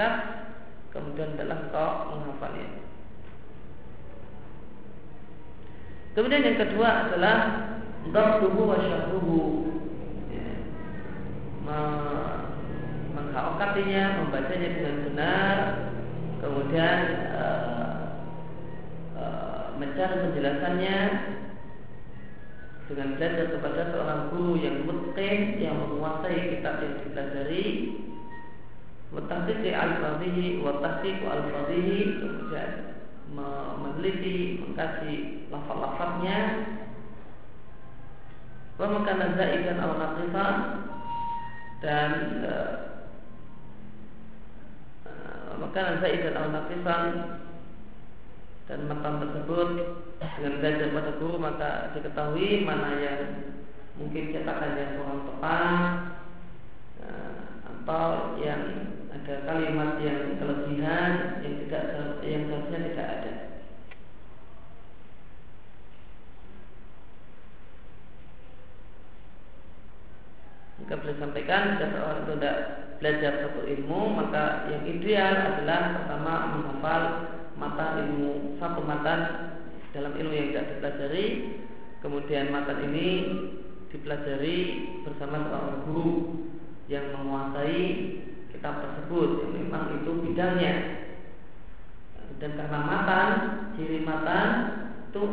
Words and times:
ringkas 0.00 0.16
kemudian 0.96 1.36
adalah 1.36 1.58
engkau 1.68 1.90
menghafalnya. 2.16 2.68
Kemudian 6.16 6.42
yang 6.42 6.58
kedua 6.58 6.88
adalah 7.06 7.36
Dabtuhu 8.00 8.64
wa 8.64 8.80
syahruhu 8.80 9.40
ya. 10.32 10.48
Menghaokatinya, 13.14 14.24
membacanya 14.24 14.68
dengan 14.72 14.96
benar 15.04 15.56
Kemudian 16.40 16.98
uh, 17.36 18.02
uh, 19.20 19.62
Mencari 19.76 20.16
penjelasannya 20.26 20.98
Dengan 22.88 23.08
belajar 23.20 23.46
kepada 23.54 23.80
seorang 23.94 24.20
guru 24.34 24.58
yang 24.58 24.88
mutqin 24.88 25.60
Yang 25.60 25.76
menguasai 25.78 26.58
kitab 26.58 26.80
yang 26.82 26.94
dipelajari 27.04 27.99
Watahsiki 29.10 29.74
al-fadhihi 29.74 30.62
Watahsiku 30.62 31.24
al-fadhihi 31.26 31.98
Kemudian 32.22 32.90
meneliti, 33.30 34.58
mengkaji 34.58 35.46
lafal-lafalnya 35.52 36.38
wa 38.80 38.88
makana 38.96 39.36
zaidan 39.36 39.76
aw 39.76 39.92
naqisan 39.92 40.56
dan 41.84 42.12
uh, 45.04 45.52
makana 45.60 46.00
zaidan 46.00 46.32
aw 46.32 46.48
naqisan 46.48 47.04
dan 48.64 48.80
matan 48.88 49.20
tersebut 49.20 49.68
dengan 50.16 50.54
belajar 50.64 50.88
pada 50.96 51.12
guru 51.20 51.36
maka 51.36 51.70
diketahui 51.92 52.64
mana 52.64 52.96
yang 52.96 53.20
mungkin 54.00 54.32
cetakannya 54.32 54.96
kurang 54.96 55.28
tepat 55.28 55.92
uh, 57.04 57.40
atau 57.68 58.40
yang 58.40 58.96
ada 59.30 59.46
kalimat 59.46 60.02
yang 60.02 60.42
kelebihan 60.42 61.38
yang 61.46 61.54
tidak 61.62 61.84
yang 62.26 62.50
seharusnya 62.50 62.78
tidak 62.90 63.06
ada. 63.06 63.34
Maka 70.82 70.94
boleh 70.98 71.16
sampaikan 71.22 71.78
jika 71.78 71.86
seorang 71.94 72.18
itu 72.26 72.32
tidak 72.42 72.58
belajar 72.98 73.32
satu 73.46 73.60
ilmu 73.70 74.00
maka 74.18 74.66
yang 74.66 74.82
ideal 74.90 75.34
adalah 75.54 75.80
pertama 76.02 76.34
menghafal 76.50 77.02
mata 77.54 77.86
ilmu 78.02 78.58
satu 78.58 78.82
mata 78.82 79.14
dalam 79.94 80.18
ilmu 80.18 80.34
yang 80.34 80.50
tidak 80.50 80.66
dipelajari 80.74 81.26
kemudian 82.02 82.50
mata 82.50 82.74
ini 82.82 83.08
dipelajari 83.94 84.58
bersama 85.06 85.46
seorang 85.46 85.78
guru 85.86 86.10
yang 86.90 87.14
menguasai 87.14 87.86
kitab 88.60 88.84
tersebut 88.84 89.40
yang 89.40 89.52
memang 89.56 90.04
itu 90.04 90.20
bidangnya. 90.20 90.74
Dan 92.36 92.60
karena 92.60 92.78
matan 92.84 93.28
ciri 93.72 94.04
matan 94.04 94.48
itu 95.08 95.24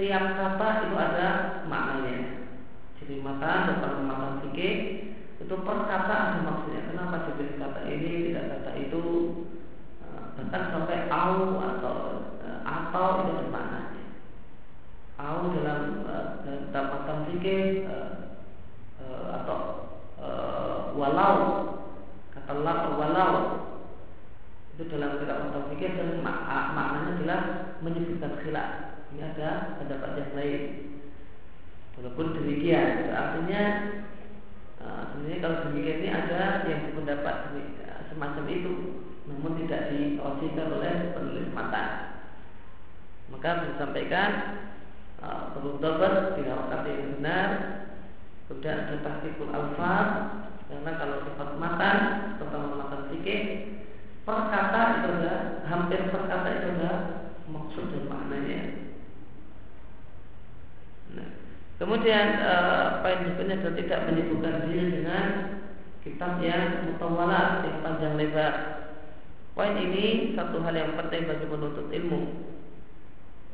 tiap 0.00 0.24
kata 0.32 0.88
itu 0.88 0.96
ada 0.96 1.28
maknanya. 1.68 2.48
Ciri 2.96 3.20
matan 3.20 3.84
dan 3.84 4.00
matan 4.08 4.40
fikih 4.48 4.76
itu 5.44 5.54
per 5.60 5.78
kata 5.92 6.16
ada 6.32 6.40
maksudnya. 6.40 6.88
Kenapa 6.88 7.28
diberi 7.28 7.60
kata 7.60 7.80
ini 7.84 8.32
tidak 8.32 8.44
kata 8.56 8.70
itu 8.80 9.04
eh, 10.08 10.24
bahkan 10.40 10.72
sampai 10.72 11.04
au 11.12 11.60
atau 11.60 11.96
eh, 12.48 12.60
atau 12.64 13.08
itu 13.28 13.30
ada 13.36 13.52
maknanya. 13.52 14.04
Au 15.20 15.52
dalam 15.52 15.80
dalam 16.72 16.86
matan 16.96 17.18
fikih 17.28 17.84
atau 19.36 19.60
walau 20.96 21.77
talak 22.48 22.96
walau 22.96 23.34
itu 24.78 24.94
dalam 24.94 25.18
kitab 25.20 25.50
mata 25.50 25.68
fikir 25.74 25.98
dan 25.98 26.22
mak 26.22 26.38
maknanya 26.72 27.10
adalah 27.18 27.40
menyebutkan 27.82 28.38
khilaf. 28.40 28.70
Ini 29.10 29.34
ada 29.34 29.74
pendapat 29.74 30.10
yang 30.22 30.32
lain. 30.38 30.62
Walaupun 31.98 32.30
demikian, 32.38 33.10
artinya 33.10 33.62
sebenarnya 34.78 35.42
kalau 35.42 35.56
demikian 35.66 35.98
ini 35.98 36.10
ada 36.14 36.62
yang 36.70 36.78
berpendapat 36.86 37.58
semacam 38.06 38.44
itu, 38.46 38.72
namun 39.26 39.66
tidak 39.66 39.90
diosikan 39.90 40.70
oleh 40.70 41.10
penulis 41.10 41.50
mata. 41.50 42.14
Maka 43.34 43.66
disampaikan 43.66 44.30
uh, 45.18 45.58
perlu 45.58 45.82
dapat 45.82 46.38
kata 46.38 46.86
yang 46.86 47.18
benar, 47.18 47.48
kemudian 48.46 48.86
ada 48.86 48.96
tahqiqul 49.02 49.50
alfaz 49.50 50.08
karena 50.68 50.90
kalau 51.00 51.16
sifat 51.24 51.50
matan 51.56 51.96
terutama 52.36 52.68
matan 52.76 53.08
fikih 53.08 53.42
per 54.28 54.52
kata 54.52 54.80
itu 55.00 55.08
ada 55.16 55.34
hampir 55.64 56.00
per 56.12 56.28
kata 56.28 56.48
itu 56.60 56.68
ada 56.76 56.92
maksud 57.48 57.84
dan 57.88 58.04
maknanya. 58.12 58.60
Nah, 61.16 61.28
kemudian 61.80 62.26
uh, 62.44 63.00
poin 63.00 63.24
berikutnya 63.24 63.56
adalah 63.64 63.76
tidak 63.80 64.00
menyibukkan 64.12 64.54
diri 64.68 64.84
dengan 65.00 65.24
kitab 66.04 66.44
yang 66.44 66.84
mutawala 66.84 67.64
yang 67.64 67.80
panjang 67.80 68.20
lebar. 68.20 68.54
Poin 69.56 69.74
ini 69.80 70.36
satu 70.36 70.60
hal 70.60 70.76
yang 70.76 70.92
penting 71.00 71.24
bagi 71.24 71.48
penuntut 71.48 71.88
ilmu. 71.88 72.20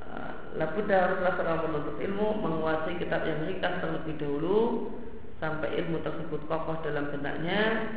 Uh, 0.02 0.58
Labuda 0.58 0.96
haruslah 1.06 1.32
seorang 1.38 1.62
penuntut 1.70 1.96
ilmu 2.02 2.28
menguasai 2.42 2.98
kitab 2.98 3.22
yang 3.22 3.46
ringkas 3.46 3.78
terlebih 3.78 4.18
dahulu 4.18 4.58
sampai 5.44 5.76
ilmu 5.76 6.00
tersebut 6.00 6.40
kokoh 6.48 6.80
dalam 6.80 7.12
benaknya 7.12 7.92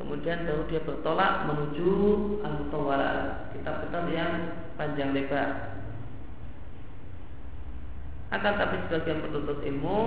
kemudian 0.00 0.48
baru 0.48 0.64
dia 0.72 0.80
bertolak 0.80 1.44
menuju 1.44 1.92
al-mutawala 2.40 3.12
kitab-kitab 3.52 4.04
yang 4.12 4.32
panjang 4.80 5.12
lebar. 5.12 5.76
Akan 8.32 8.56
tapi 8.56 8.76
sebagian 8.88 9.24
penuntut 9.24 9.60
ilmu 9.60 9.98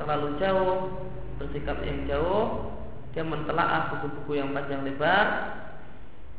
terlalu 0.00 0.36
jauh 0.40 1.04
bersikap 1.36 1.80
yang 1.84 2.04
jauh 2.08 2.72
dia 3.12 3.24
mentelaah 3.24 3.92
buku-buku 3.92 4.40
yang 4.40 4.56
panjang 4.56 4.84
lebar. 4.88 5.60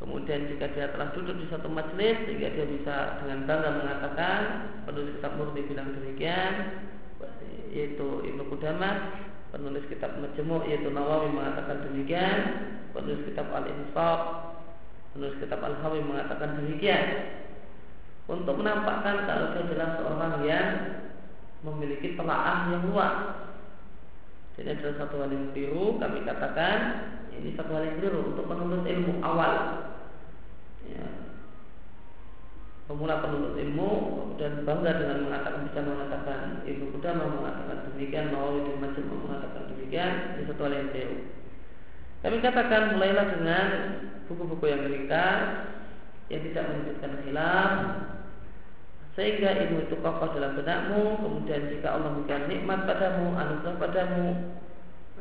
Kemudian 0.02 0.50
jika 0.50 0.74
dia 0.74 0.90
telah 0.90 1.14
duduk 1.14 1.38
di 1.38 1.46
satu 1.48 1.70
majelis 1.70 2.18
sehingga 2.26 2.50
dia 2.50 2.66
bisa 2.66 3.22
dengan 3.22 3.46
bangga 3.46 3.70
mengatakan 3.78 4.40
penulis 4.84 5.16
kitab 5.18 5.38
murni 5.38 5.62
bilang 5.70 5.94
demikian 5.96 6.52
yaitu 7.74 8.06
Ibnu 8.22 8.42
Qudamah 8.54 8.94
penulis 9.54 9.86
kitab 9.86 10.18
Majmu' 10.18 10.66
yaitu 10.66 10.90
Nawawi 10.90 11.30
mengatakan 11.30 11.86
demikian, 11.86 12.38
penulis 12.90 13.22
kitab 13.22 13.46
Al-Insaf, 13.54 14.50
penulis 15.14 15.38
kitab 15.38 15.62
Al-Hawi 15.62 16.02
mengatakan 16.02 16.58
demikian. 16.58 17.30
Untuk 18.26 18.58
menampakkan 18.58 19.30
kalau 19.30 19.54
dia 19.54 19.62
adalah 19.62 19.90
seorang 20.00 20.34
yang 20.42 20.68
memiliki 21.62 22.18
telaah 22.18 22.74
yang 22.74 22.82
luas. 22.90 23.14
Jadi 24.58 24.74
adalah 24.74 24.94
satu 25.06 25.14
hal 25.22 25.30
yang 25.30 25.50
kami 25.98 26.18
katakan 26.26 26.78
ini 27.34 27.54
satu 27.58 27.74
hal 27.74 27.84
yang 27.84 27.98
biru 27.98 28.34
untuk 28.34 28.46
menuntut 28.46 28.86
ilmu 28.86 29.22
awal. 29.22 29.54
Ya, 30.88 31.04
pemula 32.84 33.24
penuntut 33.24 33.56
ilmu 33.56 33.90
dan 34.36 34.68
bangga 34.68 34.92
dengan 35.00 35.18
mengatakan 35.24 35.60
bisa 35.72 35.80
mengatakan 35.80 36.40
ibu 36.68 36.92
Qudamah 36.92 37.28
mengatakan 37.32 37.76
demikian 37.88 38.28
Nawawi 38.28 38.60
dan 38.68 38.76
Majid 38.84 39.04
mengatakan 39.08 39.62
demikian 39.72 40.12
di 40.36 40.42
satu 40.44 40.62
hal 40.68 40.72
yang 40.76 40.88
jauh. 40.92 41.20
Kami 42.24 42.36
katakan 42.40 42.82
mulailah 42.96 43.26
dengan 43.36 43.66
buku-buku 44.28 44.64
yang 44.68 44.84
ringkas 44.88 45.40
yang 46.32 46.40
tidak 46.40 46.64
menyebutkan 46.72 47.12
khilaf 47.24 47.72
sehingga 49.14 49.48
ilmu 49.54 49.86
itu 49.86 49.96
kokoh 50.02 50.34
dalam 50.34 50.58
benakmu 50.58 51.22
kemudian 51.22 51.70
jika 51.70 51.94
Allah 51.94 52.10
memberikan 52.16 52.50
nikmat 52.50 52.82
padamu 52.82 53.36
anugerah 53.38 53.76
padamu 53.78 54.26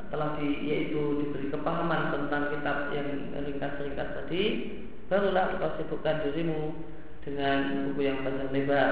telah 0.10 0.30
di, 0.42 0.50
yaitu 0.66 1.22
diberi 1.22 1.54
kepahaman 1.54 2.10
tentang 2.10 2.50
kitab 2.58 2.90
yang 2.90 3.34
ringkas-ringkas 3.38 4.10
tadi 4.18 4.42
barulah 5.12 5.54
engkau 5.54 5.78
sibukkan 5.78 6.26
dirimu 6.26 6.74
dengan 7.24 7.90
buku 7.92 8.02
yang 8.04 8.22
panjang 8.22 8.52
lebar. 8.52 8.92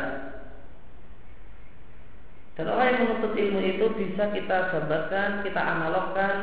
Dan 2.56 2.66
orang 2.68 2.88
yang 2.92 3.00
menuntut 3.08 3.34
ilmu 3.36 3.60
itu 3.64 3.86
bisa 3.96 4.32
kita 4.32 4.76
gambarkan, 4.76 5.44
kita 5.44 5.62
analogkan 5.62 6.36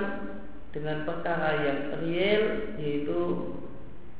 dengan 0.72 1.04
perkara 1.04 1.64
yang 1.64 1.78
real, 2.00 2.42
yaitu 2.80 3.20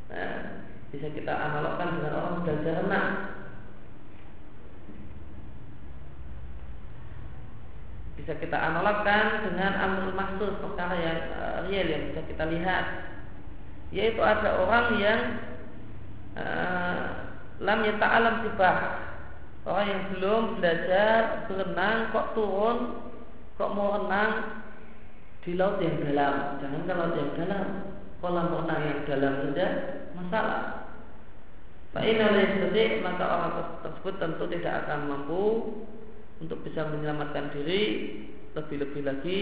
nah, 0.08 0.64
bisa 0.92 1.08
kita 1.12 1.32
analogkan 1.32 1.96
dengan 1.96 2.12
orang 2.16 2.36
belajar 2.44 2.74
renang. 2.84 3.10
Bisa 8.20 8.32
kita 8.36 8.58
analogkan 8.60 9.48
dengan 9.48 9.72
amal 9.80 10.12
maksud 10.12 10.60
perkara 10.60 10.96
yang 11.00 11.18
uh, 11.32 11.56
real 11.68 11.86
yang 11.88 12.02
bisa 12.12 12.20
kita 12.28 12.44
lihat, 12.52 12.84
yaitu 13.88 14.20
ada 14.20 14.60
orang 14.60 14.86
yang 15.00 15.20
uh, 16.36 17.27
lam 17.58 17.80
alam 17.86 18.34
sibah 18.46 18.76
orang 19.68 19.86
yang 19.90 20.02
belum 20.14 20.42
belajar 20.62 21.44
berenang 21.50 22.14
kok 22.14 22.32
turun 22.32 22.78
kok 23.58 23.74
mau 23.74 23.98
renang 23.98 24.62
di 25.42 25.56
laut 25.56 25.80
yang 25.80 25.96
dalam. 26.04 26.60
Jangan 26.60 26.80
ke 26.84 26.92
laut 26.92 27.14
yang 27.16 27.30
dalam, 27.40 27.66
kolam 28.20 28.46
renang 28.52 28.82
yang 28.84 29.00
dalam 29.08 29.32
saja 29.48 29.66
masalah. 30.12 30.62
Pak 31.88 32.04
oleh 32.04 32.46
seperti 32.52 33.00
maka 33.00 33.24
orang 33.24 33.52
tersebut 33.80 34.14
tentu 34.20 34.44
tidak 34.52 34.84
akan 34.84 35.08
mampu 35.08 35.44
untuk 36.36 36.60
bisa 36.60 36.84
menyelamatkan 36.84 37.48
diri 37.56 37.82
lebih-lebih 38.52 39.02
lagi 39.08 39.40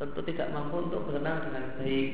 tentu 0.00 0.20
tidak 0.24 0.48
mampu 0.48 0.88
untuk 0.88 1.04
berenang 1.06 1.44
dengan 1.44 1.64
baik. 1.76 2.08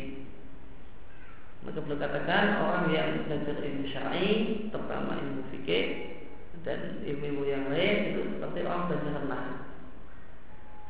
Maka 1.62 1.79
boleh 1.79 1.99
katakan 1.99 2.59
orang 2.59 2.91
yang 2.91 3.09
belajar 3.23 3.55
ilmu 3.62 3.87
syar'i, 3.87 4.29
terutama 4.75 5.14
ilmu 5.14 5.47
fikih 5.55 5.85
dan 6.67 7.03
ilmu-ilmu 7.06 7.43
yang 7.47 7.64
lain 7.70 8.14
itu 8.14 8.20
seperti 8.35 8.59
orang 8.67 8.91
belajar 8.91 9.12
renang. 9.23 9.47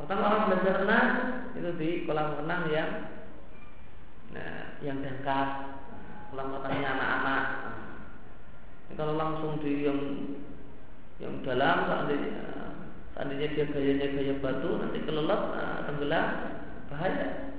Pertama 0.01 0.23
orang 0.33 0.45
belajar 0.49 0.75
renang 0.85 1.09
itu 1.53 1.71
di 1.77 1.91
kolam 2.09 2.41
renang 2.41 2.63
yang 2.73 2.91
nah, 4.33 4.81
yang 4.81 5.05
dangkal, 5.05 5.77
kolam 6.33 6.57
renangnya 6.57 6.89
anak-anak. 6.97 7.45
Nah, 8.89 8.95
kalau 8.97 9.15
langsung 9.21 9.61
di 9.61 9.85
yang 9.85 10.01
yang 11.21 11.45
dalam 11.45 11.77
seandainya 11.85 12.33
seandainya 13.13 13.49
dia 13.53 13.65
gayanya 13.69 14.07
gaya 14.09 14.35
batu 14.41 14.71
nanti 14.81 14.99
kelelep 15.05 15.43
nah, 15.53 15.85
tenggelam 15.85 16.27
bahaya. 16.89 17.52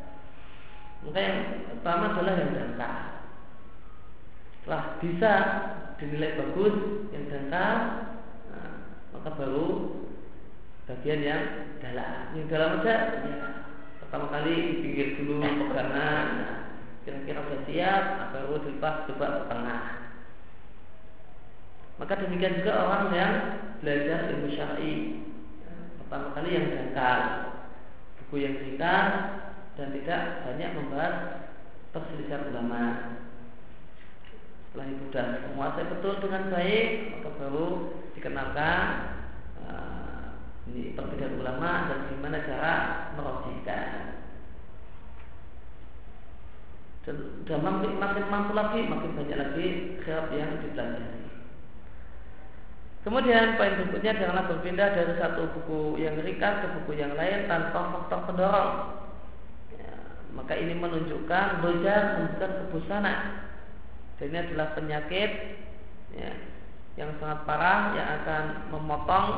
Maka 1.04 1.20
yang 1.20 1.40
pertama 1.68 2.16
adalah 2.16 2.34
yang 2.40 2.52
dangkal. 2.56 2.96
Setelah 4.64 4.84
bisa 5.04 5.34
dinilai 6.00 6.40
bagus 6.40 6.76
yang 7.12 7.28
dangkal, 7.28 7.76
nah, 8.48 8.72
maka 9.12 9.30
baru 9.36 9.68
bagian 10.88 11.22
yang 11.24 11.44
dalam. 11.84 12.32
Yang 12.40 12.48
dalam 12.48 12.70
aja 12.80 12.96
ya, 13.28 13.38
pertama 14.00 14.32
kali 14.32 14.80
pinggir 14.80 15.20
dulu 15.20 15.44
pegangan, 15.44 16.26
nah, 16.40 16.58
kira-kira 17.04 17.44
sudah 17.44 17.62
siap, 17.68 18.04
nah, 18.16 18.28
baru 18.32 18.64
dilepas 18.64 19.04
coba 19.12 19.28
ke 19.28 19.42
tengah. 19.52 19.84
Maka 22.00 22.14
demikian 22.26 22.58
juga 22.64 22.74
orang 22.80 23.06
yang 23.12 23.34
belajar 23.84 24.32
ilmu 24.32 24.50
syar'i. 24.56 24.96
Pertama 26.00 26.32
kali 26.32 26.50
yang 26.56 26.68
dangkal, 26.72 27.20
buku 28.24 28.36
yang 28.48 28.56
singkat 28.64 29.08
dan 29.74 29.90
tidak 29.90 30.22
banyak 30.46 30.70
membahas 30.78 31.16
perselisihan 31.94 32.50
ulama. 32.50 32.84
Setelah 34.70 34.86
itu 34.90 35.04
sudah 35.10 35.26
menguasai 35.54 35.86
betul 35.90 36.14
dengan 36.22 36.44
baik, 36.50 36.90
maka 37.14 37.30
baru 37.38 37.68
dikenalkan 38.18 38.82
uh, 39.62 40.26
ini 40.70 40.98
perbedaan 40.98 41.38
ulama 41.38 41.90
dan 41.90 41.98
bagaimana 42.10 42.38
cara 42.46 42.74
merojihkan. 43.14 43.90
Dan, 47.04 47.16
dan 47.44 47.60
makin, 47.60 48.00
makin 48.00 48.26
mampu 48.32 48.52
lagi, 48.56 48.80
makin 48.88 49.12
banyak 49.14 49.38
lagi 49.38 49.68
khilaf 50.02 50.32
yang 50.32 50.58
dipelajari. 50.64 51.22
Kemudian 53.04 53.60
poin 53.60 53.76
berikutnya 53.76 54.16
janganlah 54.16 54.48
berpindah 54.48 54.96
dari 54.96 55.14
satu 55.20 55.52
buku 55.52 56.00
yang 56.00 56.16
ringkas 56.16 56.64
ke 56.64 56.68
buku 56.80 56.96
yang 56.96 57.20
lain 57.20 57.52
tanpa 57.52 57.92
faktor 58.08 58.32
pendorong 58.32 59.03
maka 60.34 60.54
ini 60.58 60.74
menunjukkan 60.78 61.62
doja 61.62 61.96
menunjukkan 62.18 62.52
kebosanan. 62.66 63.20
Dan 64.18 64.26
ini 64.30 64.38
adalah 64.50 64.78
penyakit 64.78 65.32
ya, 66.14 66.32
yang 66.98 67.14
sangat 67.18 67.46
parah 67.46 67.98
yang 67.98 68.10
akan 68.22 68.44
memotong 68.70 69.30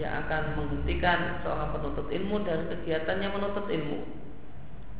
yang 0.00 0.24
akan 0.24 0.56
menghentikan 0.56 1.44
seorang 1.44 1.68
penuntut 1.76 2.08
ilmu 2.08 2.36
dari 2.42 2.64
kegiatannya 2.70 3.28
menuntut 3.28 3.66
ilmu. 3.68 4.00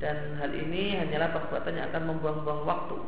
Dan 0.02 0.36
hal 0.36 0.50
ini 0.50 0.98
hanyalah 0.98 1.30
perbuatan 1.30 1.78
yang 1.78 1.86
akan 1.94 2.04
membuang-buang 2.10 2.62
waktu. 2.66 2.98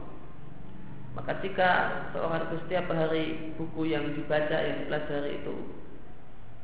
Maka 1.15 1.39
jika 1.43 1.71
seorang 2.11 2.51
itu 2.51 2.57
setiap 2.67 2.91
hari 2.91 3.55
buku 3.55 3.91
yang 3.91 4.15
dibaca 4.15 4.57
yang 4.59 4.87
dipelajari 4.87 5.43
itu 5.43 5.55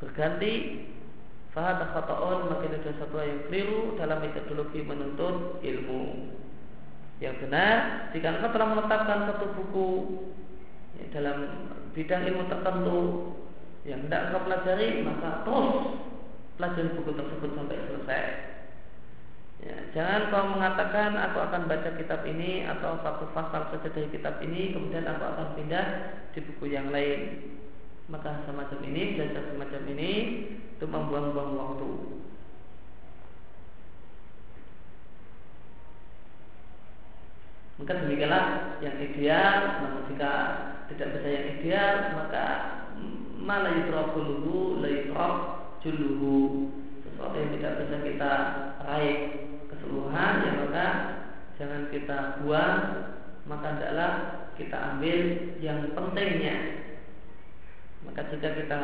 berganti 0.03 0.53
Fahad 1.51 1.83
khata'un 1.83 2.47
makin 2.47 2.79
ada 2.79 2.95
satu 2.95 3.19
yang 3.19 3.43
keliru 3.51 3.99
dalam 3.99 4.23
metodologi 4.23 4.87
menuntut 4.87 5.59
ilmu. 5.67 6.31
Yang 7.19 7.35
benar, 7.43 8.09
jika 8.15 8.39
engkau 8.39 8.55
telah 8.55 8.69
menetapkan 8.71 9.19
satu 9.29 9.47
buku 9.59 9.91
ya, 10.97 11.05
dalam 11.11 11.37
bidang 11.91 12.23
ilmu 12.23 12.47
tertentu 12.47 13.01
yang 13.83 14.07
tidak 14.07 14.31
engkau 14.31 14.47
pelajari, 14.47 14.89
maka 15.03 15.43
terus 15.43 15.77
pelajari 16.55 16.89
buku 16.97 17.11
tersebut 17.19 17.51
sampai 17.59 17.79
selesai. 17.83 18.25
Ya, 19.61 19.77
jangan 19.93 20.33
kau 20.33 20.57
mengatakan 20.57 21.21
aku 21.21 21.39
akan 21.45 21.69
baca 21.69 21.91
kitab 22.01 22.25
ini 22.25 22.65
atau 22.65 22.97
satu 23.05 23.29
pasal 23.37 23.69
saja 23.69 23.89
dari 23.93 24.09
kitab 24.09 24.41
ini, 24.41 24.73
kemudian 24.73 25.05
aku 25.05 25.21
akan 25.21 25.53
pindah 25.59 25.87
di 26.33 26.41
buku 26.47 26.73
yang 26.73 26.89
lain. 26.89 27.21
Maka 28.11 28.43
semacam 28.43 28.79
ini, 28.91 29.15
belajar 29.15 29.55
semacam 29.55 29.83
ini 29.95 30.13
itu 30.75 30.85
membuang-buang 30.85 31.51
waktu. 31.55 31.91
Maka 37.81 37.93
demikianlah 38.05 38.47
yang 38.85 38.99
ideal, 39.01 39.57
maka 39.81 39.99
jika 40.11 40.33
tidak 40.93 41.09
bisa 41.17 41.29
yang 41.33 41.47
ideal, 41.57 41.95
maka 42.19 42.47
malah 43.41 43.73
yutrafuluhu 43.73 44.85
la 44.85 44.89
yutraf 44.91 45.35
juluhu 45.81 46.69
sesuatu 47.03 47.35
yang 47.41 47.51
tidak 47.57 47.73
bisa 47.83 47.97
kita 48.05 48.33
raih 48.85 49.19
keseluruhan 49.73 50.33
ya 50.45 50.53
maka 50.61 50.87
jangan 51.57 51.83
kita 51.89 52.17
buang 52.45 52.79
maka 53.49 53.67
adalah 53.81 54.11
kita 54.61 54.77
ambil 54.77 55.19
yang 55.65 55.97
pentingnya 55.97 56.57
maka 58.07 58.29
jika 58.33 58.49
kita 58.57 58.81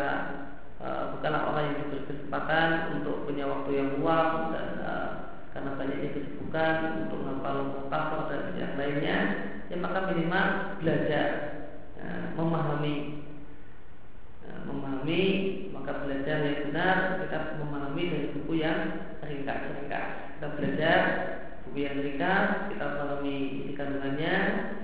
Eh, 0.76 1.04
bukanlah 1.16 1.48
orang 1.48 1.72
yang 1.72 1.76
diberi 1.88 2.04
kesempatan 2.04 3.00
untuk 3.00 3.24
punya 3.24 3.48
waktu 3.48 3.80
yang 3.80 3.96
luang 3.96 4.52
dan 4.52 4.68
uh, 4.84 5.10
karena 5.56 5.72
banyaknya 5.72 6.12
kesibukan 6.12 7.00
untuk 7.08 7.16
menghafal 7.24 7.80
mukafar 7.80 8.28
dan 8.28 8.52
yang 8.60 8.76
lainnya, 8.76 9.18
ya 9.72 9.76
maka 9.80 10.12
minimal 10.12 10.76
belajar 10.84 11.28
uh, 11.96 12.36
memahami. 12.36 13.24
Uh, 14.44 14.60
memahami 14.68 15.24
maka 15.72 16.04
belajar 16.04 16.44
yang 16.44 16.68
benar 16.68 17.24
kita 17.24 17.56
memahami 17.56 18.02
dari 18.12 18.28
buku 18.36 18.52
yang 18.60 18.80
ringkas-ringkas 19.24 20.36
kita 20.36 20.46
belajar 20.60 21.00
buku 21.64 21.88
yang 21.88 22.04
ringkas 22.04 22.68
kita 22.68 22.84
memahami 22.84 23.36
isi 23.64 23.72
kandungannya 23.72 24.34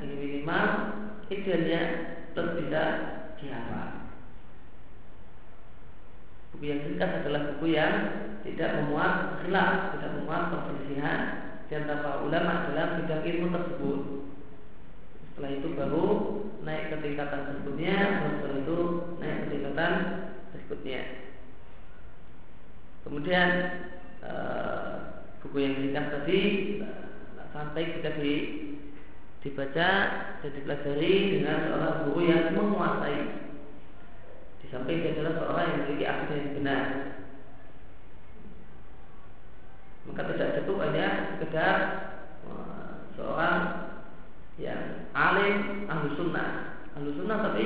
ini 0.00 0.14
minimal 0.16 0.66
idealnya 1.28 1.82
terus 2.32 2.58
bisa 2.58 2.82
dihafal 3.38 4.01
Buku 6.62 6.70
yang 6.70 6.86
ringkas 6.94 7.26
adalah 7.26 7.42
buku 7.50 7.74
yang 7.74 7.94
tidak 8.46 8.70
memuat 8.78 9.42
khilaf, 9.42 9.98
tidak 9.98 10.14
memuat 10.14 10.42
perselisihan 10.54 11.20
di 11.66 11.74
antara 11.74 12.22
ulama 12.22 12.70
dalam 12.70 13.02
bidang 13.02 13.22
ilmu 13.26 13.46
tersebut. 13.50 14.00
Setelah 15.26 15.50
itu 15.58 15.68
baru 15.74 16.06
naik 16.62 16.94
ke 16.94 16.96
tingkatan 17.02 17.50
berikutnya, 17.50 17.96
setelah 18.22 18.58
itu 18.62 18.78
naik 19.18 19.34
ke 19.42 19.46
tingkatan 19.50 19.92
berikutnya. 20.54 21.02
Kemudian 23.10 23.48
uh, 24.22 24.94
buku 25.42 25.66
yang 25.66 25.82
ringkas 25.82 26.14
tadi 26.14 26.40
uh, 26.78 27.50
sampai 27.50 27.90
kita 27.98 28.22
di, 28.22 28.34
dibaca 29.42 29.90
dan 30.38 30.50
dipelajari 30.54 31.42
dengan 31.42 31.58
seorang 31.66 31.96
guru 32.06 32.20
yang 32.22 32.54
menguasai 32.54 33.50
samping 34.72 35.04
dia 35.04 35.12
adalah 35.12 35.36
seorang 35.36 35.66
yang 35.68 35.78
memiliki 35.84 36.04
akidah 36.08 36.36
yang 36.40 36.52
benar. 36.56 36.84
Maka 40.08 40.22
tidak 40.32 40.52
cukup 40.58 40.76
hanya 40.88 41.06
sekedar 41.36 41.76
uh, 42.48 43.06
seorang 43.14 43.58
yang 44.56 45.12
alim 45.12 45.86
ahlu 45.86 46.16
sunnah, 46.16 46.80
ahlu 46.96 47.12
sunnah 47.14 47.38
tapi 47.52 47.64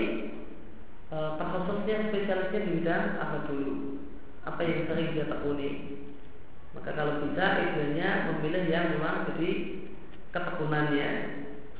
uh, 1.14 1.38
takhususnya 1.38 2.10
spesialisnya 2.10 2.60
di 2.66 2.70
bidang 2.82 3.04
apa 3.22 3.46
dulu, 3.46 4.02
apa 4.42 4.60
yang 4.66 4.90
sering 4.90 5.14
dia 5.14 5.30
tekuni. 5.30 5.70
Maka 6.74 6.92
kalau 6.92 7.24
bisa 7.24 7.46
idealnya 7.56 8.34
memilih 8.34 8.68
yang 8.68 8.92
memang 8.98 9.24
jadi 9.32 9.50
ketekunannya. 10.34 11.10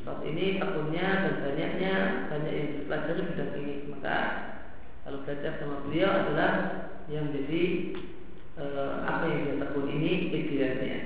Saat 0.06 0.23
ini 0.23 0.62
tekunnya 0.62 1.06
dan 1.26 1.35
banyaknya 1.42 1.95
banyak 2.30 2.52
yang 2.54 2.71
dipelajari 2.80 3.23
bidang 3.26 3.52
ini, 3.59 3.75
maka 3.90 4.16
kalau 5.06 5.22
belajar 5.22 5.62
sama 5.62 5.86
beliau 5.86 6.10
adalah 6.10 6.52
yang 7.06 7.30
jadi 7.30 7.62
e, 8.58 8.64
apa 9.06 9.25
yang 9.30 9.40
dia 9.46 9.56
tekun 9.62 9.86
ini 9.86 10.34
idealnya. 10.34 10.98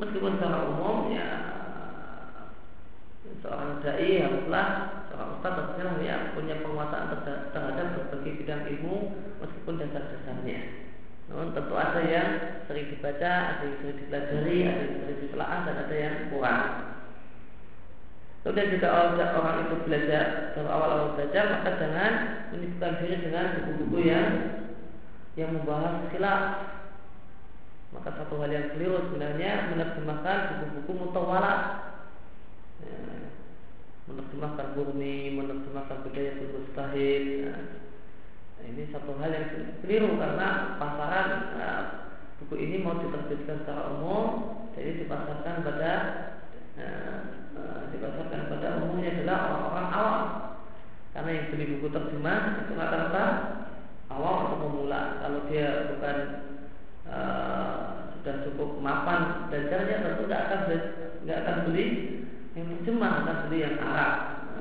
Meskipun 0.00 0.40
secara 0.40 0.72
umum 0.72 1.12
ya 1.12 1.28
seorang 3.44 3.84
dai 3.84 4.24
haruslah 4.24 4.66
seorang 5.12 5.30
ustaz 5.36 5.52
haruslah 5.60 6.00
yang 6.00 6.32
punya 6.32 6.64
penguasaan 6.64 7.20
terhadap 7.52 7.86
berbagai 7.92 8.40
bidang 8.40 8.64
ilmu 8.72 9.12
meskipun 9.44 9.76
dasar-dasarnya. 9.76 10.88
Namun 11.28 11.52
tentu 11.52 11.76
ada 11.76 12.00
yang 12.00 12.28
sering 12.64 12.88
dibaca, 12.88 13.60
ada 13.60 13.62
yang 13.68 13.76
sering 13.84 13.98
dipelajari, 14.00 14.58
ada 14.64 14.82
yang 14.88 14.96
sering 15.04 15.20
ditelaah 15.20 15.58
dan 15.68 15.76
ada 15.84 15.96
yang 16.00 16.16
kurang. 16.32 16.91
Kemudian 18.42 18.74
jika 18.74 18.90
orang 18.90 19.70
itu 19.70 19.86
belajar 19.86 20.50
dari 20.50 20.66
awal-awal 20.66 21.14
belajar, 21.14 21.44
maka 21.46 21.78
jangan 21.78 22.12
menyibukkan 22.50 22.92
diri 22.98 23.16
dengan 23.22 23.46
buku-buku 23.54 23.98
yang 24.02 24.30
yang 25.38 25.50
membahas 25.54 26.10
khilaf. 26.10 26.42
Maka 27.94 28.08
satu 28.18 28.42
hal 28.42 28.50
yang 28.50 28.74
keliru 28.74 28.98
sebenarnya 29.06 29.70
menerjemahkan 29.70 30.38
buku-buku 30.58 30.90
mutawalat. 30.90 31.60
Ya, 32.82 33.30
menerjemahkan 34.10 34.74
burmi, 34.74 35.38
menerjemahkan 35.38 36.02
budaya 36.02 36.34
mustahid. 36.42 37.22
Ya, 37.46 37.54
ini 38.66 38.90
satu 38.90 39.22
hal 39.22 39.30
yang 39.30 39.46
keliru 39.86 40.18
karena 40.18 40.74
pasaran 40.82 41.28
nah, 41.54 41.82
buku 42.42 42.58
ini 42.58 42.82
mau 42.82 42.98
diterbitkan 42.98 43.62
secara 43.62 43.94
umum, 43.94 44.26
jadi 44.74 45.06
dipasarkan 45.06 45.62
pada 45.62 45.92
nah, 46.74 47.41
dipasarkan 47.92 48.50
pada 48.50 48.68
umumnya 48.80 49.10
adalah 49.14 49.38
orang-orang 49.48 49.88
awam. 49.92 50.24
Karena 51.12 51.30
yang 51.36 51.46
beli 51.52 51.64
buku 51.76 51.86
terjemah 51.92 52.40
itu 52.64 52.72
rata-rata 52.74 53.24
awam 54.08 54.36
atau 54.48 54.58
pemula. 54.64 55.00
Kalau 55.20 55.40
dia 55.52 55.68
bukan 55.92 56.16
uh, 57.06 57.76
sudah 58.16 58.34
cukup 58.48 58.78
mapan 58.78 59.50
belajarnya 59.50 59.96
tentu 60.06 60.24
tidak 60.30 60.42
akan 60.46 60.60
nggak 61.22 61.38
akan 61.42 61.56
beli 61.66 61.86
yang 62.54 62.66
terjemah 62.70 63.12
akan 63.26 63.36
beli 63.48 63.58
yang 63.66 63.76
Arab 63.82 64.14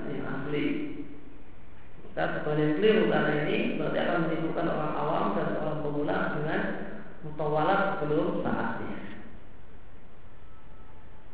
yang 0.10 0.26
asli 0.26 0.66
kita 2.12 2.44
sebagai 2.44 2.60
yang 2.60 2.76
keliru 2.76 3.04
karena 3.08 3.32
ini 3.48 3.58
berarti 3.80 4.00
akan 4.04 4.18
menimbulkan 4.28 4.68
orang 4.68 4.94
awam 5.00 5.26
dan 5.32 5.48
orang 5.64 5.80
pemula 5.80 6.18
dengan 6.36 6.62
mutawalat 7.24 7.80
sebelum 8.04 8.44
saatnya. 8.44 9.01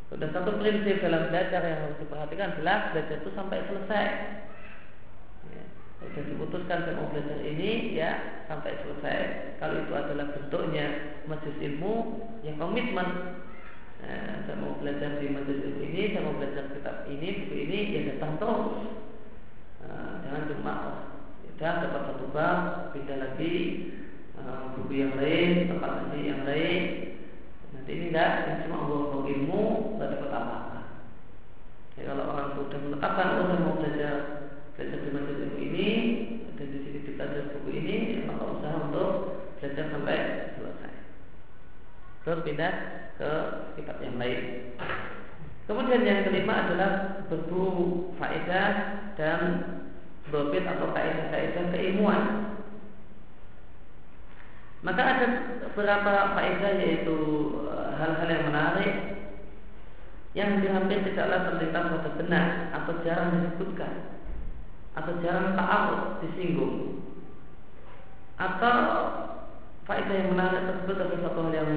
Sudah 0.08 0.30
satu 0.32 0.56
prinsip 0.60 1.04
dalam 1.04 1.28
belajar 1.28 1.62
yang 1.68 1.80
harus 1.84 2.00
diperhatikan 2.00 2.56
adalah 2.56 2.96
belajar 2.96 3.16
itu 3.20 3.30
sampai 3.36 3.60
selesai. 3.68 4.06
Ya, 5.52 5.64
sudah 6.00 6.24
diputuskan 6.32 6.80
saya 6.88 6.96
mau 6.96 7.12
belajar 7.12 7.38
ini 7.44 7.96
ya 7.96 8.44
sampai 8.48 8.80
selesai. 8.80 9.18
Kalau 9.60 9.76
itu 9.84 9.94
adalah 9.94 10.32
bentuknya 10.32 10.86
majelis 11.28 11.60
ilmu 11.60 12.24
yang 12.48 12.56
komitmen. 12.56 13.10
Nah, 13.98 14.46
saya 14.48 14.56
mau 14.62 14.78
belajar 14.80 15.20
di 15.20 15.28
majelis 15.28 15.68
ilmu 15.68 15.82
ini, 15.84 16.02
saya 16.16 16.24
mau 16.24 16.38
belajar 16.40 16.64
kitab 16.72 17.04
ini, 17.10 17.28
buku 17.44 17.56
ini, 17.68 17.80
ya 17.98 18.02
datang 18.16 18.40
terus 18.40 18.98
Nah, 19.88 20.20
jangan 20.26 20.44
cuma 20.52 20.74
oh, 20.84 21.00
sudah 21.48 21.74
dapat 21.80 22.02
satu 22.12 22.26
bab 22.36 22.92
pindah 22.92 23.18
lagi 23.24 23.56
uh, 24.36 24.76
buku 24.76 25.00
yang 25.00 25.16
lain 25.16 25.72
tempat 25.72 25.92
lagi 26.06 26.22
yang 26.28 26.44
lain 26.44 26.82
ini 27.88 28.12
enggak 28.12 28.32
yang 28.48 28.58
cuma 28.68 28.78
ilmu 29.24 29.62
nggak 29.96 30.10
dapat 30.16 30.30
apa-apa. 30.32 30.80
Ya, 31.98 32.14
kalau 32.14 32.24
orang 32.30 32.48
sudah 32.54 32.80
menetapkan 32.84 33.28
oh 33.42 33.46
saya 33.50 33.60
mau 33.64 33.76
belajar 33.80 34.14
belajar 34.78 34.98
di 35.02 35.10
masjid 35.10 35.38
ilmu 35.42 35.58
ini 35.58 35.90
dan 36.60 36.68
di 36.70 36.80
sini 36.84 36.98
belajar 37.18 37.44
buku 37.58 37.70
ini 37.74 37.96
ya, 38.14 38.20
maka 38.30 38.44
usaha 38.46 38.76
untuk 38.92 39.12
belajar 39.58 39.86
sampai 39.90 40.18
selesai. 40.54 40.94
Terus 42.22 42.44
pindah 42.44 42.74
ke 43.18 43.32
kitab 43.80 43.98
yang 44.04 44.16
lain. 44.22 44.40
Kemudian 45.68 46.04
yang 46.08 46.24
kelima 46.24 46.64
adalah 46.64 46.92
berburu 47.28 48.16
faedah 48.16 48.72
dan 49.20 49.40
berbit 50.32 50.64
atau 50.64 50.92
kaidah-kaidah 50.96 51.66
keilmuan. 51.76 52.24
Maka 54.88 55.02
ada 55.04 55.28
beberapa 55.68 56.32
faedah 56.32 56.74
yaitu 56.80 57.18
eh, 57.68 57.92
hal-hal 58.00 58.30
yang 58.32 58.48
menarik 58.48 58.94
yang 60.32 60.64
hampir 60.64 61.04
tidaklah 61.04 61.44
terlintas 61.52 61.92
pada 61.92 62.10
benar 62.16 62.48
atau 62.72 62.94
jarang 63.04 63.36
disebutkan 63.36 64.16
atau 64.96 65.12
jarang 65.20 65.60
ta'aruf 65.60 66.24
disinggung. 66.24 67.04
Atau 68.40 68.78
faedah 69.84 70.16
yang 70.16 70.32
menarik 70.32 70.72
tersebut 70.72 70.96
adalah 71.04 71.20
satu 71.20 71.40
hal 71.52 71.54
yang 71.58 71.72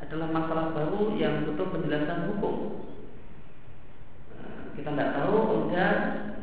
adalah 0.00 0.28
masalah 0.32 0.66
baru 0.72 1.12
yang 1.20 1.44
butuh 1.44 1.66
penjelasan 1.76 2.32
hukum. 2.32 2.88
Kita 4.80 4.90
tidak 4.96 5.12
tahu 5.12 5.36
kemudian 5.44 5.96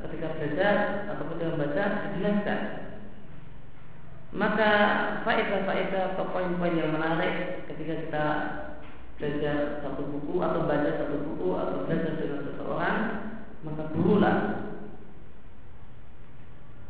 ketika 0.06 0.28
belajar 0.38 0.76
atau 1.10 1.26
ketika 1.26 1.50
membaca 1.58 1.84
dijelaskan 2.06 2.91
maka 4.32 4.72
faedah-faedah 5.28 6.16
atau 6.16 6.26
poin-poin 6.32 6.80
yang 6.80 6.96
menarik 6.96 7.68
ketika 7.68 7.94
kita 8.08 8.26
belajar 9.20 9.84
satu 9.84 10.08
buku 10.08 10.40
atau 10.40 10.66
baca 10.66 10.90
satu 10.98 11.16
buku 11.20 11.48
atau 11.56 11.78
belajar 11.84 12.16
dengan 12.16 12.40
seseorang 12.48 12.98
maka 13.62 13.84
burulah 13.92 14.38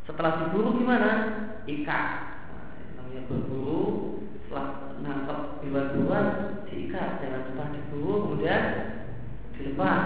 setelah 0.02 0.32
diburu 0.42 0.78
gimana? 0.78 1.10
Ikat 1.62 2.06
nah, 2.50 2.66
namanya 2.98 3.22
berburu 3.30 3.82
setelah 4.42 4.98
nangkep 4.98 5.38
hewan-hewan 5.62 6.26
diikat 6.66 7.22
jangan 7.22 7.42
setelah 7.46 7.68
diburu 7.70 8.14
kemudian 8.26 8.62
dilepas. 9.54 10.02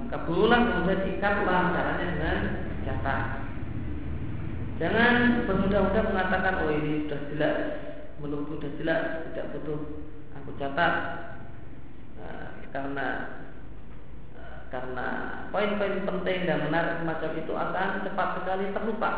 Maka 0.00 0.16
berulang 0.26 0.62
kemudian 0.66 1.00
ikatlah 1.16 1.70
caranya 1.70 2.06
dengan 2.10 2.38
catat. 2.82 3.39
Jangan 4.80 5.44
bermudah-mudah 5.44 6.04
mengatakan 6.08 6.64
oh 6.64 6.72
ini 6.72 7.04
sudah 7.04 7.20
jelas, 7.28 7.56
menurutku 8.16 8.56
sudah 8.56 8.72
jelas, 8.80 9.02
tidak 9.28 9.52
butuh 9.52 9.80
aku 10.40 10.50
catat. 10.56 10.94
Nah, 12.16 12.48
karena 12.72 13.08
karena 14.72 15.06
poin-poin 15.52 16.00
penting 16.08 16.48
dan 16.48 16.64
menarik 16.64 17.04
semacam 17.04 17.30
itu 17.36 17.52
akan 17.52 17.88
cepat 18.08 18.28
sekali 18.40 18.64
terlupa. 18.72 19.10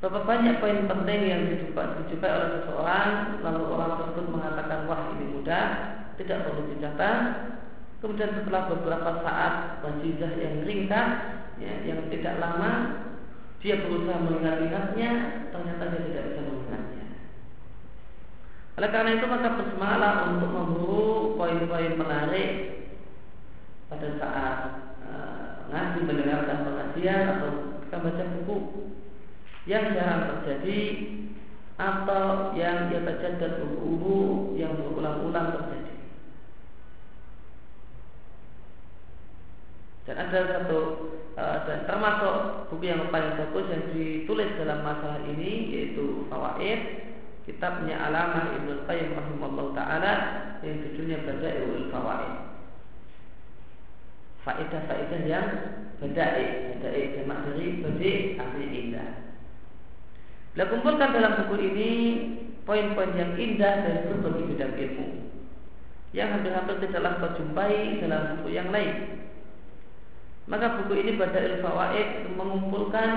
Berapa 0.00 0.24
banyak 0.24 0.58
poin 0.58 0.88
penting 0.88 1.20
yang 1.30 1.42
dijumpai 1.46 2.26
oleh 2.26 2.48
seseorang 2.58 3.38
Lalu 3.38 3.62
orang 3.70 4.02
tersebut 4.02 4.34
mengatakan 4.34 4.90
Wah 4.90 5.14
ini 5.14 5.30
mudah 5.30 5.66
Tidak 6.18 6.42
perlu 6.42 6.74
dicatat 6.74 7.18
Kemudian 8.02 8.34
setelah 8.34 8.66
beberapa 8.66 9.22
saat 9.22 9.78
wajizah 9.86 10.34
yang 10.34 10.66
ringkas, 10.66 11.38
ya, 11.62 11.86
yang 11.86 12.02
tidak 12.10 12.34
lama, 12.42 12.98
dia 13.62 13.78
berusaha 13.78 14.18
mengingat-ingatnya, 14.18 15.10
ternyata 15.54 15.82
dia 15.94 16.02
tidak 16.10 16.24
bisa 16.34 16.40
mengingatnya. 16.42 17.06
Oleh 18.74 18.90
karena 18.90 19.10
itu 19.14 19.26
maka 19.30 19.48
bersemangatlah 19.54 20.12
untuk 20.34 20.50
memburu 20.50 21.38
poin-poin 21.38 21.94
menarik 21.94 22.50
pada 23.86 24.08
saat 24.18 24.58
uh, 25.06 25.70
ngaji 25.70 26.00
mendengarkan 26.02 26.58
pengajian 26.66 27.22
atau 27.38 27.50
kita 27.86 27.96
baca 28.02 28.24
buku 28.34 28.56
yang 29.70 29.94
jarang 29.94 30.42
terjadi 30.42 30.80
atau 31.78 32.56
yang 32.58 32.90
dia 32.90 33.00
baca 33.06 33.28
dan 33.38 33.52
buku-buku 33.62 34.18
yang 34.58 34.74
berulang-ulang 34.74 35.54
terjadi. 35.54 35.91
Dan 40.02 40.18
ada 40.18 40.38
satu 40.50 40.78
uh, 41.38 41.56
dan 41.62 41.86
termasuk 41.86 42.66
buku 42.74 42.90
yang 42.90 43.06
paling 43.14 43.38
bagus 43.38 43.70
yang 43.70 43.84
ditulis 43.94 44.50
dalam 44.58 44.82
masalah 44.82 45.22
ini 45.30 45.70
yaitu 45.70 46.26
Fawaid 46.26 46.80
kitabnya 47.46 47.98
Alamah 48.10 48.58
Ibnu 48.58 48.82
Qayyim 48.86 49.14
rahimahullah 49.14 49.66
taala 49.78 50.14
yang 50.66 50.82
judulnya 50.82 51.22
Bada'iul 51.22 51.86
Fawaid. 51.90 52.34
Faedah-faedah 54.42 55.22
yang 55.22 55.46
badai, 56.02 56.74
badai 56.74 57.02
jamak 57.14 57.38
dari 57.46 57.66
badi 57.78 58.12
artinya 58.34 58.68
indah. 58.74 59.10
Bila 60.52 60.64
kumpulkan 60.66 61.14
dalam 61.14 61.32
buku 61.46 61.56
ini 61.62 61.90
poin-poin 62.66 63.14
yang 63.14 63.38
indah 63.38 63.86
dari 63.86 64.00
berbagai 64.10 64.44
bidang 64.50 64.74
ilmu 64.74 65.06
yang 66.12 66.28
hampir-hampir 66.28 66.76
tidaklah 66.84 67.16
terjumpai 67.24 68.02
dalam 68.04 68.22
buku 68.36 68.48
yang 68.52 68.68
lain. 68.68 69.22
Maka 70.50 70.82
buku 70.82 70.98
ini 70.98 71.14
Badail 71.14 71.62
Fawaid 71.62 72.34
mengumpulkan 72.34 73.10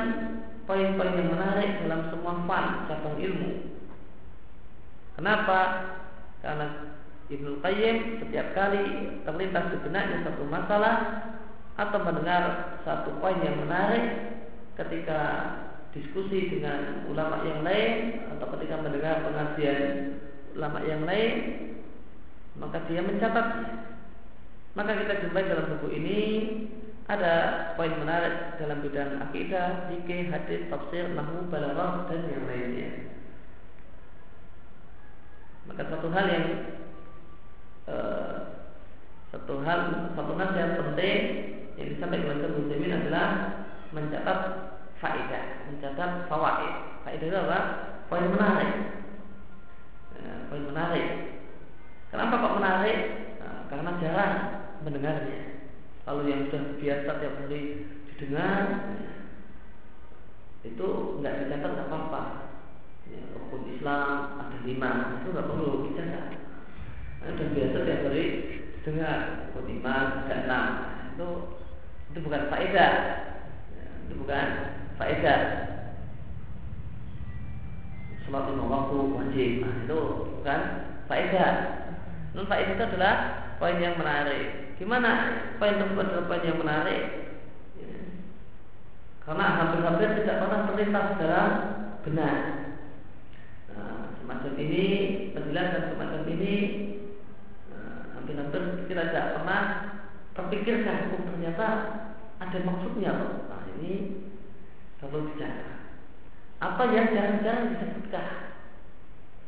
poin-poin 0.70 1.13
yang 1.17 1.29
menarik 1.34 1.82
dalam 1.86 2.10
semua 2.13 2.38
fan 2.46 2.65
cabang 2.89 3.17
ilmu. 3.17 3.51
Kenapa? 5.17 5.60
Karena 6.46 6.67
Ibnu 7.25 7.58
Qayyim 7.65 8.22
setiap 8.22 8.53
kali 8.53 8.86
terlintas 9.25 9.65
di 9.74 9.77
benaknya 9.82 10.29
satu 10.29 10.46
masalah 10.46 10.96
atau 11.75 12.00
mendengar 12.05 12.44
satu 12.86 13.17
poin 13.17 13.41
yang 13.41 13.58
menarik 13.65 14.38
ketika 14.77 15.22
diskusi 15.96 16.51
dengan 16.51 17.08
ulama 17.10 17.41
yang 17.48 17.65
lain 17.65 18.22
atau 18.38 18.46
ketika 18.60 18.77
mendengar 18.84 19.25
pengajian 19.25 19.84
ulama 20.53 20.79
yang 20.86 21.01
lain 21.08 21.34
maka 22.62 22.84
dia 22.88 23.01
mencatatnya. 23.01 23.98
Maka 24.75 24.91
kita 25.01 25.24
jumpai 25.24 25.48
dalam 25.48 25.72
buku 25.75 25.88
ini 25.96 26.20
ada 27.06 27.34
poin 27.78 27.94
menarik 28.02 28.58
dalam 28.58 28.82
bidang 28.82 29.22
akidah, 29.30 29.86
fikih, 29.94 30.34
hadis, 30.34 30.66
tafsir, 30.74 31.14
nahu, 31.14 31.46
balaghah 31.54 32.10
dan 32.10 32.26
yang 32.26 32.50
lainnya. 32.50 32.90
Maka 35.70 35.86
satu 35.86 36.10
hal 36.10 36.26
yang 36.30 36.46
uh, 37.90 38.38
satu 39.30 39.62
hal 39.62 39.80
satu 40.18 40.34
hal 40.34 40.50
yang 40.58 40.74
penting 40.82 41.18
yang 41.78 41.88
disampaikan 41.94 42.42
oleh 42.42 42.54
Muslimin 42.58 42.98
adalah 42.98 43.28
mencatat 43.94 44.40
faedah, 44.98 45.46
mencatat 45.70 46.26
fawaid. 46.26 46.74
Faedah 47.06 47.28
itu 47.30 47.38
apa? 47.38 47.60
Poin 48.10 48.26
menarik. 48.34 48.74
Ya, 50.18 50.34
poin 50.50 50.64
menarik. 50.66 51.08
Kenapa 52.10 52.34
kok 52.42 52.56
menarik? 52.58 53.00
Nah, 53.42 53.62
karena 53.70 53.92
jarang 54.02 54.36
mendengarnya. 54.82 55.55
Lalu 56.06 56.22
yang 56.30 56.42
sudah 56.46 56.78
biasa 56.78 57.10
tiap 57.18 57.34
hari 57.42 57.62
didengar, 58.14 58.62
itu 60.62 60.88
nggak 61.22 61.36
dicatat 61.46 61.72
nggak 61.74 61.90
apa-apa. 61.90 62.24
Ya, 63.10 63.22
rukun 63.34 63.74
Islam 63.74 64.38
ada 64.38 64.58
lima, 64.66 65.22
itu 65.22 65.28
nggak 65.34 65.50
perlu 65.50 65.90
dicatat. 65.90 66.26
Nah, 67.22 67.30
sudah 67.34 67.50
biasa 67.58 67.78
tiap 67.90 68.02
hari 68.06 68.26
dengar 68.86 69.50
rukun 69.50 69.66
iman 69.82 70.06
ada 70.30 70.36
enam. 70.46 70.68
Itu 71.18 71.30
itu 72.14 72.20
bukan 72.22 72.54
faedah. 72.54 72.94
Ya, 73.74 73.86
itu 74.06 74.14
bukan 74.22 74.48
faedah. 75.02 75.42
Sholat 78.26 78.46
lima 78.54 78.66
waktu 78.70 78.98
wajib. 79.10 79.52
Nah, 79.66 79.74
itu 79.90 80.00
bukan 80.38 80.62
faedah. 81.10 81.54
Non 82.38 82.46
faedah 82.46 82.74
itu 82.78 82.86
adalah 82.94 83.16
poin 83.58 83.82
yang 83.82 83.98
menarik. 83.98 84.65
Gimana 84.75 85.12
poin 85.55 85.79
poin 85.96 86.44
yang 86.44 86.60
menarik? 86.60 87.01
Ya. 87.79 87.96
Karena 89.24 89.46
hampir-hampir 89.55 90.20
tidak 90.20 90.39
pernah 90.44 90.67
terlintas 90.67 91.08
dalam 91.15 91.51
benar. 92.03 92.36
Nah, 93.72 94.12
semacam 94.20 94.51
ini 94.60 94.86
penjelasan 95.32 95.96
semacam 95.96 96.22
ini 96.27 96.55
nah, 97.72 98.20
hampir-hampir 98.20 98.84
kita 98.91 99.03
tidak 99.15 99.27
pernah 99.39 99.62
terpikirkan 100.36 101.15
oh, 101.15 101.24
ternyata 101.24 101.67
ada 102.44 102.58
maksudnya 102.67 103.12
loh. 103.15 103.48
Nah, 103.48 103.63
ini 103.79 103.94
kalau 105.00 105.24
bicara 105.32 105.75
apa 106.60 106.84
yang 106.91 107.15
jarang-jarang 107.15 107.79
disebutkan. 107.79 108.27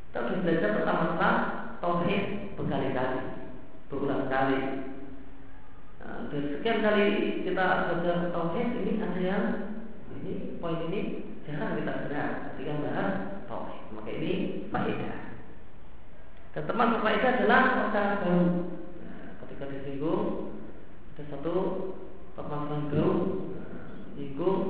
Kita 0.08 0.40
belajar 0.40 0.70
pertama-tama 0.82 1.30
tauhid 1.84 2.56
berkali-kali, 2.56 3.22
berulang 3.92 4.26
kali. 4.32 4.60
Nah, 6.08 6.32
dan 6.32 6.44
sekian 6.56 6.80
kali 6.80 7.08
kita 7.44 7.66
belajar 7.92 8.32
tauhid 8.32 8.68
ini 8.80 8.92
ada 9.04 9.20
yang 9.20 9.46
ini 10.24 10.56
poin 10.56 10.88
ini 10.88 11.02
jarang 11.44 11.76
kita 11.76 12.08
dengar 12.08 12.30
ketika 12.56 12.74
bahas 12.80 13.12
tauhid. 13.52 13.84
Maka 13.92 14.10
ini 14.16 14.34
faedah. 14.72 15.18
Dan 16.56 16.64
termasuk 16.64 17.04
faedah 17.04 17.32
adalah 17.36 17.62
perkara 17.76 18.14
baru. 18.24 18.48
Nah, 19.04 19.24
ketika 19.44 19.64
disinggung 19.68 20.56
ada 21.12 21.24
satu 21.28 21.56
permasalahan 22.40 22.88
baru, 22.88 23.12
nah, 23.60 23.92
nyinggung 24.16 24.62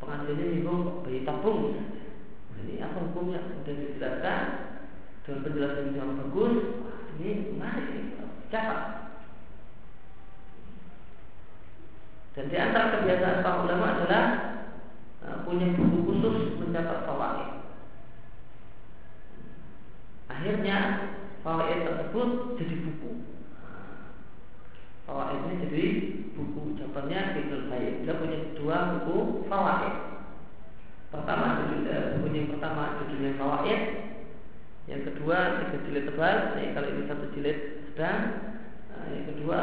pengajiannya 0.00 0.44
nyinggung 0.56 0.82
bayi 1.04 1.20
tabung 1.28 1.76
Ini 2.56 2.80
apa 2.80 2.98
hukumnya? 3.04 3.44
Kemudian 3.44 3.76
dijelaskan 3.92 4.40
dengan 5.20 5.44
penjelasan 5.44 5.92
yang 5.92 6.16
bagus. 6.16 6.54
Ini 7.20 7.30
menarik, 7.52 8.16
catat. 8.48 8.80
Dan 12.36 12.52
di 12.52 12.56
antara 12.60 13.00
kebiasaan 13.00 13.40
para 13.40 13.64
ulama 13.64 13.96
adalah 13.96 14.24
uh, 15.24 15.40
punya 15.48 15.72
buku 15.72 16.04
khusus 16.04 16.60
mencatat 16.60 17.08
fawaid. 17.08 17.64
Akhirnya 20.28 20.76
fawaid 21.40 21.88
tersebut 21.88 22.60
jadi 22.60 22.76
buku. 22.84 23.10
Fawaid 25.08 25.48
ini 25.48 25.54
jadi 25.64 25.84
buku 26.36 26.76
contohnya 26.76 27.40
Ibnu 27.40 27.72
Qayyim. 27.72 28.04
Dia 28.04 28.20
punya 28.20 28.38
dua 28.52 28.76
buku 29.00 29.48
fawaid. 29.48 29.96
Pertama 31.08 31.64
buku 32.20 32.28
yang 32.36 32.52
pertama 32.52 33.00
judulnya 33.00 33.40
fawaid. 33.40 33.80
Yang 34.86 35.02
kedua 35.08 35.64
tiga 35.64 35.78
jilid 35.88 36.04
tebal. 36.04 36.36
Nah, 36.52 36.68
kalau 36.76 36.88
ini 36.92 37.02
satu 37.08 37.26
jilid 37.32 37.58
sedang. 37.90 38.20
Nah, 38.92 39.06
yang 39.08 39.24
kedua 39.24 39.58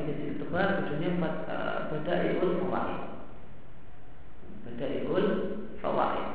tiga 0.00 0.12
jilid 0.18 0.36
tebal 0.40 0.66
judulnya 0.82 1.10
uh, 1.46 1.71
Badaiul 1.92 2.64
Fawaid. 2.64 3.00
Badaiul 4.64 5.28
Fawaid. 5.84 6.28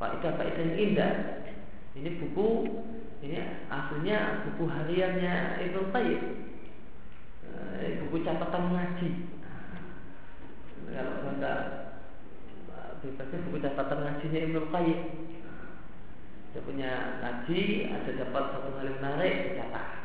Faidah-faidah 0.00 0.64
yang 0.64 0.80
indah. 0.80 1.12
Ini 1.92 2.16
buku 2.16 2.48
ini 3.20 3.36
aslinya 3.68 4.48
buku 4.48 4.64
hariannya 4.64 5.60
Ibnu 5.68 5.92
Qayyim. 5.92 6.22
Eh, 7.84 8.00
buku 8.00 8.24
catatan 8.24 8.72
ngaji. 8.72 9.08
Nah, 9.44 9.68
kalau 10.88 11.12
bahasa 11.20 11.52
bebasnya 13.04 13.44
buku 13.44 13.58
catatan 13.60 13.98
ngajinya 14.00 14.40
Ibnu 14.48 14.60
Qayyim. 14.72 15.00
Dia 16.52 16.60
punya 16.68 16.90
ngaji, 17.20 17.60
ada 17.88 18.10
dapat 18.12 18.44
satu 18.52 18.68
hal 18.76 18.84
yang 18.84 18.96
menarik, 19.00 19.56
dicatat. 19.56 20.01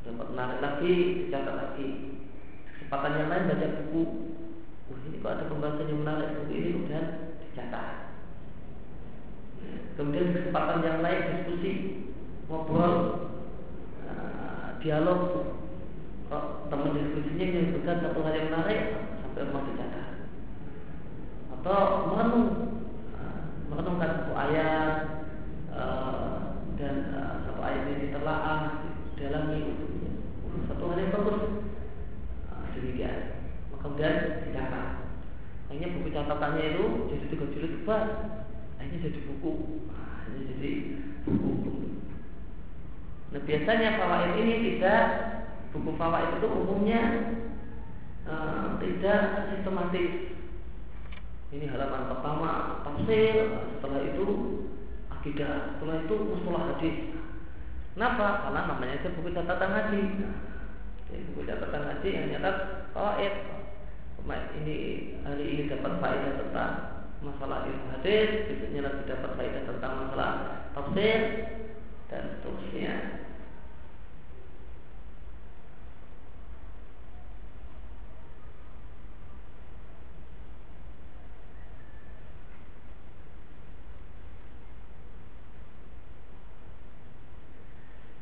Dapat 0.00 0.26
menarik 0.32 0.58
lagi, 0.64 0.94
dicatat 1.28 1.54
lagi. 1.60 1.88
Kesempatan 2.72 3.20
yang 3.20 3.28
lain 3.28 3.48
baca 3.52 3.66
buku. 3.76 4.02
Wah 4.88 5.00
ini 5.06 5.20
kok 5.20 5.32
ada 5.36 5.44
pembahasan 5.46 5.90
yang 5.92 6.00
menarik 6.00 6.28
buku 6.40 6.52
ini 6.56 6.68
kemudian 6.72 7.06
dicatat. 7.44 7.88
Kemudian 10.00 10.32
kesempatan 10.32 10.80
yang 10.80 10.98
lain 11.04 11.20
diskusi, 11.28 11.72
ngobrol, 12.48 12.94
uh, 14.08 14.80
dialog. 14.80 15.20
Kok 16.32 16.72
teman 16.72 16.96
diskusinya 16.96 17.46
menyebutkan 17.52 18.00
satu 18.00 18.18
hal 18.24 18.34
yang 18.34 18.48
menarik 18.48 18.80
sampai 19.20 19.44
rumah 19.44 19.62
dicatat. 19.68 20.08
Atau 21.60 21.80
merenung, 22.08 22.48
uh, 23.20 23.42
merenungkan 23.68 24.10
satu 24.24 24.32
ayat 24.32 24.94
uh, 25.76 26.56
dan 26.80 26.94
satu 27.44 27.60
ayat 27.60 27.84
ini 27.84 28.08
ditelaah, 28.08 28.88
dalami 29.20 29.89
hal 31.00 31.08
yang 31.08 31.16
bagus. 31.16 31.40
Uh, 32.52 32.64
demikian. 32.76 33.18
Maka 33.72 33.80
kemudian 33.80 34.14
dicatat. 34.44 34.88
Akhirnya 35.70 35.88
buku 35.96 36.08
catatannya 36.12 36.64
itu 36.76 36.84
jadi 37.08 37.24
tiga 37.30 37.46
jilid 37.56 37.72
tebal 37.80 38.02
akhirnya 38.76 39.04
jadi 39.08 39.20
buku. 39.24 39.52
Akhirnya 39.88 40.42
jadi 40.52 40.72
buku. 41.24 41.72
Nah 43.30 43.40
biasanya 43.46 43.88
fawaid 43.96 44.32
ini 44.44 44.54
tidak 44.76 45.04
buku 45.72 45.90
fawaid 45.96 46.36
itu 46.36 46.48
umumnya 46.52 47.02
uh, 48.28 48.76
tidak 48.82 49.20
sistematis. 49.54 50.36
Ini 51.50 51.66
halaman 51.66 52.12
pertama 52.14 52.50
tafsir 52.86 53.58
setelah 53.78 54.00
itu 54.06 54.26
akidah 55.08 55.78
setelah 55.78 55.96
itu 56.04 56.14
mustalah 56.28 56.62
hadis. 56.74 57.14
Kenapa? 57.94 58.46
Karena 58.46 58.60
namanya 58.74 58.94
itu 59.00 59.08
buku 59.18 59.30
catatan 59.34 59.70
haji 59.70 60.02
buku 61.10 61.40
catatan 61.46 61.82
haji 61.90 62.08
yang 62.14 62.26
nyatat 62.30 62.56
fawaid 62.94 63.34
ini 64.60 64.76
hari 65.24 65.44
ini 65.56 65.62
dapat 65.72 65.96
faedah 65.98 66.32
tentang 66.36 66.72
masalah 67.24 67.64
ilmu 67.68 67.86
hadis, 67.98 68.48
besoknya 68.48 68.80
lagi 68.88 69.02
dapat 69.08 69.30
faedah 69.36 69.62
tentang 69.64 69.92
masalah 70.06 70.30
tafsir 70.76 71.20
dan 72.12 72.22
seterusnya. 72.36 72.94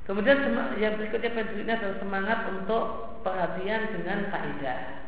Kemudian 0.08 0.40
yang 0.80 0.96
berikutnya 0.96 1.36
berikutnya 1.36 1.76
adalah 1.76 2.00
semangat 2.00 2.38
untuk 2.48 2.84
perhatian 3.20 3.92
dengan 3.92 4.32
kaidah. 4.32 5.04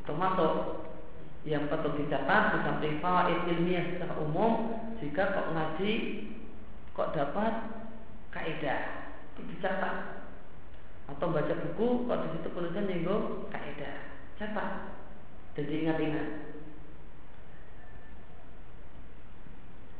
Itu 0.00 0.12
masuk. 0.16 0.88
Yang 1.44 1.68
patut 1.68 1.92
dicatat 2.00 2.56
di 2.56 2.58
samping 2.64 3.04
fawaid 3.04 3.44
ilmiah 3.52 3.84
secara 3.84 4.16
umum 4.16 4.80
jika 4.96 5.36
kok 5.36 5.52
ngaji 5.52 5.92
kok 6.96 7.12
dapat 7.12 7.52
kaidah. 8.32 9.12
Dicatat. 9.36 10.24
Atau 11.12 11.36
baca 11.36 11.52
buku 11.68 12.08
kok 12.08 12.20
di 12.24 12.28
situ 12.32 12.48
tulisan 12.48 12.88
nyinggung 12.88 13.52
kaidah. 13.52 14.08
Catat. 14.40 14.88
Jadi 15.52 15.84
ingat-ingat 15.84 16.53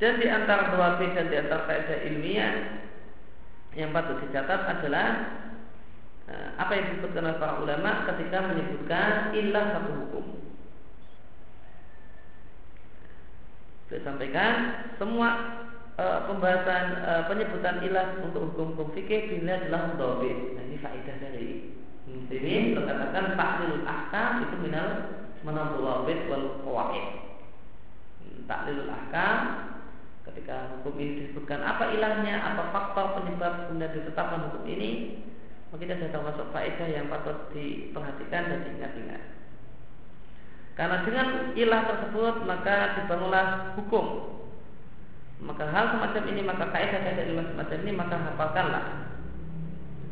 dan 0.04 0.20
di 0.20 0.28
antara 0.28 0.76
dua 0.76 1.00
dan 1.00 1.32
di 1.32 1.36
antara 1.40 1.64
kaidah 1.64 1.98
ilmiah 2.12 2.52
yang 3.72 3.88
patut 3.88 4.20
dicatat 4.20 4.60
adalah 4.68 5.08
eh, 6.28 6.48
apa 6.60 6.76
yang 6.76 6.84
disebutkan 6.92 7.24
oleh 7.24 7.40
para 7.40 7.54
ulama 7.56 8.04
ketika 8.12 8.52
menyebutkan 8.52 9.32
ilah 9.32 9.64
satu 9.72 9.92
hukum 10.04 10.44
Saya 13.84 14.00
sampaikan 14.10 14.54
semua 14.96 15.28
e, 15.94 16.04
pembahasan 16.26 16.84
e, 17.04 17.12
penyebutan 17.28 17.84
ilah 17.84 18.16
untuk 18.24 18.50
hukum-hukum 18.50 18.96
fikih 18.96 19.28
bila 19.28 19.60
adalah 19.60 19.92
mudawid. 19.92 20.56
Nah 20.56 20.62
ini 20.66 20.76
faedah 20.80 21.16
dari 21.20 21.48
ini 22.10 22.74
terkatakan 22.74 23.36
taklilul 23.36 23.84
ahkam 23.84 24.48
itu 24.48 24.56
minal 24.66 24.88
menambuwabid 25.44 26.26
wal 26.32 26.64
qawaid. 26.64 27.06
Taklilul 28.48 28.88
ahkam 28.88 29.38
ketika 30.34 30.66
hukum 30.74 30.98
ini 30.98 31.12
disebutkan 31.22 31.62
apa 31.62 31.94
ilahnya, 31.94 32.42
apa 32.42 32.74
faktor 32.74 33.22
penyebab 33.22 33.70
kemudian 33.70 33.94
ditetapkan 33.94 34.50
hukum 34.50 34.66
ini, 34.66 35.22
maka 35.70 35.78
kita 35.78 35.94
sudah 35.94 36.10
termasuk 36.10 36.46
faedah 36.50 36.88
yang 36.90 37.06
patut 37.06 37.54
diperhatikan 37.54 38.42
dan 38.50 38.58
diingat-ingat. 38.66 39.22
Karena 40.74 41.06
dengan 41.06 41.54
ilah 41.54 41.82
tersebut 41.86 42.34
maka 42.50 42.98
dibangunlah 42.98 43.78
hukum. 43.78 44.06
Maka 45.38 45.70
hal 45.70 45.94
semacam 45.94 46.22
ini 46.34 46.42
maka 46.42 46.66
kaidah-kaidah 46.74 47.24
ilah 47.30 47.46
semacam 47.54 47.76
ini 47.86 47.92
maka 47.94 48.14
hafalkanlah. 48.18 48.84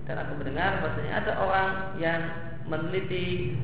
Dan 0.06 0.22
aku 0.22 0.32
mendengar 0.38 0.78
bahwasanya 0.78 1.12
ada 1.18 1.32
orang 1.34 1.68
yang 1.98 2.20
meneliti 2.70 3.58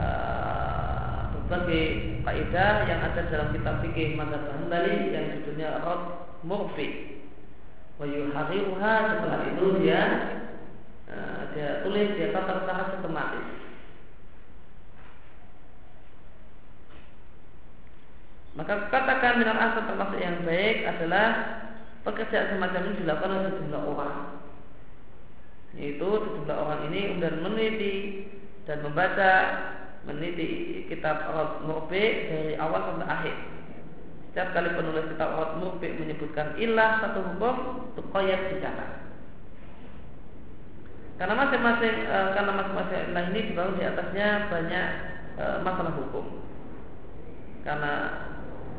uh, 0.00 1.09
berbagai 1.50 2.22
kaidah 2.22 2.86
yang 2.86 3.00
ada 3.02 3.26
dalam 3.26 3.50
kitab 3.50 3.82
fikih 3.82 4.14
mazhab 4.14 4.54
Hambali 4.54 5.10
yang 5.10 5.34
judulnya 5.42 5.82
Rod 5.82 6.02
Murfi. 6.46 7.18
Wa 7.98 8.06
yuhariruha 8.06 8.94
setelah 9.18 9.40
itu 9.50 9.66
dia 9.82 10.02
uh, 11.10 11.50
dia 11.50 11.82
tulis 11.82 12.14
dia 12.14 12.30
tata 12.30 12.62
secara 12.62 12.82
sistematis 12.94 13.46
Maka 18.54 18.90
katakan 18.90 19.42
minal 19.42 19.58
asal 19.58 19.86
termasuk 19.86 20.18
yang 20.18 20.42
baik 20.42 20.82
adalah 20.82 21.26
pekerjaan 22.02 22.56
semacam 22.56 22.82
ini 22.82 23.00
dilakukan 23.02 23.30
oleh 23.30 23.50
sejumlah 23.56 23.84
orang. 23.94 24.16
Yaitu 25.78 26.08
sejumlah 26.08 26.56
orang 26.58 26.80
ini 26.90 27.00
kemudian 27.14 27.36
meneliti 27.46 27.96
dan 28.66 28.82
membaca 28.82 29.30
meneliti 30.08 30.48
kitab 30.88 31.20
Arab 31.28 31.64
Murbi 31.68 32.04
dari 32.28 32.54
awal 32.56 32.80
sampai 32.88 33.08
akhir. 33.08 33.36
Setiap 34.30 34.48
kali 34.54 34.70
penulis 34.72 35.10
kitab 35.12 35.28
Arab 35.36 35.52
Murbi 35.60 35.88
menyebutkan 35.98 36.56
ilah 36.56 37.02
satu 37.04 37.20
hukum, 37.34 37.54
itu 37.92 38.02
koyak 38.14 38.40
dicatat. 38.54 38.90
Karena 41.20 41.36
masing-masing 41.36 41.94
e, 42.08 42.16
karena 42.32 42.52
masing-masing 42.56 43.12
ilah 43.12 43.24
ini 43.28 43.40
dibangun 43.52 43.76
di 43.76 43.84
atasnya 43.84 44.28
banyak 44.48 44.86
e, 45.36 45.44
masalah 45.60 45.92
hukum. 46.00 46.40
Karena 47.60 47.92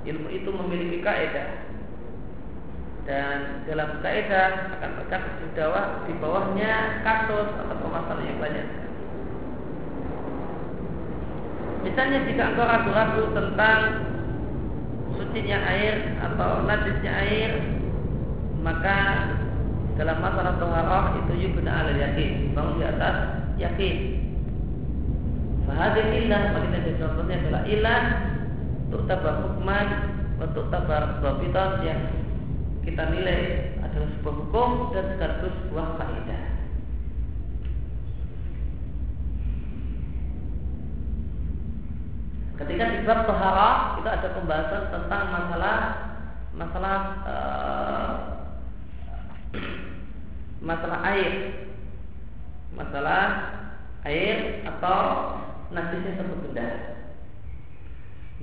ilmu 0.10 0.30
itu 0.34 0.50
memiliki 0.50 1.06
kaidah 1.06 1.70
dan 3.06 3.66
dalam 3.66 4.02
kaidah 4.06 4.78
akan 4.78 4.92
bawah 5.58 5.86
di 6.06 6.14
bawahnya 6.22 7.02
kasus 7.06 7.50
atau 7.50 7.76
permasalahan 7.78 8.30
yang 8.30 8.40
banyak. 8.42 8.68
Misalnya 11.82 12.20
jika 12.30 12.54
engkau 12.54 12.66
ragu-ragu 12.70 13.24
tentang 13.34 13.82
sucinya 15.18 15.58
air 15.66 16.18
atau 16.22 16.66
najisnya 16.66 17.12
air, 17.12 17.52
maka 18.62 18.98
dalam 19.98 20.18
masalah 20.22 20.56
toharoh 20.62 21.06
itu 21.26 21.34
yubna 21.50 21.84
ala 21.84 21.94
yakin, 21.94 22.54
bangun 22.54 22.80
di 22.80 22.86
atas 22.86 23.16
yakin. 23.58 23.96
Fahadir 25.66 26.08
ilah, 26.26 26.44
makanya 26.58 26.94
contohnya 26.98 27.36
adalah 27.42 27.64
ilah 27.70 28.04
untuk 28.92 29.02
tabar 29.08 29.36
hukman 29.48 29.88
untuk 30.42 30.68
tabar 30.74 31.22
babitan 31.22 31.86
yang 31.86 32.02
kita 32.82 33.14
nilai 33.14 33.72
adalah 33.86 34.10
sebuah 34.20 34.36
hukum 34.42 34.70
dan 34.92 35.06
sekaligus 35.16 35.54
sebuah 35.64 35.88
kaidah. 36.02 36.51
Ketika 42.62 42.94
di 42.94 43.00
bab 43.10 43.26
tohara 43.26 43.98
itu 43.98 44.06
ada 44.06 44.28
pembahasan 44.38 44.84
tentang 44.94 45.24
masalah 45.34 45.78
masalah 46.54 46.98
uh, 47.26 48.14
masalah 50.62 51.00
air, 51.10 51.34
masalah 52.78 53.24
air 54.06 54.62
atau 54.62 55.00
najisnya 55.74 56.22
satu 56.22 56.38
benda. 56.46 56.70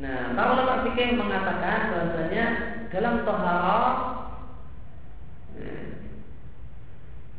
Nah, 0.02 0.34
para 0.34 0.48
ulama 0.54 0.82
fikih 0.90 1.14
mengatakan 1.14 1.78
bahwasanya 1.94 2.44
dalam 2.90 3.22
tohara 3.22 3.78
eh, 5.62 5.86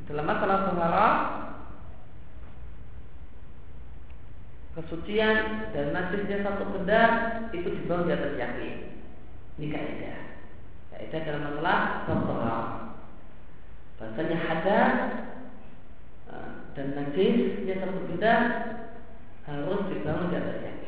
dalam 0.08 0.26
masalah 0.28 0.58
tohara 0.72 1.08
kesucian 4.80 5.70
dan 5.76 5.92
najisnya 5.92 6.40
satu 6.48 6.64
benda 6.72 7.04
itu 7.52 7.68
dibawa 7.68 8.08
di 8.08 8.12
atas 8.16 8.34
yakin. 8.40 8.76
Ini 9.60 9.68
kaidah. 9.68 10.20
Kaidah 10.96 11.20
dalam 11.28 11.42
masalah 11.52 11.80
tohara. 12.08 12.60
Bahasanya 14.00 14.38
ada 14.48 14.80
eh, 16.32 16.52
dan 16.80 16.88
najisnya 16.96 17.76
satu 17.84 18.00
benda 18.08 18.34
harus 19.44 19.82
dibangun 19.92 20.32
di 20.32 20.38
atas 20.40 20.58
yakin. 20.64 20.80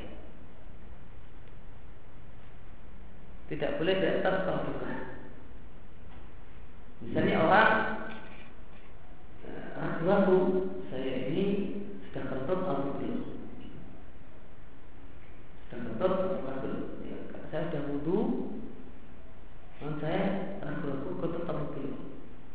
tidak 3.52 3.76
boleh 3.84 4.00
di 4.00 4.08
atas 4.08 4.48
terbuka. 4.48 4.92
Misalnya 7.04 7.36
orang 7.44 7.72
eh, 9.44 10.72
saya 10.88 11.16
ini 11.28 11.46
sudah 12.08 12.24
kentut 12.32 12.60
atau 12.64 12.96
belum? 12.96 13.20
Belum? 16.02 16.18
Ya, 17.06 17.18
saya 17.54 17.70
sudah 17.70 17.84
wudhu, 17.94 18.18
dan 19.78 20.02
saya 20.02 20.24
ragu-ragu 20.66 21.14
atau 21.22 21.70
belum? 21.78 21.94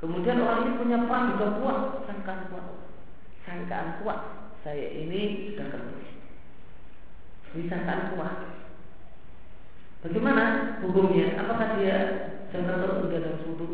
Kemudian 0.02 0.42
orang 0.42 0.66
ini 0.66 0.72
punya 0.82 0.98
juga 1.06 1.46
kuat, 1.62 1.78
sangkaan 2.10 2.50
kuat, 2.50 2.66
sangkaan 3.46 4.02
kuat. 4.02 4.20
Saya 4.66 4.82
ini 4.98 5.54
sudah 5.54 5.66
kentut. 5.70 6.10
Ini 7.54 7.70
sangkaan 7.70 8.18
kuat. 8.18 8.34
Bagaimana 10.02 10.42
hukumnya? 10.82 11.38
Apakah 11.38 11.78
dia 11.78 11.96
jangan 12.50 12.82
terus 12.82 12.98
sudah 12.98 13.18
dalam 13.22 13.40
sudu? 13.46 13.66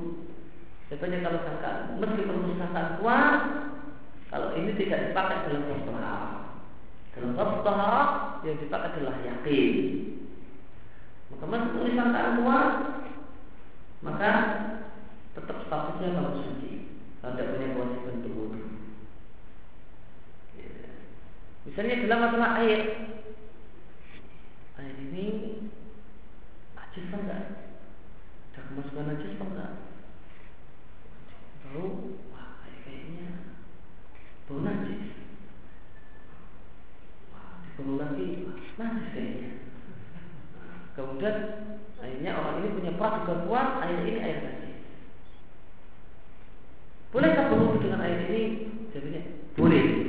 Sebenarnya 0.92 1.24
kalau 1.24 1.40
sangka 1.48 1.72
meskipun 1.96 2.60
sangka 2.60 3.00
kuat, 3.00 3.40
kalau 4.28 4.52
ini 4.52 4.76
tidak 4.76 5.08
dipakai 5.08 5.48
dalam 5.48 5.64
mustahar. 5.64 6.41
Dalam 7.12 7.36
mustahar 7.36 8.40
yang 8.40 8.56
dipakai 8.56 8.88
adalah 8.96 9.16
yakin. 9.20 9.72
Maka 11.32 11.44
meskipun 11.44 11.96
sangkaan 11.96 12.40
kuat, 12.40 12.72
maka 14.00 14.30
tetap 15.36 15.58
statusnya 15.68 16.16
kamu 16.16 16.32
suci. 16.40 16.72
Tidak 17.22 17.48
punya 17.54 17.68
kewajiban 17.78 18.18
untuk 18.18 18.34
wudhu. 18.34 18.60
Ya. 20.58 20.70
Misalnya 21.68 22.02
dalam 22.04 22.20
masalah 22.26 22.50
air, 22.58 22.80
air 24.82 24.96
ini 24.98 25.26
najis 26.74 27.06
apa 27.08 27.16
enggak? 27.22 27.44
Ada 28.52 28.60
kemasukan 28.66 29.04
najis 29.06 29.36
apa 29.38 29.44
enggak? 29.54 29.72
Bau, 31.62 31.88
wah 32.34 32.50
kayaknya 32.82 33.54
bau 34.50 34.58
najis. 34.66 34.81
Lagi, 37.82 38.46
wah, 38.46 38.58
najis 38.78 39.08
kayaknya. 39.10 39.50
Kemudian 40.92 41.36
akhirnya 41.98 42.30
orang 42.36 42.56
ini 42.62 42.76
punya 42.78 42.92
praduga 42.94 43.34
kuat, 43.48 43.68
air 43.82 43.98
ini 44.06 44.20
air 44.22 44.38
najis. 44.44 44.76
Bolehkah 47.12 47.50
berwudu 47.50 47.82
dengan 47.82 48.04
air 48.06 48.28
ini? 48.30 48.42
Jadinya 48.94 49.22
boleh. 49.58 50.01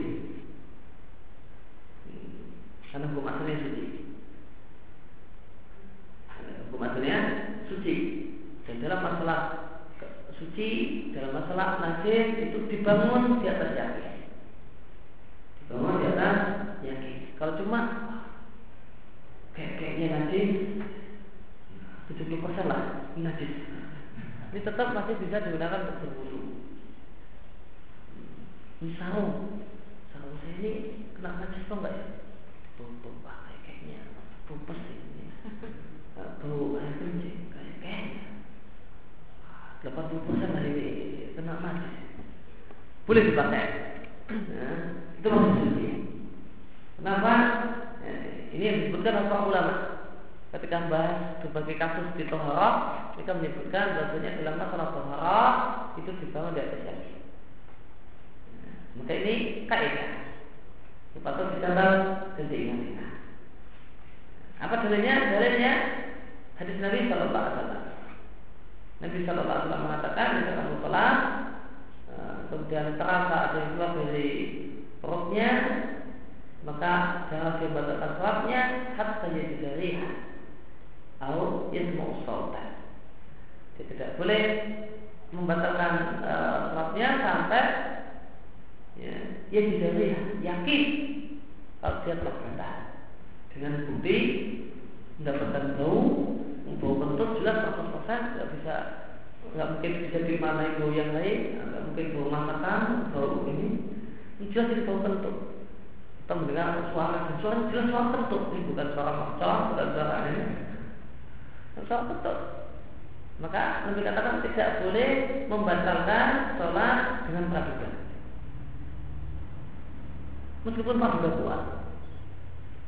Meskipun 120.73 120.97
praduga 120.97 121.29
kuat 121.37 121.61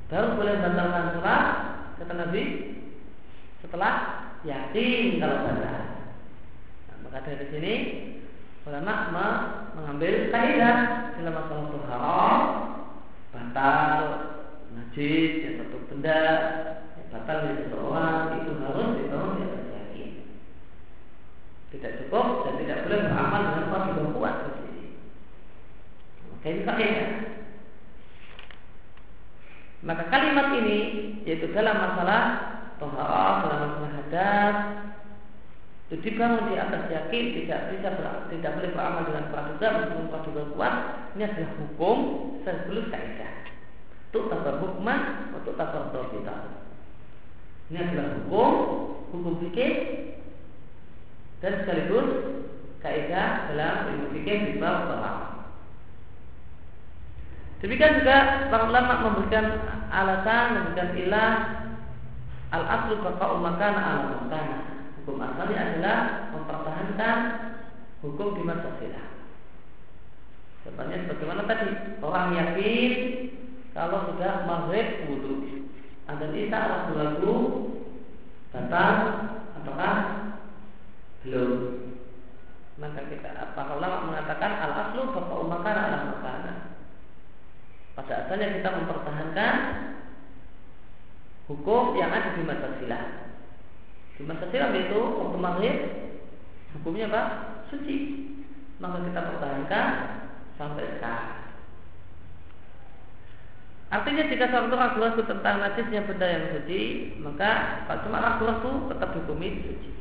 baru 0.10 0.42
boleh 0.42 0.54
membatalkan 0.58 1.06
sholat 1.14 1.46
kata 2.02 2.14
Nabi 2.18 2.44
setelah 3.62 3.94
yakin 4.46 5.22
kalau 5.22 5.38
batal. 5.46 5.82
Nah, 6.90 6.98
maka 7.06 7.30
dari 7.30 7.46
sini 7.54 7.74
ulama 8.66 8.94
mengambil 9.78 10.34
kaidah 10.34 10.78
dalam 11.14 11.34
masalah 11.34 11.66
tuharah 11.70 12.38
batal 13.30 13.94
najis 14.74 15.46
ya 15.46 15.50
satu 15.62 15.78
benda 15.94 16.22
batal 17.14 17.38
dari 17.46 17.58
seseorang 17.66 18.42
itu 18.42 18.52
harus 18.66 18.90
dibangun 18.98 19.38
di 19.38 19.44
atas 19.46 19.66
yakin. 19.74 20.10
Tidak 21.70 21.92
cukup 22.06 22.26
dan 22.50 22.54
tidak 22.62 22.78
boleh 22.86 23.00
beramal 23.10 23.42
dengan 23.46 23.94
yang 23.94 24.14
kuat 24.14 24.36
di 24.42 24.50
sini. 24.58 24.86
Maka 26.34 26.46
ini 26.50 26.62
kaidah. 26.66 27.25
Maka 29.86 30.10
kalimat 30.10 30.50
ini 30.58 30.80
yaitu 31.30 31.54
dalam 31.54 31.78
masalah 31.78 32.24
toharah 32.82 33.46
dalam 33.46 33.60
masalah 33.70 33.92
hadas 34.02 34.56
itu 35.86 36.02
dibangun 36.02 36.50
di 36.50 36.58
atas 36.58 36.90
yakin 36.90 37.24
tidak 37.38 37.70
bisa 37.70 37.94
tidak 38.34 38.52
boleh 38.58 38.72
beramal 38.74 39.06
dengan 39.06 39.30
praduga 39.30 39.68
meskipun 39.78 40.10
praduga 40.10 40.44
kuat 40.58 40.74
ini 41.14 41.24
adalah 41.30 41.52
hukum 41.62 41.98
sebelum 42.42 42.90
kaidah. 42.90 43.34
Untuk 44.10 44.34
tabar 44.34 44.56
hukman 44.66 45.00
untuk 45.38 45.54
tabar 45.54 45.94
kita 45.94 46.36
ini 47.70 47.78
adalah 47.78 48.18
hukum 48.26 48.52
hukum 49.14 49.34
fikih 49.46 49.74
dan 51.46 51.62
sekaligus 51.62 52.08
kaidah 52.82 53.54
dalam 53.54 53.94
ilmu 53.94 54.08
fikih 54.18 54.38
di 54.50 54.54
bab 54.58 54.90
Demikian 57.64 57.98
juga 58.04 58.46
para 58.54 58.70
ulama 58.70 58.94
memberikan 59.10 59.46
alasan, 59.90 60.46
memberikan 60.56 60.90
ilah 60.96 61.32
al 62.54 62.64
aslu 62.66 63.02
baqa'u 63.02 63.36
makana 63.42 63.80
ala 63.80 64.04
makana. 64.22 64.58
Hukum 65.02 65.22
asalnya 65.22 65.60
adalah 65.62 65.98
mempertahankan 66.34 67.18
hukum 68.02 68.28
di 68.38 68.42
masa 68.46 68.70
silam. 68.82 69.10
Contohnya 70.66 70.98
sebagaimana 71.06 71.46
tadi 71.46 71.68
orang 72.02 72.30
yakin 72.34 72.92
kalau 73.78 74.10
sudah 74.10 74.50
maghrib 74.50 75.06
wudhu 75.12 75.68
ada 76.06 76.26
isa 76.38 76.58
ragu-ragu 76.58 77.36
batal 78.54 78.98
apakah 79.58 79.96
belum 81.26 81.52
maka 82.78 83.02
kita 83.10 83.30
para 83.58 83.72
ulama 83.78 84.14
mengatakan 84.14 84.52
al 84.62 84.72
aslu 84.86 85.12
baqa'u 85.12 85.44
makana 85.50 85.82
ala 85.90 85.98
makana 86.14 86.25
pada 87.96 88.28
asalnya 88.28 88.60
kita 88.60 88.70
mempertahankan 88.76 89.56
hukum 91.48 91.96
yang 91.96 92.12
ada 92.12 92.36
di 92.36 92.44
masa 92.44 92.76
silam. 92.78 93.08
Di 94.20 94.24
masa 94.28 94.46
silam 94.52 94.76
itu 94.76 95.00
waktu 95.00 95.38
maghrib 95.40 95.78
hukumnya 96.80 97.08
apa? 97.08 97.24
Suci. 97.72 98.28
Maka 98.84 99.08
kita 99.08 99.22
pertahankan 99.24 99.88
sampai 100.60 101.00
sekarang. 101.00 101.46
Artinya 103.96 104.24
jika 104.28 104.52
seorang 104.52 104.76
ragu-ragu 104.76 105.22
tentang 105.24 105.56
najisnya 105.64 106.04
benda 106.04 106.28
yang 106.28 106.46
suci, 106.58 106.82
maka 107.22 107.86
kalau 107.88 108.04
cuma 108.04 108.18
ragu-ragu 108.20 108.92
tetap 108.92 109.16
dihukumi 109.16 109.64
suci. 109.64 109.92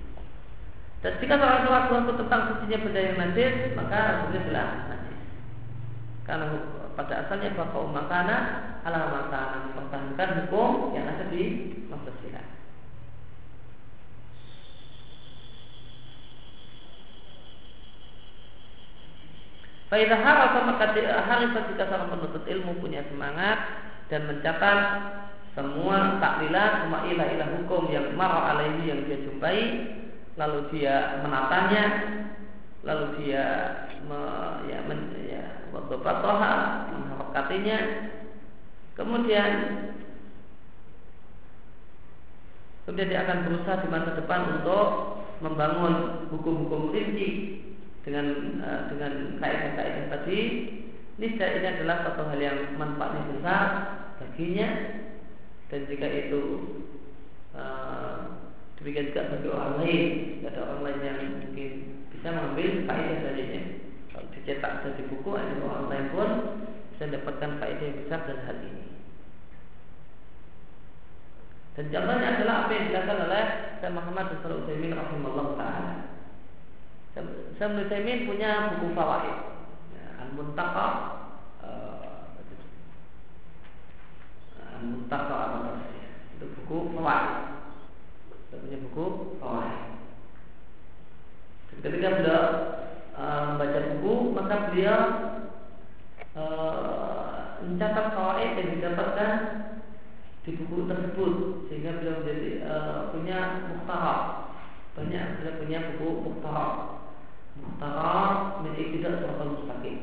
Dan 1.05 1.21
jika 1.23 1.39
seorang 1.39 1.69
ragu-ragu 1.69 2.13
tentang 2.19 2.41
sucinya 2.51 2.79
benda 2.81 3.01
yang 3.05 3.17
najis, 3.21 3.55
maka 3.79 4.25
hukumnya 4.25 4.41
adalah 4.49 4.69
najis. 4.91 5.14
Karena 6.25 6.57
pada 6.97 7.29
asalnya 7.29 7.53
bahwa 7.53 8.01
makana 8.01 8.37
ala 8.81 9.13
makanan 9.13 9.61
mempertahankan 9.77 10.31
hukum 10.45 10.97
yang 10.97 11.05
ada 11.05 11.29
di 11.29 11.45
masa 11.93 12.11
silam. 12.25 12.49
Faidah 19.93 20.17
harap 20.17 20.59
maka 20.65 20.97
harif 20.97 21.55
jika 21.71 21.87
seorang 21.87 22.09
penuntut 22.09 22.45
ilmu 22.49 22.83
punya 22.83 23.05
semangat 23.13 23.85
dan 24.09 24.27
mencatat 24.27 24.79
semua 25.55 26.19
taklilat, 26.19 26.83
semua 26.83 27.07
ilah-ilah 27.07 27.49
hukum 27.63 27.87
yang 27.95 28.11
marah 28.19 28.59
alaihi 28.59 28.91
yang 28.91 29.07
dia 29.07 29.23
jumpai, 29.23 29.59
lalu 30.35 30.67
dia 30.75 31.23
menatanya, 31.23 31.85
lalu 32.83 33.07
dia 33.23 33.45
me, 34.11 34.19
ya, 34.67 34.79
men, 34.83 35.15
ya, 35.31 35.64
waktu 35.75 35.95
patoha 36.01 36.55
menghafalkannya 36.95 37.79
kemudian 38.95 39.53
kemudian 42.87 43.11
dia 43.11 43.21
akan 43.27 43.39
berusaha 43.49 43.83
di 43.83 43.89
masa 43.91 44.11
depan 44.15 44.41
untuk 44.61 44.87
membangun 45.43 46.29
hukum-hukum 46.31 46.95
rinci 46.95 47.61
dengan 48.05 48.61
uh, 48.61 48.81
dengan 48.93 49.41
kaidah-kaidah 49.41 50.07
tadi. 50.13 50.41
Niscaya 51.15 51.63
ini 51.63 51.69
adalah 51.79 52.05
satu 52.05 52.27
hal 52.27 52.39
yang 52.43 52.59
manfaatnya 52.77 53.33
besar 53.33 53.67
baginya. 54.21 54.69
Dan 55.73 55.89
jika 55.89 56.07
itu 56.07 56.43
uh, 57.57 58.45
demikian 58.77 59.11
juga 59.11 59.33
bagi 59.33 59.49
orang 59.49 59.75
lain. 59.81 60.11
Ada 60.45 60.61
orang 60.61 60.81
lain 60.85 61.01
yang 61.01 61.19
mungkin 61.41 61.71
bisa 62.13 62.29
mengambil 62.29 62.69
kaidah 62.85 63.19
darinya 63.25 63.63
dicetak 64.45 64.85
jadi 64.85 65.03
buku 65.09 65.33
ada 65.33 65.57
orang 65.65 65.89
lain 65.89 66.07
pun 66.13 66.31
bisa 66.93 67.09
dapatkan 67.09 67.57
faedah 67.57 67.81
yang 67.81 67.99
besar 68.05 68.21
dari 68.29 68.43
hal 68.45 68.59
ini. 68.61 68.87
Dan 71.75 71.91
contohnya 71.91 72.29
adalah 72.39 72.55
apa 72.69 72.71
yang 72.77 72.87
dilakukan 72.93 73.19
oleh 73.25 73.45
Syekh 73.81 73.93
Muhammad 73.97 74.25
bin 74.31 74.39
Shalih 74.45 74.59
Utsaimin 74.63 74.93
rahimahullah 74.93 75.49
taala. 75.57 75.95
Syekh 77.57 77.73
Utsaimin 77.89 78.29
punya 78.29 78.77
buku 78.77 78.87
fawaid. 78.93 79.37
Ya, 79.97 80.07
Al-Muntaqa 80.29 80.87
uh, 81.65 82.37
Al-Muntaqa 84.61 85.37
apa 85.41 85.83
Itu 86.37 86.45
buku 86.53 86.93
fawaid. 87.01 87.33
Dia 88.53 88.61
punya 88.61 88.79
buku 88.93 89.05
fawaid. 89.41 89.83
Ketika 91.75 92.23
beliau 92.23 92.74
Eh, 92.74 92.74
membaca 93.53 93.81
buku 93.93 94.15
maka 94.33 94.57
beliau 94.73 95.01
uh, 96.39 97.61
mencatat 97.65 98.07
kawaid 98.17 98.51
yang 98.57 98.71
didapatkan 98.81 99.33
di 100.45 100.51
buku 100.61 100.89
tersebut 100.89 101.33
sehingga 101.69 102.01
beliau 102.01 102.21
menjadi 102.21 102.51
uh, 102.65 102.99
punya 103.13 103.39
muhtarak 103.69 104.21
banyak 104.95 105.43
beliau 105.43 105.59
punya 105.59 105.79
buku 105.91 106.09
Mukhtar 106.23 106.95
Mukhtar 107.59 108.63
min 108.63 108.75
tidak 108.79 109.23
Suratul 109.23 109.51
Mustaqim. 109.59 109.97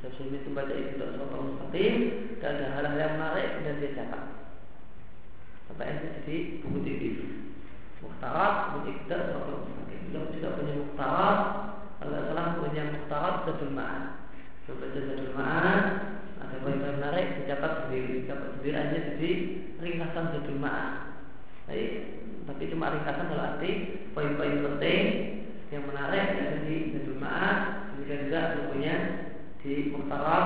Saya 0.00 0.20
itu 0.20 0.50
baca 0.52 0.72
tidak 0.72 1.08
Suratul 1.16 1.40
Mustaqim 1.48 1.94
Dan 2.40 2.60
ada 2.60 2.66
hal-hal 2.76 2.96
yang 3.00 3.12
menarik 3.16 3.48
dan 3.64 3.80
dia 3.80 3.96
catat. 3.96 4.24
Sampai 5.68 5.96
ini 5.96 6.08
jadi 6.20 6.36
buku 6.60 6.78
TV 6.84 7.02
Mukhtar 8.04 8.76
min 8.76 9.00
tidak 9.04 9.20
Suratul 9.32 9.64
Mustaqim. 9.64 10.00
Beliau 10.12 10.32
juga 10.32 10.48
punya 10.60 10.74
Mukhtar 10.76 11.36
punya 12.74 12.90
Mukhtar 12.90 13.46
Zadul 13.46 13.70
Beliau 13.70 14.74
baca 14.82 14.98
Zadul 14.98 15.34
Ma'an 15.38 15.82
Ada 16.42 16.56
poin 16.58 16.82
yang 16.82 16.98
menarik 16.98 17.26
dicatat 17.38 17.72
sendiri 17.86 18.26
Dicatat 18.26 18.50
sendiri 18.58 18.74
aja 18.74 18.98
jadi 19.14 19.30
ringkasan 19.78 20.34
Zadul 20.34 20.58
Baik, 21.64 21.92
tapi 22.50 22.62
cuma 22.74 22.90
ringkasan 22.90 23.30
dalam 23.30 23.46
arti 23.56 23.70
poin-poin 24.10 24.58
penting 24.58 25.02
yang 25.70 25.86
menarik 25.86 26.34
ada 26.34 26.66
di 26.66 26.98
Zadul 26.98 27.22
Ma'ad 27.22 27.58
demikian 27.94 28.26
juga 28.26 28.40
bukunya 28.58 28.94
di 29.62 29.72
Muhtarar 29.94 30.44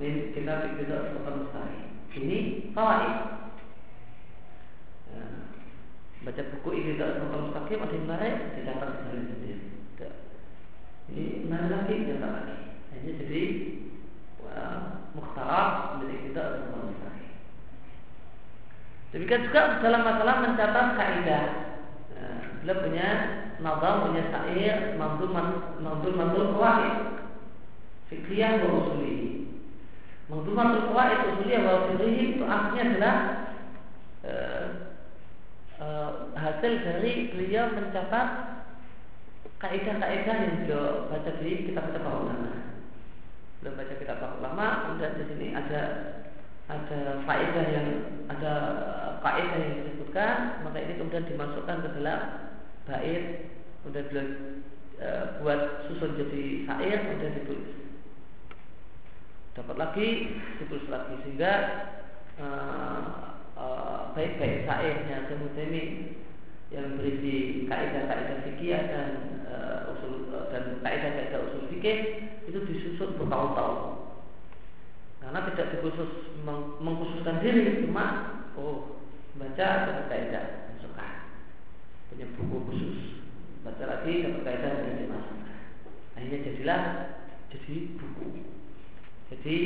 min 0.00 0.32
kitab 0.32 0.64
Ibnu 0.64 0.82
Sultan 0.90 1.44
Mustari 1.44 1.80
ini 2.18 2.38
fawaid. 2.74 3.16
Ya. 5.12 5.22
baca 6.24 6.42
buku 6.56 6.68
Ibnu 6.72 6.92
Sultan 6.98 7.40
Mustari 7.46 7.74
ada 7.78 7.94
yang 7.94 8.04
menarik 8.10 8.34
dicatat 8.58 8.90
sendiri 9.06 9.22
sendiri 9.28 9.69
ini 11.10 11.46
menarik 11.46 11.70
lagi 11.74 11.94
dicatat 12.06 12.30
lagi 12.30 12.56
ini 13.00 13.10
jadi 13.18 13.42
Muhtarar 15.10 15.98
dari 15.98 16.30
Ibnu 16.30 16.38
Sultan 16.38 16.86
Mustari 16.86 17.26
demikian 19.10 19.46
juga 19.50 19.62
dalam 19.82 20.02
masalah 20.06 20.36
mencatat 20.46 20.86
kaidah 20.94 21.46
nah, 22.14 22.38
beliau 22.62 22.82
punya 22.86 23.08
Nazam 23.60 23.94
punya 24.08 24.22
syair 24.30 24.96
Mantul 24.96 25.34
Mantul 25.34 26.14
Mantul 26.14 26.56
Fikriyah 28.06 28.62
wa 28.62 28.68
Usuli 28.86 29.46
Mantul 30.30 30.54
Mantul 30.54 30.86
Qawaid 30.90 31.18
Usuliyah 31.34 31.60
wa 31.66 31.74
Usuli 31.90 32.38
itu 32.38 32.44
artinya 32.46 32.82
adalah 32.86 33.16
uh, 34.24 34.66
uh, 35.82 36.10
hasil 36.38 36.72
dari 36.86 37.34
beliau 37.34 37.70
mencatat 37.74 38.28
kaidah-kaidah 39.60 40.36
yang 40.40 40.54
beliau 40.64 41.08
baca 41.08 41.30
di 41.40 41.68
kitab-kitab 41.68 42.02
para 42.04 42.18
ulama. 42.20 42.50
Beliau 43.60 43.76
baca 43.76 43.94
kitab 43.96 44.16
para 44.20 44.34
ulama, 44.40 44.66
kemudian 44.86 45.18
di 45.20 45.24
sini 45.28 45.46
ada 45.52 45.80
ada 46.70 47.00
faedah 47.26 47.66
yang 47.66 47.88
ada 48.30 48.52
kaidah 49.20 49.58
yang 49.58 49.74
disebutkan, 49.84 50.62
maka 50.64 50.78
ini 50.80 50.94
kemudian 50.96 51.28
dimasukkan 51.28 51.76
ke 51.82 51.88
dalam 51.98 52.20
bait 52.90 53.24
kemudian 53.80 54.06
beliau 54.10 54.26
e, 55.00 55.08
buat 55.40 55.60
susun 55.88 56.18
jadi 56.18 56.42
syair 56.68 56.98
kemudian 57.06 57.36
ditulis 57.40 57.72
dapat 59.56 59.76
lagi 59.76 60.08
ditulis 60.60 60.86
lagi 60.88 61.14
sehingga 61.24 61.52
e, 62.36 62.46
e, 63.56 63.64
baik-baik 64.16 64.68
syairnya 64.68 65.30
Mutemi 65.40 65.82
yang 66.70 66.98
berisi 66.98 67.66
kaidah-kaidah 67.66 68.46
fikih 68.46 68.78
dan 68.90 69.08
e, 69.42 69.54
usul 69.90 70.30
dan 70.54 70.78
kaidah-kaidah 70.86 71.50
usul 71.50 71.66
fikih 71.66 72.30
itu 72.46 72.58
disusun 72.62 73.18
bertahun-tahun. 73.18 74.06
Karena 75.20 75.38
tidak 75.52 75.66
dikhusus 75.76 76.10
meng, 76.46 76.78
mengkhususkan 76.78 77.42
diri 77.42 77.84
cuma 77.84 78.06
oh 78.54 79.02
baca 79.34 79.66
ada 79.66 80.06
kaidah 80.06 80.70
suka 80.78 81.06
punya 82.14 82.26
buku 82.38 82.56
khusus. 82.70 82.98
Baca 83.66 83.84
lagi 83.84 84.24
dapat 84.24 84.42
kaidah 84.46 84.70
dan 84.70 84.94
dimasukkan. 85.04 85.58
Akhirnya 86.16 86.38
jadilah 86.46 86.82
jadi 87.50 87.74
buku. 87.98 88.26
Jadi 89.30 89.56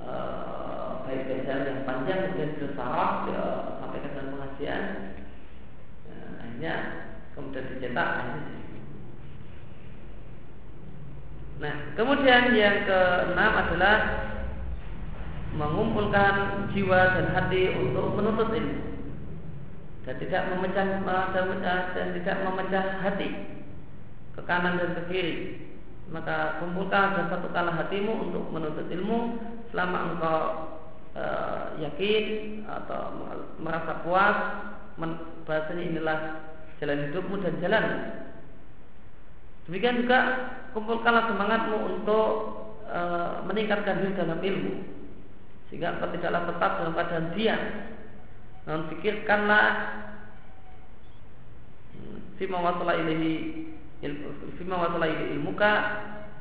uh, 0.00 1.04
baik 1.04 1.24
bacaan 1.28 1.68
yang 1.68 1.80
panjang 1.88 2.20
kemudian 2.32 2.56
bersaraf 2.60 3.28
ya, 3.28 3.44
sampai 3.80 4.00
ke 4.04 4.08
dalam 4.12 4.32
pengajian 4.36 4.84
akhirnya 6.60 6.76
kemudian 7.32 7.64
dicetak 7.72 8.08
akhirnya 8.20 8.44
jadi 8.44 8.68
Nah, 11.60 11.76
kemudian 11.92 12.56
yang 12.56 12.88
keenam 12.88 13.52
adalah 13.52 13.96
mengumpulkan 15.52 16.64
jiwa 16.72 17.20
dan 17.20 17.36
hati 17.36 17.76
untuk 17.76 18.16
menuntut 18.16 18.48
ilmu. 18.48 18.80
Dan 20.08 20.16
tidak 20.24 20.56
memecah 20.56 21.04
dan, 21.04 22.16
tidak 22.16 22.36
memecah 22.48 23.04
hati. 23.04 23.60
Ke 24.32 24.40
kanan 24.48 24.80
dan 24.80 24.96
ke 24.96 25.02
kiri. 25.12 25.36
Maka 26.08 26.64
kumpulkan 26.64 27.28
satukanlah 27.28 27.76
hatimu 27.76 28.32
untuk 28.32 28.48
menuntut 28.48 28.88
ilmu. 28.88 29.36
Selama 29.68 30.16
engkau 30.16 30.40
e, 31.12 31.24
yakin 31.84 32.24
atau 32.64 33.20
merasa 33.60 34.00
puas 34.00 34.38
bahasanya 35.48 35.84
inilah 35.84 36.18
jalan 36.80 36.98
hidupmu 37.08 37.36
dan 37.44 37.54
jalan. 37.60 37.84
Demikian 39.68 40.02
juga 40.02 40.18
kumpulkanlah 40.72 41.30
semangatmu 41.30 41.76
untuk 41.94 42.26
e, 42.88 43.00
meningkatkan 43.46 44.02
diri 44.02 44.18
dalam 44.18 44.40
ilmu. 44.40 44.74
Sehingga 45.68 45.94
engkau 45.94 46.10
tidaklah 46.10 46.42
tetap 46.50 46.70
dalam 46.82 46.94
keadaan 46.96 47.26
diam. 47.36 47.62
Namun 48.68 48.82
pikirkanlah 48.92 49.66
Fima 52.36 52.60
wasala 52.60 52.96
ilahi 52.96 53.68
Fima 54.56 54.76
wasala 54.80 55.08
ilmuka 55.08 55.72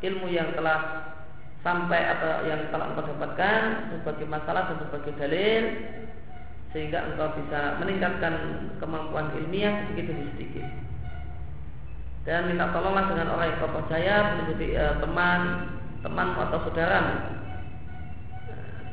Ilmu 0.04 0.28
yang 0.32 0.52
telah 0.56 1.12
Sampai 1.60 2.00
atau 2.08 2.48
yang 2.48 2.72
telah 2.72 2.92
engkau 2.92 3.08
dapatkan 3.08 3.62
Sebagai 3.92 4.28
masalah 4.28 4.72
dan 4.72 4.78
sebagai 4.84 5.12
dalil 5.20 5.64
Sehingga 6.70 7.10
engkau 7.10 7.34
bisa 7.34 7.82
meningkatkan 7.82 8.34
Kemampuan 8.78 9.34
ilmiah 9.34 9.90
sedikit 9.90 10.14
demi 10.14 10.30
sedikit. 10.38 10.66
Dan 12.28 12.52
minta 12.52 12.70
tolonglah 12.70 13.10
dengan 13.10 13.32
orang 13.34 13.48
yang 13.50 13.60
kau 13.64 13.74
percaya 13.74 14.16
Menjadi 14.38 14.68
uh, 14.78 14.96
teman 15.02 15.42
Temanmu 16.00 16.40
atau 16.48 16.60
saudaramu 16.70 17.40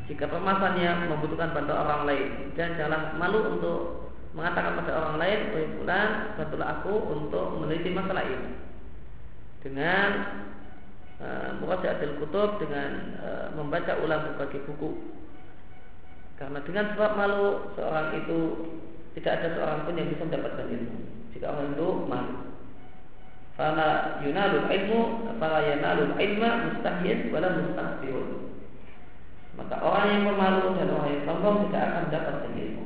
jika 0.07 0.31
permasalahannya 0.31 1.11
membutuhkan 1.11 1.51
bantuan 1.51 1.83
orang 1.83 2.03
lain 2.07 2.55
dan 2.55 2.79
jangan 2.79 3.19
malu 3.19 3.59
untuk 3.59 4.07
mengatakan 4.39 4.79
pada 4.79 4.93
orang 4.95 5.17
lain, 5.19 5.39
oh 5.51 5.67
bulan 5.83 6.09
bantulah 6.39 6.69
aku 6.79 6.95
untuk 7.11 7.47
meneliti 7.59 7.91
masalah 7.91 8.23
ini. 8.23 8.51
Dengan 9.65 10.09
uh, 11.19 11.83
adil 11.91 12.23
kutub 12.23 12.63
dengan 12.63 13.19
uh, 13.19 13.47
membaca 13.59 13.99
ulang 13.99 14.31
berbagai 14.31 14.63
buku. 14.71 14.91
Karena 16.37 16.61
dengan 16.61 16.93
sebab 16.93 17.11
malu 17.17 17.73
seorang 17.73 18.13
itu 18.21 18.39
tidak 19.17 19.33
ada 19.41 19.49
seorang 19.57 19.79
pun 19.89 19.97
yang 19.97 20.09
bisa 20.13 20.23
mendapatkan 20.29 20.69
ilmu. 20.69 20.97
Jika 21.33 21.47
orang 21.49 21.73
itu 21.73 21.89
malu. 22.05 22.35
Fala 23.57 24.21
yunalul 24.21 24.69
ilmu, 24.69 25.01
fala 25.41 25.65
yanalul 25.65 26.13
ilma 26.21 26.51
mustahyin 26.69 27.33
wala 27.33 27.57
mustahbihun. 27.57 28.53
Maka 29.57 29.81
orang 29.81 30.07
yang 30.13 30.23
pemalu 30.29 30.77
dan 30.77 30.93
orang 30.93 31.11
yang 31.17 31.25
sombong 31.25 31.57
tidak 31.69 31.83
akan 31.89 32.03
mendapatkan 32.13 32.53
ilmu. 32.53 32.85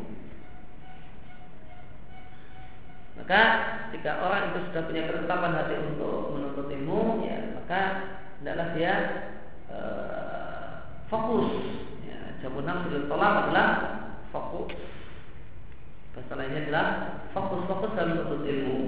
Maka 3.18 3.42
jika 3.90 4.10
orang 4.22 4.54
itu 4.54 4.58
sudah 4.70 4.82
punya 4.86 5.02
ketetapan 5.10 5.52
hati 5.58 5.74
untuk 5.82 6.38
menuntut 6.38 6.66
ilmu, 6.70 7.26
ya 7.26 7.38
maka 7.58 7.80
hendaklah 8.38 8.68
dia 8.78 8.94
e, 9.66 9.78
fokus. 11.10 11.50
Jamu 12.40 12.60
nafsul 12.64 13.08
tolak 13.08 13.32
adalah 13.46 13.68
fokus. 14.32 14.72
Bahasa 16.16 16.34
lainnya 16.34 16.66
adalah 16.66 16.86
fokus-fokus 17.36 17.94
dalam 17.94 18.18
menuntut 18.18 18.42
ilmu. 18.48 18.80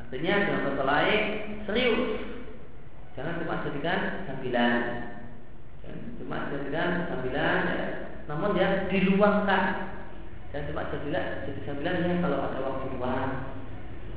Artinya 0.00 0.34
dalam 0.48 0.62
bahasa 0.64 0.84
lain 0.86 1.20
serius 1.68 2.30
Jangan 3.18 3.42
cuma 3.42 3.60
jadikan 3.66 4.24
sambilan. 4.24 4.80
Jangan 5.82 6.00
cuma 6.22 6.36
jadikan 6.48 6.90
sambilan, 7.10 7.60
ya. 7.68 7.84
namun 8.30 8.56
ya 8.56 8.68
diluangkan. 8.86 9.64
Jangan 10.48 10.68
cuma 10.70 10.82
jadilah 10.88 11.24
jadi 11.44 11.60
sambilan 11.66 12.00
ya 12.00 12.14
kalau 12.22 12.38
ada 12.48 12.58
waktu 12.62 12.86
luang. 12.96 13.30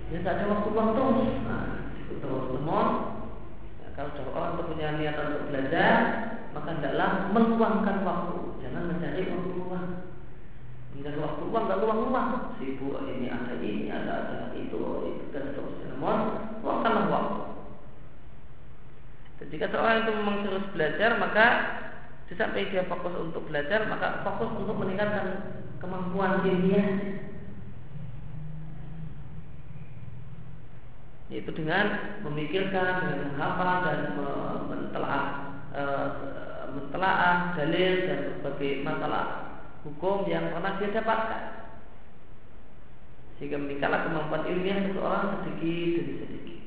Ya 0.08 0.18
tak 0.22 0.40
ada 0.40 0.56
waktu 0.56 0.68
luang 0.72 0.90
terus. 0.94 1.36
Nah, 1.44 1.68
terus 2.08 2.46
namun 2.54 2.88
ya, 3.82 3.88
kalau 3.98 4.12
ada 4.14 4.32
orang 4.32 4.72
punya 4.72 4.88
niat 4.96 5.18
untuk 5.18 5.52
belajar, 5.52 5.98
maka 6.54 6.70
hendaklah 6.78 7.34
meluangkan 7.34 7.98
waktu. 8.06 8.38
Jangan 8.62 8.84
mencari 8.94 9.22
waktu 9.30 9.50
luang. 9.58 9.88
Mencari 10.94 11.18
waktu 11.18 11.42
luang, 11.50 11.64
nggak 11.66 11.82
luang-luang. 11.82 12.30
Sibuk 12.62 13.02
ini 13.10 13.28
ada 13.28 13.54
ini, 13.58 13.90
ada 13.90 14.14
ada 14.30 14.38
itu, 14.54 14.78
itu 15.10 15.24
dan 15.34 15.52
seterusnya. 15.52 15.98
Namun 15.98 16.18
luangkanlah 16.62 17.06
waktu. 17.10 17.42
Jika 19.44 19.68
seorang 19.68 20.08
itu 20.08 20.12
memang 20.16 20.38
terus 20.48 20.66
belajar, 20.72 21.20
maka 21.20 21.48
di 22.32 22.64
dia 22.72 22.88
fokus 22.88 23.14
untuk 23.20 23.46
belajar, 23.46 23.86
maka 23.92 24.24
fokus 24.24 24.50
untuk 24.56 24.80
meningkatkan 24.80 25.60
kemampuan 25.78 26.42
ilmiah. 26.48 27.20
yaitu 31.34 31.50
dengan 31.58 32.14
memikirkan, 32.22 33.10
dengan 33.10 33.34
menghafal 33.34 33.90
dan 33.90 34.00
mentelaah 34.70 35.26
e, 35.74 35.84
mentelaah 36.74 37.54
dalil 37.56 37.94
dan 38.10 38.20
berbagai 38.42 38.82
masalah 38.82 39.26
hukum 39.86 40.26
yang 40.26 40.50
pernah 40.50 40.80
dia 40.80 40.90
dapatkan 40.96 41.44
sehingga 43.38 43.60
meningkatlah 43.60 44.08
kemampuan 44.08 44.48
ilmiah 44.48 44.88
seseorang 44.88 45.44
sedikit 45.44 45.92
demi 46.00 46.14
sedikit. 46.22 46.60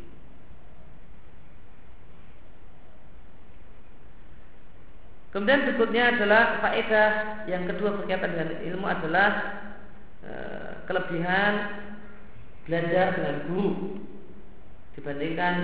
Kemudian 5.37 5.69
berikutnya 5.69 6.17
adalah 6.17 6.65
faedah 6.65 7.11
yang 7.45 7.69
kedua 7.69 8.01
berkaitan 8.01 8.33
dengan 8.33 8.51
ilmu 8.73 8.87
adalah 8.89 9.31
e, 10.25 10.33
kelebihan 10.89 11.53
belajar 12.65 13.07
dengan 13.21 13.37
guru 13.45 14.01
dibandingkan 14.97 15.55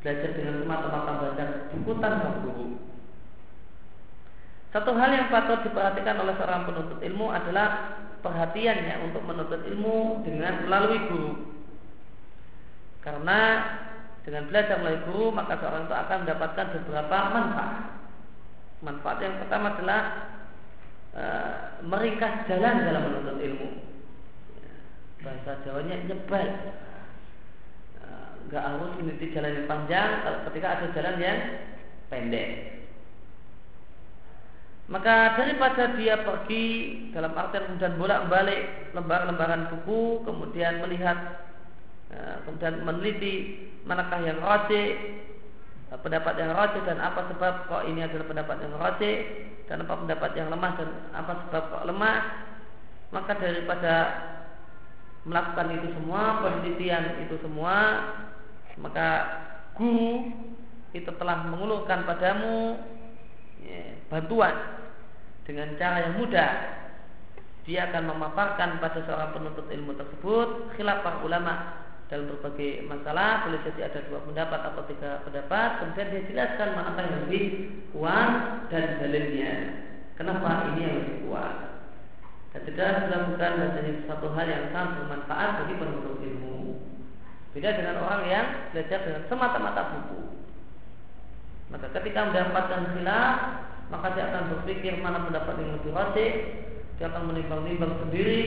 belajar 0.00 0.30
dengan 0.32 0.64
semata-mata 0.64 1.12
baca 1.20 1.44
buku 1.72 1.92
tanpa 2.00 2.28
guru. 2.48 2.93
Satu 4.74 4.90
hal 4.98 5.14
yang 5.14 5.30
patut 5.30 5.62
diperhatikan 5.62 6.18
oleh 6.18 6.34
seorang 6.34 6.66
penuntut 6.66 6.98
ilmu 6.98 7.30
adalah 7.30 7.94
perhatiannya 8.26 9.06
untuk 9.06 9.22
menuntut 9.22 9.62
ilmu 9.70 10.26
dengan 10.26 10.66
melalui 10.66 10.98
guru. 11.06 11.32
Karena 12.98 13.70
dengan 14.26 14.50
belajar 14.50 14.82
melalui 14.82 15.06
guru 15.06 15.26
maka 15.30 15.62
seorang 15.62 15.86
itu 15.86 15.94
akan 15.94 16.16
mendapatkan 16.26 16.66
beberapa 16.74 17.16
manfaat. 17.30 17.74
Manfaat 18.82 19.18
yang 19.22 19.34
pertama 19.46 19.78
adalah 19.78 20.00
e, 21.14 21.24
meringkas 21.86 22.34
jalan 22.50 22.74
dalam 22.82 23.02
menuntut 23.06 23.38
ilmu. 23.38 23.68
Bahasa 25.22 25.62
Jawanya 25.62 26.02
nyebal 26.02 26.50
nggak 28.44 28.60
harus 28.60 28.92
meniti 29.00 29.32
jalan 29.32 29.56
yang 29.56 29.68
panjang 29.70 30.10
ketika 30.50 30.66
ada 30.66 30.86
jalan 30.92 31.16
yang 31.22 31.38
pendek. 32.10 32.48
Maka 34.84 35.40
daripada 35.40 35.96
dia 35.96 36.20
pergi 36.20 36.64
dalam 37.16 37.32
artian 37.32 37.72
kemudian 37.72 37.96
bolak-balik 37.96 38.92
lembar-lembaran 38.92 39.72
buku, 39.72 40.20
kemudian 40.28 40.84
melihat, 40.84 41.48
eh, 42.12 42.36
kemudian 42.44 42.84
meneliti 42.84 43.64
manakah 43.88 44.20
yang 44.20 44.36
eh, 44.44 45.98
pendapat 46.04 46.34
yang 46.36 46.52
rojek 46.52 46.84
dan 46.84 47.00
apa 47.00 47.32
sebab 47.32 47.54
kok 47.64 47.84
ini 47.88 48.04
adalah 48.04 48.28
pendapat 48.28 48.56
yang 48.60 48.74
rojek 48.76 49.18
dan 49.72 49.88
apa 49.88 49.94
pendapat 50.04 50.30
yang 50.36 50.48
lemah 50.52 50.72
dan 50.76 50.88
apa 51.16 51.32
sebab 51.48 51.62
kok 51.72 51.84
lemah, 51.88 52.18
maka 53.08 53.32
daripada 53.40 53.94
melakukan 55.24 55.80
itu 55.80 55.88
semua, 55.96 56.44
penelitian 56.44 57.24
itu 57.24 57.40
semua, 57.40 57.76
maka 58.76 59.08
guru 59.80 60.28
itu 60.92 61.10
telah 61.16 61.48
mengulurkan 61.48 62.04
padamu 62.04 62.78
ya, 63.64 63.93
bantuan. 64.14 64.54
Dengan 65.44 65.74
cara 65.76 66.08
yang 66.08 66.14
mudah 66.22 66.50
dia 67.64 67.88
akan 67.88 68.12
memaparkan 68.12 68.76
pada 68.78 69.00
seorang 69.08 69.32
penuntut 69.32 69.66
ilmu 69.72 69.96
tersebut 69.96 70.76
khilaf 70.76 71.00
para 71.00 71.24
ulama 71.24 71.84
dalam 72.12 72.28
berbagai 72.30 72.84
masalah. 72.86 73.48
Boleh 73.48 73.60
jadi 73.66 73.90
ada 73.90 74.04
dua 74.06 74.20
pendapat 74.22 74.60
atau 74.70 74.82
tiga 74.86 75.24
pendapat. 75.24 75.82
Kemudian 75.82 76.06
dia 76.12 76.22
jelaskan 76.28 76.68
mana 76.76 77.00
yang 77.02 77.16
lebih 77.26 77.44
kuat 77.90 78.30
dan 78.68 79.00
dalilnya. 79.00 79.52
Kenapa 80.14 80.70
ini 80.70 80.80
yang 80.86 80.96
lebih 81.02 81.18
kuat? 81.26 81.54
Dan 82.54 82.60
tidak 82.70 83.10
dilakukan 83.10 83.52
menjadi 83.58 83.92
satu 84.06 84.30
hal 84.30 84.46
yang 84.46 84.70
sangat 84.70 84.90
bermanfaat 85.02 85.50
bagi 85.64 85.74
penuntut 85.74 86.22
ilmu. 86.22 86.78
Beda 87.50 87.70
dengan 87.74 87.96
orang 87.98 88.22
yang 88.30 88.46
belajar 88.70 88.98
dengan 89.02 89.22
semata-mata 89.26 89.82
buku. 89.90 90.20
Maka 91.72 91.90
ketika 91.98 92.30
mendapatkan 92.30 92.94
khilaf, 92.94 93.36
maka 93.92 94.16
dia 94.16 94.32
akan 94.32 94.42
berpikir 94.56 95.00
mana 95.00 95.24
pendapat 95.28 95.54
yang 95.60 95.76
lebih 95.76 95.92
rajin, 95.92 96.32
dia 96.96 97.06
akan 97.10 97.22
menimbang-nimbang 97.32 97.94
sendiri. 98.06 98.42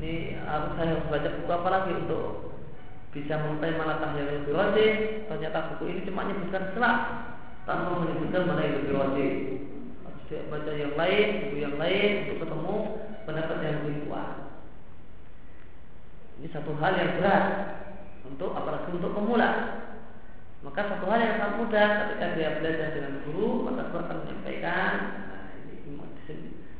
Ini 0.00 0.40
harus 0.48 0.72
saya 0.78 0.88
harus 0.96 1.06
baca 1.12 1.28
buku 1.36 1.50
apa 1.52 1.68
lagi 1.68 1.92
untuk 1.94 2.24
bisa 3.12 3.36
mengetahui 3.36 3.76
mana 3.76 4.14
yang 4.16 4.28
lebih 4.40 4.54
rajin. 4.56 4.94
Ternyata 5.28 5.58
buku 5.74 5.84
ini 5.92 6.00
cuma 6.08 6.24
menyebutkan 6.24 6.72
khilaf 6.72 6.98
tanpa 7.68 7.92
menyebutkan 8.00 8.42
mana 8.48 8.60
yang 8.64 8.76
lebih 8.82 8.94
rajin. 8.96 9.34
Harus 10.02 10.22
baca 10.48 10.72
yang 10.72 10.94
lain, 10.96 11.26
buku 11.44 11.56
yang 11.60 11.76
lain 11.76 12.10
untuk 12.24 12.36
ketemu 12.46 12.76
pendapat 13.28 13.56
yang 13.60 13.76
lebih 13.84 13.96
kuat. 14.08 14.30
Ini 16.40 16.48
satu 16.50 16.74
hal 16.80 16.92
yang 16.98 17.10
berat 17.20 17.46
untuk 18.26 18.50
apalagi 18.56 18.90
untuk 18.96 19.12
pemula. 19.14 19.50
Maka 20.62 20.80
satu 20.86 21.04
hal 21.10 21.18
yang 21.18 21.34
sangat 21.42 21.54
mudah 21.58 21.88
ketika 22.06 22.26
dia 22.38 22.48
belajar 22.62 22.88
dengan 22.94 23.18
guru, 23.26 23.66
maka 23.66 23.90
guru 23.90 24.06
akan 24.06 24.18
menyampaikan 24.22 24.92
nah, 25.26 25.44
di 25.58 25.74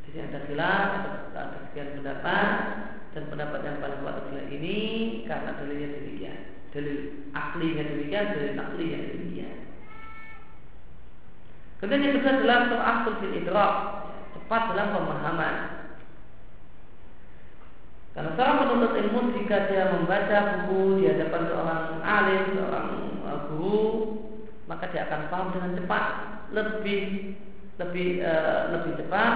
sini 0.06 0.22
ada 0.22 0.38
khilaf, 0.46 0.88
ada, 1.34 1.58
sekian 1.66 1.98
pendapat 1.98 2.56
dan 3.10 3.22
pendapat 3.26 3.60
yang 3.66 3.82
paling 3.82 3.98
kuat 4.06 4.22
adalah 4.22 4.46
ini 4.48 4.78
karena 5.26 5.50
dalilnya 5.58 5.88
demikian. 5.98 6.38
Dalil 6.72 6.98
aslinya 7.34 7.84
demikian, 7.90 8.24
dalil 8.32 8.52
naklinya 8.54 8.98
demikian. 9.12 9.56
Kemudian 11.82 12.04
yang 12.06 12.14
kedua 12.22 12.32
adalah 12.38 12.58
soal 12.70 12.96
fil 13.18 13.34
idrak, 13.34 13.74
tepat 14.38 14.62
dalam 14.70 14.88
pemahaman. 14.94 15.56
Karena 18.12 18.30
seorang 18.36 18.58
penuntut 18.62 18.92
ilmu 18.94 19.20
jika 19.40 19.72
dia 19.72 19.90
membaca 19.90 20.68
buku 20.68 21.00
di 21.00 21.04
hadapan 21.08 21.42
seorang 21.48 21.82
alim, 22.04 22.42
seorang 22.54 22.86
guru, 23.62 23.86
maka 24.66 24.90
dia 24.90 25.06
akan 25.06 25.30
paham 25.30 25.48
dengan 25.54 25.78
cepat, 25.78 26.04
lebih 26.50 27.00
lebih 27.78 28.08
uh, 28.26 28.74
lebih 28.74 28.98
cepat 28.98 29.34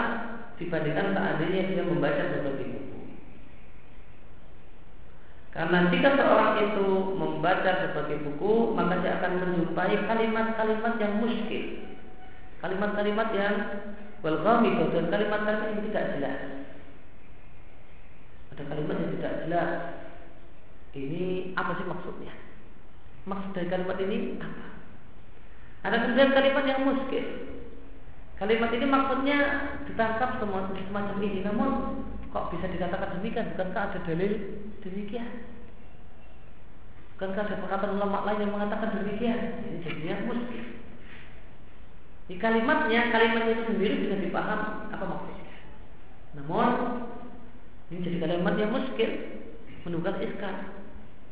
dibandingkan 0.58 1.14
seandainya 1.14 1.62
dia 1.70 1.82
membaca 1.86 2.22
berbagai 2.34 2.66
buku. 2.74 2.98
Karena 5.54 5.78
jika 5.94 6.08
seorang 6.18 6.52
itu 6.66 6.88
membaca 7.14 7.70
berbagai 7.86 8.18
buku, 8.26 8.74
maka 8.74 8.98
dia 8.98 9.22
akan 9.22 9.32
menjumpai 9.46 9.94
kalimat-kalimat 10.10 10.94
yang 10.98 11.22
muskil, 11.22 11.64
kalimat-kalimat 12.58 13.28
yang 13.30 13.54
welcome 14.26 14.66
dan 14.90 15.06
kalimat-kalimat 15.06 15.70
yang 15.70 15.84
tidak 15.86 16.04
jelas 16.18 16.40
ada 18.56 18.72
kalimat 18.72 18.96
yang 18.96 19.12
tidak 19.20 19.34
jelas. 19.44 19.70
Ini 20.96 21.52
apa 21.60 21.76
sih 21.76 21.84
maksudnya? 21.84 22.32
Maksud 23.26 23.50
dari 23.58 23.66
kalimat 23.66 23.98
ini 23.98 24.38
apa? 24.38 24.64
Ada 25.82 25.96
kemudian 26.06 26.30
kalimat 26.30 26.64
yang 26.66 26.86
muskil. 26.86 27.26
Kalimat 28.38 28.70
ini 28.70 28.86
maksudnya 28.86 29.38
ditangkap 29.90 30.38
semua 30.38 30.70
semacam 30.70 31.16
ini, 31.24 31.42
namun 31.42 31.70
kok 32.30 32.54
bisa 32.54 32.70
dikatakan 32.70 33.18
demikian? 33.18 33.56
Bukankah 33.56 33.82
ada 33.90 33.98
dalil 34.06 34.32
demikian? 34.84 35.46
Bukankah 37.16 37.42
ada 37.48 37.56
perkataan 37.64 37.96
ulama 37.96 38.28
lain 38.28 38.44
yang 38.46 38.52
mengatakan 38.54 38.92
demikian? 39.02 39.40
Ini 39.64 39.78
jadinya 39.82 40.16
muskil. 40.28 40.66
Di 42.26 42.34
kalimatnya, 42.36 43.08
kalimat 43.08 43.42
itu 43.48 43.62
sendiri 43.72 43.94
bisa 44.06 44.20
dipaham 44.20 44.90
apa 44.92 45.04
maksudnya. 45.06 45.54
Namun 46.36 46.68
ini 47.88 48.04
jadi 48.04 48.18
kalimat 48.20 48.54
yang 48.60 48.70
muskil, 48.74 49.10
menunggang 49.88 50.20
iskal. 50.20 50.75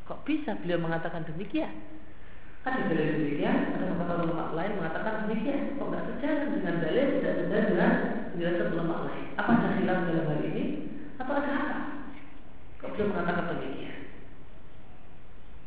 Kok 0.05 0.21
bisa 0.29 0.53
beliau 0.61 0.81
mengatakan 0.81 1.25
demikian? 1.25 1.73
Di 2.65 2.81
dalil 2.89 3.09
demikian, 3.21 3.77
ada 3.77 3.93
kata 3.93 4.25
ulama 4.25 4.57
lain 4.57 4.81
mengatakan 4.81 5.29
demikian. 5.29 5.77
Kok 5.77 5.89
nggak 5.89 6.05
sejalan 6.17 6.49
dengan 6.61 6.75
dalil, 6.81 7.07
tidak 7.21 7.35
sejalan 7.41 7.67
dengan 7.73 7.93
penjelasan 8.33 8.73
ulama 8.73 8.97
lain? 9.09 9.27
Apa 9.37 9.51
ada 9.53 9.69
khilaf 9.77 9.99
dalam 10.09 10.25
hal 10.29 10.41
ini? 10.45 10.65
Atau 11.21 11.35
ada 11.37 11.51
apa? 11.53 11.77
Kok 12.81 12.89
beliau 12.97 13.13
mengatakan 13.13 13.45
demikian? 13.53 13.99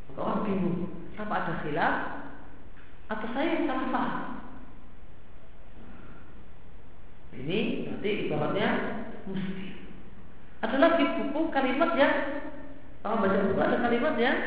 Maka 0.10 0.20
orang 0.22 0.42
bingung. 0.46 0.78
Apa 1.18 1.34
ada 1.34 1.54
khilaf? 1.66 1.96
Atau 3.08 3.28
saya 3.34 3.48
yang 3.58 3.66
salah 3.70 3.88
paham? 3.94 4.22
Ini 7.38 7.60
nanti 7.86 8.10
ibaratnya 8.26 8.70
mesti 9.30 9.66
ada 10.58 10.78
lagi 10.82 11.06
buku 11.06 11.54
kalimat 11.54 11.94
yang 11.94 12.14
kalau 13.08 13.24
baca 13.24 13.40
buku 13.40 13.62
ada 13.64 13.78
kalimat 13.80 14.16
yang 14.20 14.38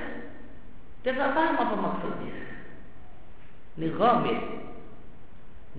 dia 1.01 1.17
tak 1.17 1.33
paham 1.33 1.57
apa 1.57 1.77
maksudnya. 1.81 2.37
Ini 3.81 3.89
ghamid. 3.97 4.39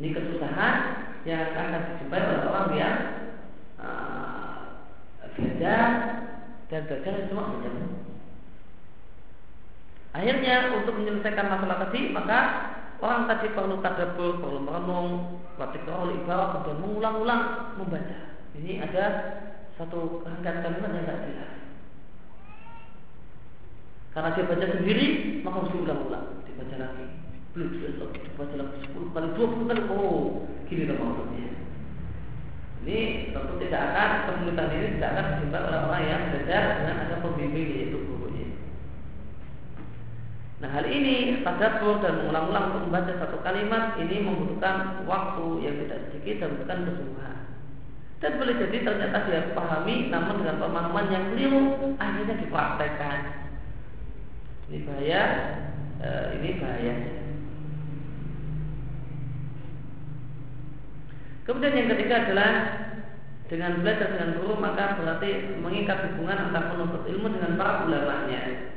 Ini 0.02 0.08
kesusahan 0.18 0.76
yang 1.30 1.54
akan 1.54 1.78
dijumpai 1.94 2.26
oleh 2.26 2.42
orang 2.50 2.70
yang 2.74 2.98
uh, 3.78 4.82
dan 6.72 6.82
belajar 6.90 7.30
cuma 7.30 7.54
baca 7.54 7.70
Akhirnya 10.12 10.74
untuk 10.74 10.98
menyelesaikan 10.98 11.48
masalah 11.54 11.78
tadi 11.86 12.10
maka 12.10 12.40
orang 12.98 13.30
tadi 13.30 13.54
perlu 13.54 13.78
tadabur, 13.86 14.42
perlu 14.42 14.60
merenung, 14.66 15.38
praktikal 15.54 16.10
ibarat 16.10 16.66
dan 16.66 16.82
mengulang-ulang 16.82 17.44
membaca. 17.78 18.18
Ini 18.58 18.82
ada 18.90 19.06
satu 19.78 20.26
rangkaian 20.26 20.66
kalimat 20.66 20.90
yang 20.98 21.06
tidak 21.06 21.20
jelas. 21.30 21.61
Karena 24.12 24.36
dia 24.36 24.43
baca 24.43 24.68
sendiri, 24.76 25.07
maka 25.39 25.55
harus 25.64 25.72
diulang-ulang, 25.72 26.43
dibaca 26.43 26.76
lagi. 26.76 27.05
Belum 27.55 27.68
dibaca 27.72 28.55
lagi 28.59 28.78
10 28.91 29.16
kali, 29.16 29.28
20 29.39 29.70
kali. 29.72 29.82
Oh, 29.91 30.47
gini 30.68 30.84
dong 30.88 30.99
maksudnya. 30.99 31.51
Ini 32.82 33.30
tentu 33.30 33.53
tidak 33.62 33.82
akan 33.93 34.09
kesulitan 34.26 34.74
ini 34.74 34.88
tidak 34.97 35.09
akan 35.14 35.26
disebabkan 35.38 35.70
oleh 35.70 35.82
orang 35.86 36.03
yang 36.09 36.22
belajar 36.34 36.64
dengan 36.82 36.95
ada 37.05 37.16
pembimbing 37.22 37.68
yaitu 37.78 37.97
gurunya. 38.09 38.47
Nah 40.66 40.70
hal 40.74 40.86
ini 40.89 41.45
tadabbur 41.45 42.01
dan 42.01 42.26
mengulang-ulang 42.26 42.66
untuk 42.74 42.82
membaca 42.89 43.14
satu 43.22 43.38
kalimat 43.45 44.01
ini 44.01 44.26
membutuhkan 44.26 45.05
waktu 45.05 45.45
yang 45.62 45.76
tidak 45.86 46.09
sedikit 46.09 46.36
dan 46.41 46.51
bukan 46.57 46.80
kesungguhan. 46.89 47.38
Dan 48.18 48.32
boleh 48.41 48.55
jadi 48.57 48.78
ternyata 48.82 49.18
dia 49.30 49.41
pahami 49.53 50.09
namun 50.09 50.41
dengan 50.41 50.57
pemahaman 50.57 51.05
yang 51.14 51.24
keliru 51.34 51.64
akhirnya 52.01 52.36
dipraktekkan. 52.41 53.20
Ini 54.72 54.88
bahaya, 54.88 55.24
e, 55.99 56.09
ini 56.39 56.49
bahaya. 56.63 56.95
Kemudian 61.43 61.76
yang 61.76 61.91
ketiga 61.91 62.15
adalah 62.24 62.51
dengan 63.51 63.84
belajar 63.84 64.15
dengan 64.15 64.39
guru 64.39 64.55
maka 64.55 64.95
berarti 64.95 65.59
mengikat 65.59 66.07
hubungan 66.07 66.47
antara 66.47 66.72
penuntut 66.72 67.03
ilmu 67.03 67.36
dengan 67.36 67.59
para 67.59 67.84
ulamanya. 67.84 68.72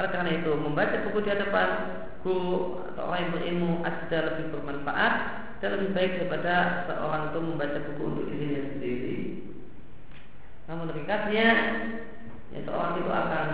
Oleh 0.00 0.08
karena 0.08 0.30
itu 0.40 0.56
membaca 0.56 1.04
buku 1.04 1.20
di 1.20 1.28
hadapan 1.28 1.68
guru 2.24 2.80
atau 2.80 3.04
orang 3.04 3.28
yang 3.28 3.32
berilmu 3.36 3.70
ada 3.84 4.18
lebih 4.32 4.56
bermanfaat 4.56 5.14
dan 5.60 5.68
lebih 5.76 5.92
baik 5.92 6.16
daripada 6.16 6.88
seorang 6.88 7.22
itu 7.28 7.38
membaca 7.44 7.78
buku 7.92 8.02
untuk 8.08 8.24
dirinya 8.32 8.62
sendiri. 8.72 9.16
Namun 10.64 10.96
ringkasnya, 10.96 11.48
ya 12.56 12.60
seorang 12.64 13.04
itu 13.04 13.12
akan 13.12 13.48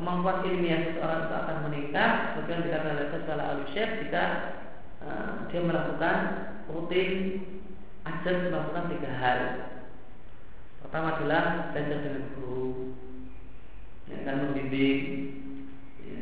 kemampuan 0.00 0.48
ilmiah 0.48 0.96
seorang 0.96 1.28
itu 1.28 1.34
akan 1.36 1.56
meningkat. 1.68 2.12
Sebagaimana 2.32 2.64
dikatakan 2.64 2.96
oleh 2.96 3.22
Salah 3.28 3.46
al 3.52 3.60
jika 3.68 4.24
uh, 5.04 5.30
dia 5.52 5.60
melakukan 5.60 6.16
rutin 6.72 7.10
ajar 8.08 8.34
melakukan 8.48 8.84
tiga 8.96 9.10
hal. 9.20 9.40
Pertama 10.80 11.20
adalah 11.20 11.70
belajar 11.70 11.98
dengan 12.00 12.24
guru, 12.34 12.96
yang 14.08 14.24
akan 14.24 14.36
membimbing, 14.48 15.00
ya, 16.02 16.18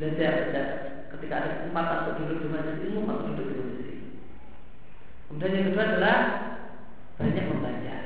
belajar, 0.00 0.32
belajar. 0.48 0.68
Ketika 1.14 1.34
ada 1.38 1.48
kesempatan 1.60 1.98
untuk 2.02 2.16
duduk 2.24 2.38
di 2.42 2.48
majelis 2.50 2.84
ilmu, 2.90 3.00
maka 3.06 3.28
duduk 3.30 3.46
di 3.46 3.54
majelis. 3.60 4.00
Kemudian 5.28 5.54
yang 5.54 5.66
kedua 5.70 5.84
adalah 5.84 6.18
banyak 7.14 7.44
membaca, 7.46 7.96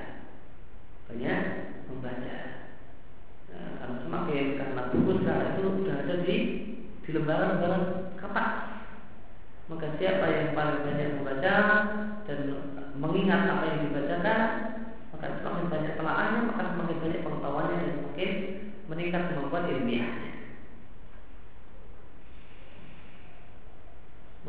banyak 1.08 1.40
membaca. 1.88 2.38
Nah, 3.48 3.70
karena 3.80 3.96
semakin 4.04 4.44
karena 4.60 4.82
buku 4.92 5.12
sekarang 5.24 5.50
itu 5.56 5.68
sudah 5.80 5.96
ada 6.04 6.14
di 6.20 6.36
di 7.08 7.16
lembaran-lembaran 7.16 8.12
kertas 8.20 8.52
maka 9.72 9.86
siapa 9.96 10.28
yang 10.28 10.52
paling 10.52 10.84
banyak 10.84 11.08
membaca 11.16 11.54
dan 12.28 12.38
mengingat 13.00 13.48
apa 13.48 13.64
yang 13.64 13.80
dibacakan 13.88 14.40
maka 15.16 15.40
semakin 15.40 15.66
banyak 15.72 15.94
telaahnya 15.96 16.40
maka 16.52 16.62
semakin 16.76 16.96
banyak 17.00 17.20
pengetahuannya 17.24 17.76
dan 17.80 17.92
semakin 17.96 18.30
meningkat 18.92 19.22
kemampuan 19.32 19.68
ilmiahnya. 19.68 20.32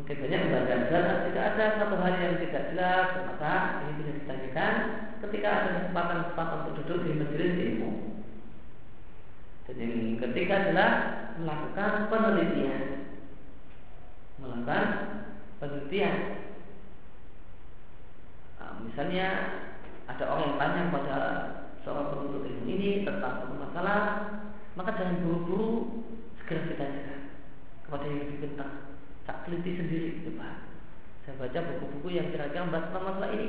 Mungkin 0.00 0.16
banyak 0.16 0.40
membaca 0.48 0.74
dan 0.88 1.16
tidak 1.28 1.44
ada 1.56 1.64
satu 1.76 1.96
hal 2.00 2.14
yang 2.16 2.36
tidak 2.40 2.64
jelas 2.72 3.08
maka 3.28 3.52
ini 3.84 3.92
bisa 4.00 4.10
ditanyakan 4.20 4.72
ketika 5.20 5.48
ada 5.48 5.68
kesempatan-kesempatan 5.80 6.56
untuk 6.64 6.74
duduk 6.84 6.98
di 7.04 7.12
majelis 7.20 7.52
ilmu. 7.56 7.90
Dan 9.68 9.76
yang 9.76 10.16
ketiga 10.24 10.54
adalah 10.64 10.90
melakukan 11.40 12.12
penelitian 12.12 13.00
melakukan 14.40 14.84
penelitian. 15.60 16.16
Nah, 18.56 18.80
misalnya 18.84 19.26
ada 20.08 20.24
orang 20.26 20.44
yang 20.52 20.58
tanya 20.58 20.80
kepada 20.88 21.16
seorang 21.84 22.06
penuntut 22.12 22.42
ilmu 22.48 22.66
ini 22.68 22.90
tentang 23.04 23.44
satu 23.44 23.54
masalah, 23.56 24.00
maka 24.76 24.96
jangan 24.96 25.22
buru-buru 25.24 25.70
segera 26.40 26.66
ditanyakan 26.72 27.20
kepada 27.84 28.04
yang 28.08 28.18
lebih 28.24 28.38
pintar. 28.48 28.70
Tak 29.28 29.46
teliti 29.46 29.70
sendiri, 29.76 30.08
gitu 30.20 30.34
Pak. 30.40 30.66
Saya 31.22 31.36
baca 31.36 31.58
buku-buku 31.60 32.08
yang 32.16 32.32
kira-kira 32.32 32.66
membahas 32.66 32.88
tentang 32.90 33.06
masalah 33.06 33.30
ini. 33.36 33.48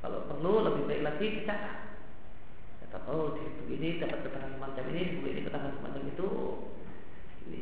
Kalau 0.00 0.18
perlu 0.30 0.52
lebih 0.62 0.82
baik 0.86 1.02
lagi 1.04 1.26
dicatat. 1.42 1.76
Kata 2.84 2.98
oh 3.10 3.34
di 3.34 3.42
buku 3.42 3.74
ini 3.74 3.98
dapat 3.98 4.22
keterangan 4.22 4.54
semacam 4.54 4.84
ini, 4.94 5.00
di 5.02 5.12
buku 5.18 5.26
ini 5.34 5.40
keterangan 5.42 5.74
semacam 5.82 6.02
itu. 6.06 6.28
Ini 7.44 7.60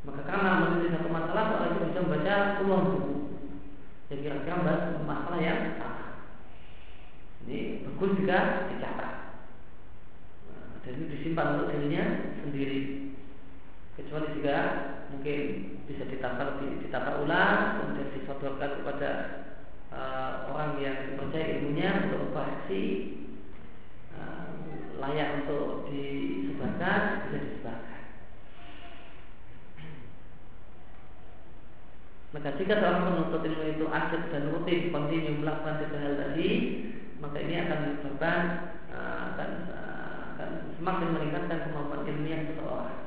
maka 0.00 0.20
karena 0.24 0.50
meneliti 0.64 0.96
satu 0.96 1.08
masalah 1.12 1.44
seorang 1.52 1.70
itu 1.76 1.84
bisa 1.92 2.00
membaca 2.00 2.34
puluhan 2.56 2.84
buku 2.88 3.14
yang 4.10 4.20
kira-kira 4.26 4.54
membahas 4.58 4.82
masalah 5.06 5.40
yang 5.40 5.60
sama. 5.76 6.06
Ini 7.46 7.58
bagus 7.86 8.10
juga 8.18 8.38
dicatat. 8.72 9.12
Nah, 10.50 10.66
dan 10.82 10.92
itu 10.96 11.04
disimpan 11.14 11.46
untuk 11.56 11.68
dirinya 11.76 12.04
sendiri. 12.40 12.80
Kecuali 13.94 14.32
jika 14.40 14.56
mungkin 15.12 15.40
bisa 15.84 16.08
ditata 16.08 16.58
ditata 16.58 17.10
ulang, 17.20 17.58
kemudian 17.78 18.08
disodorkan 18.16 18.80
kepada 18.80 19.10
uh, 19.92 20.48
orang 20.48 20.80
yang 20.80 20.96
dipercaya 21.12 21.60
ilmunya 21.60 22.08
untuk 22.08 22.32
koreksi 22.32 22.82
uh, 24.16 24.48
layak 24.96 25.44
untuk 25.44 25.86
disebarkan 25.92 27.28
bisa 27.28 27.36
disebarkan. 27.44 27.59
Maka 32.30 32.54
jika 32.54 32.78
seorang 32.78 33.10
penuntut 33.10 33.42
ilmu 33.42 33.64
itu 33.74 33.86
aktif 33.90 34.22
dan 34.30 34.54
rutin 34.54 34.94
kontinu 34.94 35.42
melakukan 35.42 35.82
tiga 35.82 35.98
hal 35.98 36.14
tadi, 36.14 36.48
maka 37.18 37.36
ini 37.42 37.54
akan 37.58 37.78
menyebabkan 37.82 38.40
uh, 38.94 39.20
akan, 39.34 39.50
uh, 39.74 40.18
akan 40.34 40.50
semakin 40.78 41.08
meningkatkan 41.10 41.58
kemampuan 41.66 42.06
ilmiah 42.06 42.46
seseorang. 42.46 42.98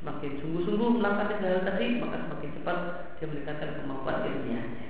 Semakin 0.00 0.32
sungguh-sungguh 0.40 0.88
melakukan 0.96 1.30
tiga 1.36 1.46
hal 1.52 1.60
tadi, 1.68 1.86
maka 2.00 2.16
semakin 2.24 2.50
cepat 2.56 2.78
dia 3.20 3.26
meningkatkan 3.28 3.70
kemampuan 3.76 4.24
ilmiahnya. 4.32 4.88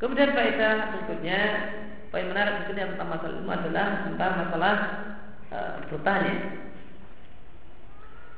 Kemudian 0.00 0.32
faedah 0.32 0.74
berikutnya, 0.96 1.40
poin 2.08 2.26
menarik 2.26 2.66
sini 2.66 2.88
tentang 2.88 3.08
masalah 3.12 3.36
ilmu 3.36 3.52
adalah 3.52 3.86
tentang 4.08 4.32
masalah 4.48 4.74
uh, 5.52 5.76
bertanya 5.92 6.34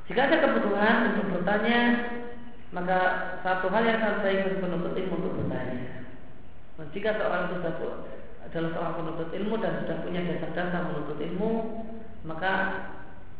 jika 0.05 0.21
ada 0.29 0.37
kebutuhan 0.37 1.17
untuk 1.17 1.25
bertanya, 1.33 1.79
maka 2.69 2.99
satu 3.41 3.73
hal 3.73 3.83
yang 3.89 3.97
sangat 3.97 4.19
baik 4.21 4.61
penuntut 4.61 4.93
ilmu 4.93 5.13
untuk 5.17 5.33
bertanya. 5.41 6.05
Dan 6.77 6.87
jika 6.93 7.17
seorang 7.17 7.55
sudah 7.57 7.73
adalah 8.45 8.69
seorang 8.77 8.95
penuntut 9.01 9.29
ilmu 9.33 9.55
dan 9.57 9.73
sudah 9.81 9.97
punya 10.05 10.21
dasar-dasar 10.29 10.81
menuntut 10.93 11.17
ilmu, 11.17 11.51
maka 12.21 12.53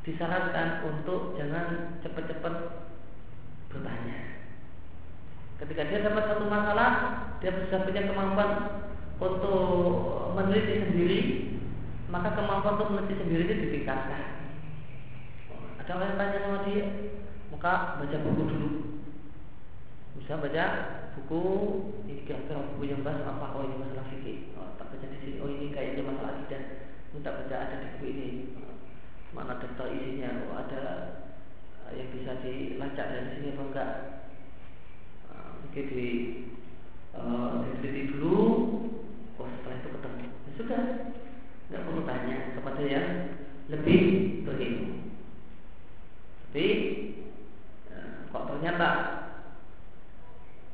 disarankan 0.01 0.89
untuk 0.89 1.37
jangan 1.37 1.97
cepat-cepat 2.01 2.53
bertanya. 3.69 4.17
Ketika 5.61 5.81
dia 5.87 6.05
dapat 6.05 6.23
satu 6.33 6.45
masalah, 6.49 6.91
dia 7.39 7.53
sudah 7.53 7.85
punya 7.85 8.09
kemampuan 8.09 8.49
untuk 9.21 10.33
meneliti 10.33 10.75
sendiri, 10.83 11.19
maka 12.09 12.33
kemampuan 12.33 12.75
untuk 12.81 12.89
meneliti 12.91 13.15
sendiri 13.21 13.41
itu 13.45 13.55
ditingkatkan. 13.69 14.34
Ada 15.85 16.01
orang 16.01 16.09
yang 16.09 16.17
tanya 16.17 16.39
sama 16.41 16.59
dia, 16.65 16.85
maka 17.53 18.01
baca 18.01 18.17
buku 18.25 18.41
dulu. 18.49 18.69
Bisa 20.17 20.33
baca 20.41 20.65
buku 21.13 21.41
ini 22.09 22.25
kira-kira 22.25 22.73
buku 22.73 22.89
yang 22.89 23.05
bahas 23.05 23.21
apa? 23.21 23.53
Oh 23.53 23.61
ini 23.61 23.77
masalah 23.77 24.09
fikih. 24.09 24.49
Oh, 24.57 24.73
tak 24.81 24.89
baca 24.89 25.05
di 25.05 25.17
sini. 25.21 25.37
Oh 25.37 25.45
ini 25.45 25.69
kayaknya 25.69 26.09
masalah 26.09 26.41
akidah. 26.41 26.89
Minta 27.13 27.37
baca 27.37 27.53
ada 27.53 27.75
di 27.77 27.87
buku 27.93 28.05
ini. 28.17 28.29
Mana 29.29 29.61
daftar 29.61 29.93
isinya? 29.93 30.49
Oh 30.49 30.57
ada 30.57 30.83
eh, 31.93 32.01
yang 32.01 32.09
bisa 32.17 32.33
dilacak 32.41 33.05
dari 33.05 33.29
sini 33.37 33.53
atau 33.53 33.69
enggak? 33.69 33.91
Uh, 35.29 35.49
mungkin 35.69 35.85
di 35.85 36.09
uh, 37.13 37.61
diteliti 37.61 38.17
dulu. 38.17 38.41
Oh 39.37 39.45
setelah 39.53 39.77
itu 39.77 39.89
ketemu. 39.93 40.25
Ya 40.33 40.51
sudah, 40.57 40.81
nggak 41.69 41.83
perlu 41.85 42.01
tanya 42.09 42.37
kepada 42.57 42.81
yang 42.81 43.07
lebih. 43.69 44.01
Tapi 46.55 46.71
ya, 47.91 48.31
kok 48.31 48.47
ternyata 48.47 48.89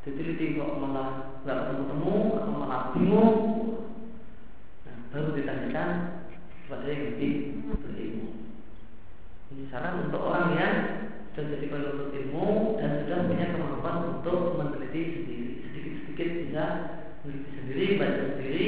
diteliti 0.06 0.54
kok 0.54 0.78
malah 0.78 1.42
nggak 1.42 1.58
ketemu-temu 1.58 2.14
atau 2.38 2.54
malah 2.54 2.82
bingung, 2.94 3.34
nah, 4.86 4.96
baru 5.10 5.34
ditanyakan 5.34 5.90
kepada 6.38 6.86
yang 6.86 7.02
lebih 7.10 7.34
berilmu. 7.82 8.30
Ini 9.50 9.74
saran 9.74 10.06
untuk 10.06 10.22
orang 10.22 10.54
yang 10.54 10.76
sudah 11.34 11.50
jadi 11.50 11.66
penuntut 11.74 12.14
ilmu 12.14 12.78
dan 12.78 13.02
sudah 13.02 13.26
punya 13.26 13.46
kemampuan 13.50 14.22
untuk 14.22 14.62
meneliti 14.62 15.02
sendiri, 15.18 15.66
sedikit-sedikit 15.66 16.30
bisa 16.46 16.64
meneliti 17.26 17.52
sendiri, 17.58 17.86
baca 17.98 18.24
sendiri, 18.38 18.66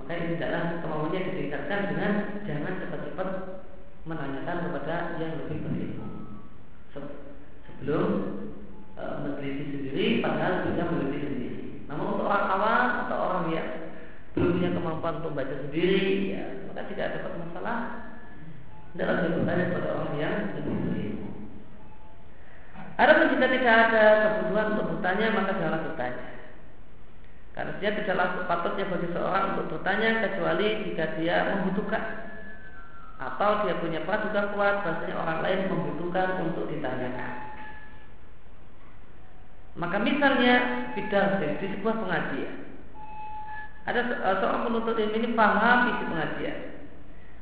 maka 0.00 0.12
ini 0.16 0.40
adalah 0.40 0.80
kemauannya 0.80 1.20
ditingkatkan 1.20 1.80
dengan 1.92 2.12
jangan 2.48 2.80
cepat-cepat 2.80 3.28
menanyakan 4.08 4.56
kepada 4.64 5.20
yang 5.20 5.36
lebih 5.36 5.60
berilmu 5.68 5.99
sebelum 7.80 8.08
e, 8.92 9.02
meneliti 9.24 9.64
sendiri 9.72 10.04
padahal 10.20 10.68
bisa 10.68 10.84
meneliti 10.84 11.18
sendiri. 11.24 11.60
Namun 11.88 12.04
untuk 12.12 12.28
orang 12.28 12.46
awam 12.52 12.84
atau 13.08 13.16
orang 13.16 13.44
yang 13.56 13.68
belum 14.36 14.50
punya 14.60 14.70
kemampuan 14.76 15.14
untuk 15.24 15.32
baca 15.34 15.56
sendiri, 15.66 16.36
ya, 16.36 16.44
maka 16.70 16.86
tidak 16.92 17.18
dapat 17.18 17.32
masalah. 17.40 17.78
Dia 18.94 19.06
bertanya 19.06 19.64
kepada 19.70 19.88
orang 19.96 20.12
yang 20.18 20.34
lebih 20.54 20.74
berilmu. 20.86 21.28
Adapun 23.00 23.32
jika 23.32 23.46
tidak 23.48 23.76
ada 23.88 24.04
kebutuhan 24.22 24.66
untuk 24.76 24.86
bertanya, 24.94 25.26
maka 25.34 25.50
janganlah 25.56 25.82
bertanya. 25.88 26.24
Karena 27.50 27.72
dia 27.82 27.90
tidaklah 27.96 28.28
patutnya 28.46 28.84
bagi 28.86 29.08
seorang 29.10 29.44
untuk 29.56 29.66
bertanya 29.74 30.10
kecuali 30.22 30.66
jika 30.86 31.04
dia 31.18 31.36
membutuhkan 31.50 32.04
atau 33.20 33.68
dia 33.68 33.76
punya 33.76 34.00
praduga 34.08 34.48
kuat 34.56 34.80
bahasanya 34.80 35.16
orang 35.18 35.38
lain 35.44 35.60
membutuhkan 35.68 36.28
untuk 36.46 36.70
ditanyakan. 36.72 37.49
Maka 39.78 40.02
misalnya 40.02 40.54
bidar 40.98 41.38
di 41.38 41.66
sebuah 41.78 41.94
pengajian 42.02 42.70
ada 43.88 44.00
eh, 44.06 44.36
seorang 44.38 44.62
penuntut 44.68 44.96
ilmu 44.96 45.16
ini 45.16 45.28
paham 45.32 45.78
isi 45.90 46.04
pengajian. 46.06 46.58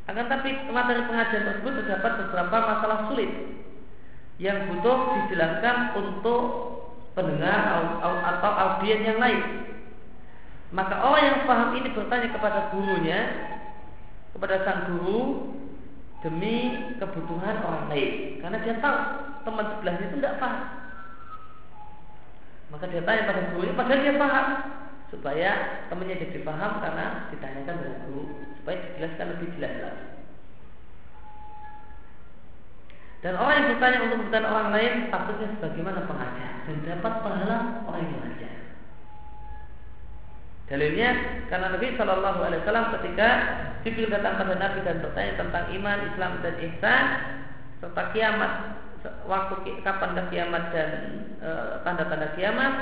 Akan 0.09 0.25
tapi 0.31 0.49
materi 0.73 1.05
pengajian 1.05 1.45
tersebut 1.45 1.73
terdapat 1.85 2.13
beberapa 2.25 2.57
masalah 2.57 2.99
sulit 3.13 3.29
yang 4.41 4.71
butuh 4.71 4.99
dijelaskan 5.19 5.99
untuk 5.99 6.43
pendengar 7.13 7.85
atau 8.01 8.51
audiens 8.55 9.05
yang 9.05 9.19
lain. 9.21 9.43
Maka 10.73 11.01
orang 11.05 11.25
yang 11.25 11.39
paham 11.45 11.71
ini 11.77 11.89
bertanya 11.93 12.29
kepada 12.33 12.71
gurunya, 12.73 13.21
kepada 14.33 14.63
sang 14.65 14.81
guru 14.95 15.53
demi 16.23 16.77
kebutuhan 16.97 17.61
orang 17.67 17.85
lain, 17.93 18.41
karena 18.41 18.59
dia 18.63 18.75
tahu 18.81 18.97
teman 19.45 19.67
sebelahnya 19.75 20.05
itu 20.09 20.17
tidak 20.23 20.39
paham. 20.41 20.88
Maka 22.69 22.85
dia 22.93 23.03
tanya 23.05 23.29
pada 23.29 23.41
gurunya, 23.53 23.73
padahal 23.73 24.01
dia 24.05 24.15
paham, 24.21 24.47
supaya 25.09 25.51
temannya 25.89 26.21
jadi 26.21 26.41
paham 26.45 26.73
karena 26.85 27.07
ditanyakan 27.33 27.77
dengan 27.81 27.99
guru, 28.05 28.25
supaya 28.61 28.77
dijelaskan 28.85 29.27
lebih 29.37 29.49
jelas 29.57 29.75
lagi. 29.81 30.07
Dan 33.19 33.35
orang 33.35 33.55
yang 33.59 33.69
bertanya 33.75 33.99
untuk 34.07 34.19
kebutuhan 34.23 34.47
orang 34.47 34.69
lain 34.71 34.95
takutnya 35.11 35.49
sebagaimana 35.59 36.07
pengajar 36.07 36.53
dan 36.71 36.77
dapat 36.87 37.15
pahala 37.19 37.59
orang 37.91 38.01
yang 38.07 38.15
mengajar. 38.15 38.55
Dalilnya 40.69 41.11
karena 41.49 41.67
Nabi 41.75 41.97
Shallallahu 41.97 42.41
Alaihi 42.45 42.61
Wasallam 42.63 42.87
ketika 43.01 43.29
Jibril 43.83 44.13
datang 44.13 44.39
pada 44.39 44.55
Nabi 44.55 44.85
dan 44.85 45.01
bertanya 45.03 45.35
tentang 45.41 45.65
iman, 45.73 45.99
Islam 46.13 46.33
dan 46.45 46.55
ihsan 46.61 47.05
serta 47.81 48.03
kiamat, 48.15 48.53
waktu 49.05 49.55
kapan 49.87 50.19
kiamat 50.31 50.65
dan 50.75 50.91
e, 51.39 51.51
tanda-tanda 51.87 52.35
kiamat, 52.35 52.75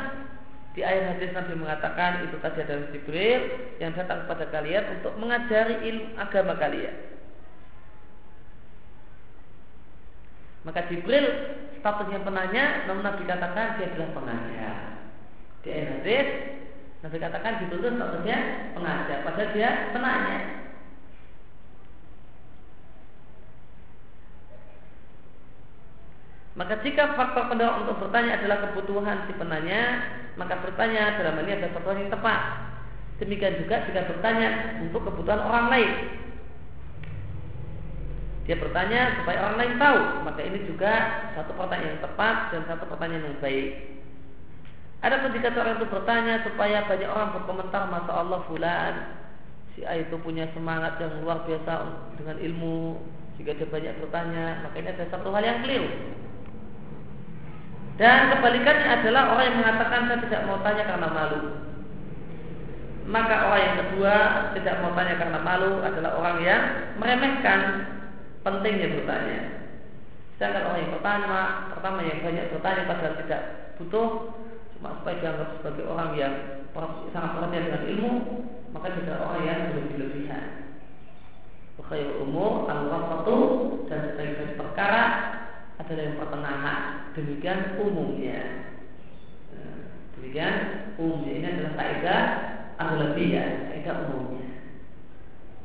di 0.76 0.84
ayat 0.84 1.16
hadis 1.16 1.32
Nabi 1.32 1.56
mengatakan 1.56 2.28
itu 2.28 2.36
tadi 2.44 2.60
adalah 2.60 2.88
Jibril 2.92 3.40
yang 3.80 3.96
datang 3.96 4.28
kepada 4.28 4.44
kalian 4.52 4.84
untuk 5.00 5.12
mengajari 5.16 5.88
ilmu 5.88 6.20
agama 6.20 6.52
kalian. 6.60 6.96
Maka 10.68 10.84
Jibril 10.92 11.24
statusnya 11.80 12.20
penanya, 12.26 12.84
namun 12.90 13.06
Nabi 13.06 13.22
katakan 13.24 13.80
dia 13.80 13.86
adalah 13.88 14.10
pengajar. 14.12 14.76
Di 15.64 15.68
ayat 15.72 15.88
hadis 16.00 16.28
Nabi 17.06 17.16
katakan 17.22 17.52
Jibril 17.62 17.80
itu 17.80 17.90
statusnya 17.96 18.38
pengajar, 18.76 19.18
padahal 19.24 19.48
dia 19.56 19.70
penanya. 19.96 20.65
Maka 26.56 26.80
jika 26.80 27.12
faktor 27.12 27.52
pendorong 27.52 27.84
untuk 27.84 28.00
bertanya 28.00 28.40
adalah 28.40 28.64
kebutuhan 28.64 29.28
si 29.28 29.32
penanya, 29.36 29.82
maka 30.40 30.56
bertanya 30.64 31.20
dalam 31.20 31.36
ini 31.44 31.60
adalah 31.60 31.72
sesuatu 31.76 32.00
yang 32.00 32.12
tepat. 32.12 32.40
Demikian 33.20 33.60
juga 33.60 33.84
jika 33.84 34.08
bertanya 34.08 34.48
untuk 34.80 35.04
kebutuhan 35.04 35.40
orang 35.40 35.66
lain, 35.68 35.90
dia 38.48 38.56
bertanya 38.56 39.20
supaya 39.20 39.38
orang 39.44 39.58
lain 39.60 39.74
tahu. 39.76 40.00
Maka 40.24 40.40
ini 40.40 40.58
juga 40.64 40.92
satu 41.36 41.52
pertanyaan 41.60 41.92
yang 41.92 42.04
tepat 42.04 42.36
dan 42.54 42.60
satu 42.64 42.84
pertanyaan 42.88 43.24
yang 43.28 43.38
baik. 43.42 43.68
Ada 45.04 45.16
ketika 45.28 45.48
seorang 45.52 45.76
itu 45.76 45.86
bertanya 45.92 46.34
supaya 46.40 46.78
banyak 46.88 47.10
orang 47.10 47.36
berkomentar 47.36 47.82
masa 47.92 48.12
Allah 48.16 48.40
fulan 48.48 48.94
si 49.76 49.84
A 49.84 49.92
itu 50.00 50.16
punya 50.24 50.48
semangat 50.56 50.96
yang 50.96 51.20
luar 51.20 51.44
biasa 51.44 51.72
dengan 52.16 52.40
ilmu. 52.40 52.96
Jika 53.36 53.52
dia 53.52 53.68
banyak 53.68 54.00
bertanya, 54.00 54.64
maka 54.64 54.80
ini 54.80 54.88
ada 54.88 55.04
satu 55.12 55.28
hal 55.28 55.44
yang 55.44 55.60
keliru. 55.60 55.92
Dan 57.96 58.28
kebalikannya 58.28 58.88
adalah 59.00 59.32
orang 59.32 59.44
yang 59.48 59.58
mengatakan 59.64 60.00
saya 60.04 60.18
tidak 60.28 60.42
mau 60.44 60.60
tanya 60.60 60.84
karena 60.84 61.08
malu. 61.08 61.40
Maka 63.08 63.34
orang 63.48 63.62
yang 63.62 63.76
kedua 63.80 64.14
tidak 64.52 64.74
mau 64.84 64.92
tanya 64.92 65.14
karena 65.16 65.38
malu 65.40 65.80
adalah 65.80 66.12
orang 66.20 66.36
yang 66.44 66.62
meremehkan 67.00 67.60
pentingnya 68.44 69.00
bertanya. 69.00 69.40
Sedangkan 70.36 70.68
orang 70.68 70.80
yang 70.84 70.92
pertama, 71.00 71.40
pertama 71.72 71.98
yang 72.04 72.20
banyak 72.20 72.52
bertanya 72.52 72.82
padahal 72.84 73.14
tidak 73.24 73.42
butuh, 73.80 74.08
cuma 74.76 75.00
supaya 75.00 75.16
dianggap 75.16 75.48
sebagai 75.56 75.84
orang 75.88 76.10
yang 76.20 76.34
sangat 77.16 77.30
perhatian 77.32 77.64
dengan 77.72 77.82
ilmu, 77.96 78.12
maka 78.76 78.92
tidak 78.92 79.24
orang 79.24 79.42
yang 79.48 79.60
berlebih-lebihan. 79.72 80.46
Khair 81.86 82.18
umur 82.18 82.66
al-wasatu 82.66 83.38
dan 83.86 84.10
sebaik 84.10 84.58
perkara 84.58 85.04
adalah 85.86 86.02
yang 86.02 86.18
pertengahan. 86.18 86.80
Demikian 87.14 87.60
umumnya. 87.78 88.66
Demikian 90.16 90.54
umumnya 90.98 91.32
ini 91.38 91.46
adalah 91.46 91.72
kaidah 91.76 92.22
aghlabiyah, 92.80 93.70
kaidah 93.70 93.94
umumnya. 94.08 94.48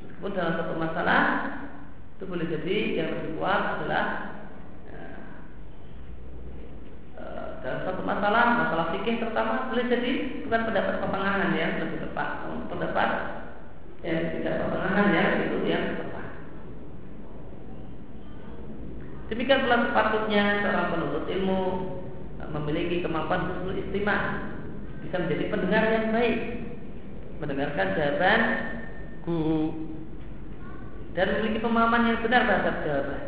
Meskipun 0.03 0.38
dalam 0.38 0.53
satu 0.59 0.74
masalah 0.78 1.22
itu 2.13 2.24
boleh 2.30 2.45
jadi 2.45 2.78
yang 2.93 3.07
lebih 3.17 3.41
kuat 3.41 3.82
adalah 3.82 4.03
ya, 4.86 5.01
e, 7.17 7.24
dalam 7.65 7.80
satu 7.88 8.01
masalah, 8.05 8.43
masalah 8.61 8.86
fikih 8.93 9.17
terutama 9.17 9.74
boleh 9.74 9.89
jadi 9.89 10.11
bukan 10.45 10.61
pendapat 10.69 10.95
pertengahan 11.01 11.51
yang 11.57 11.72
lebih 11.82 11.97
tepat, 12.05 12.30
pendapat 12.69 13.09
yang 14.05 14.36
tidak 14.38 14.53
pertengahan 14.61 15.07
yang 15.15 15.30
itu 15.47 15.57
yang 15.65 15.86
tepat. 15.97 16.20
Demikian 19.32 19.63
pula 19.63 19.88
sepatutnya 19.88 20.59
seorang 20.59 20.91
penuntut 20.91 21.23
ilmu 21.32 21.61
memiliki 22.51 22.99
kemampuan 22.99 23.47
husnul 23.47 23.79
istimah 23.79 24.51
bisa 25.07 25.23
menjadi 25.23 25.45
pendengar 25.47 25.84
yang 25.88 26.07
baik 26.11 26.38
mendengarkan 27.39 27.95
jawaban 27.95 28.41
guru 29.23 29.88
dan 31.15 31.32
memiliki 31.32 31.63
pemahaman 31.63 32.11
yang 32.11 32.19
benar 32.19 32.43
terhadap 32.43 32.75
jawaban. 32.84 33.21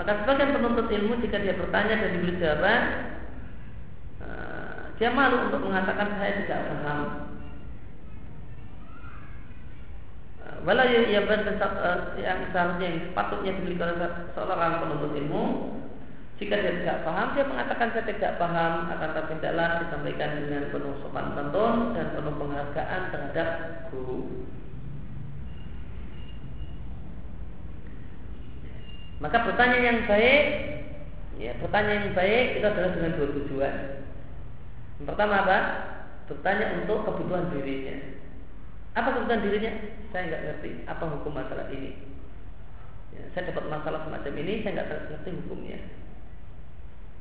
Maka 0.00 0.12
sebagian 0.24 0.56
penuntut 0.56 0.88
ilmu 0.88 1.12
jika 1.20 1.36
dia 1.44 1.54
bertanya 1.60 1.94
dan 2.00 2.10
diberi 2.16 2.40
jawaban, 2.40 2.82
uh, 4.24 4.76
dia 4.96 5.12
malu 5.12 5.52
untuk 5.52 5.60
mengatakan 5.68 6.16
saya 6.16 6.32
tidak 6.40 6.60
paham. 6.64 7.29
Walau 10.60 10.84
yang, 10.84 11.08
yang, 11.08 11.24
yang 11.24 12.38
seharusnya 12.52 12.84
yang 12.84 13.00
sepatutnya 13.08 13.56
dimiliki 13.56 13.80
oleh 13.80 13.96
seorang 14.36 14.84
penuntut 14.84 15.16
ilmu, 15.16 15.44
jika 16.36 16.56
dia 16.56 16.72
tidak 16.84 17.04
paham, 17.04 17.32
dia 17.36 17.44
mengatakan 17.48 17.92
saya 17.96 18.04
tidak 18.08 18.36
paham, 18.36 18.88
akan 18.92 19.10
tapi 19.12 19.40
tidaklah 19.40 19.84
disampaikan 19.84 20.30
dengan 20.40 20.72
penuh 20.72 20.94
sopan 21.00 21.32
santun 21.36 21.96
dan 21.96 22.16
penuh 22.16 22.34
penghargaan 22.36 23.02
terhadap 23.12 23.48
guru. 23.88 24.20
Maka 29.20 29.36
bertanya 29.48 29.78
yang 29.84 29.98
baik, 30.08 30.44
ya 31.36 31.52
bertanya 31.60 31.92
yang 32.04 32.12
baik 32.16 32.44
itu 32.56 32.66
adalah 32.68 32.90
dengan 32.96 33.12
dua 33.20 33.28
tujuan. 33.36 33.74
Yang 34.96 35.06
pertama 35.12 35.34
apa? 35.44 35.58
Bertanya 36.24 36.66
untuk 36.80 37.04
kebutuhan 37.04 37.52
dirinya. 37.52 38.19
Apa 38.98 39.08
kebutuhan 39.14 39.42
dirinya? 39.46 39.72
Saya 40.10 40.26
nggak 40.26 40.42
ngerti 40.42 40.70
apa 40.90 41.04
hukum 41.06 41.32
masalah 41.34 41.70
ini. 41.70 41.94
Ya, 43.14 43.22
saya 43.34 43.54
dapat 43.54 43.70
masalah 43.70 44.02
semacam 44.06 44.32
ini, 44.42 44.62
saya 44.62 44.72
nggak 44.78 44.88
ngerti 45.14 45.30
hukumnya. 45.46 45.78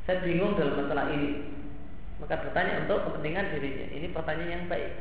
Saya 0.09 0.25
bingung 0.25 0.57
dalam 0.57 0.81
masalah 0.81 1.13
ini. 1.13 1.29
Maka 2.17 2.41
bertanya 2.41 2.83
untuk 2.83 3.05
kepentingan 3.05 3.53
dirinya. 3.53 3.85
Ini 3.93 4.07
pertanyaan 4.09 4.53
yang 4.57 4.65
baik. 4.65 4.91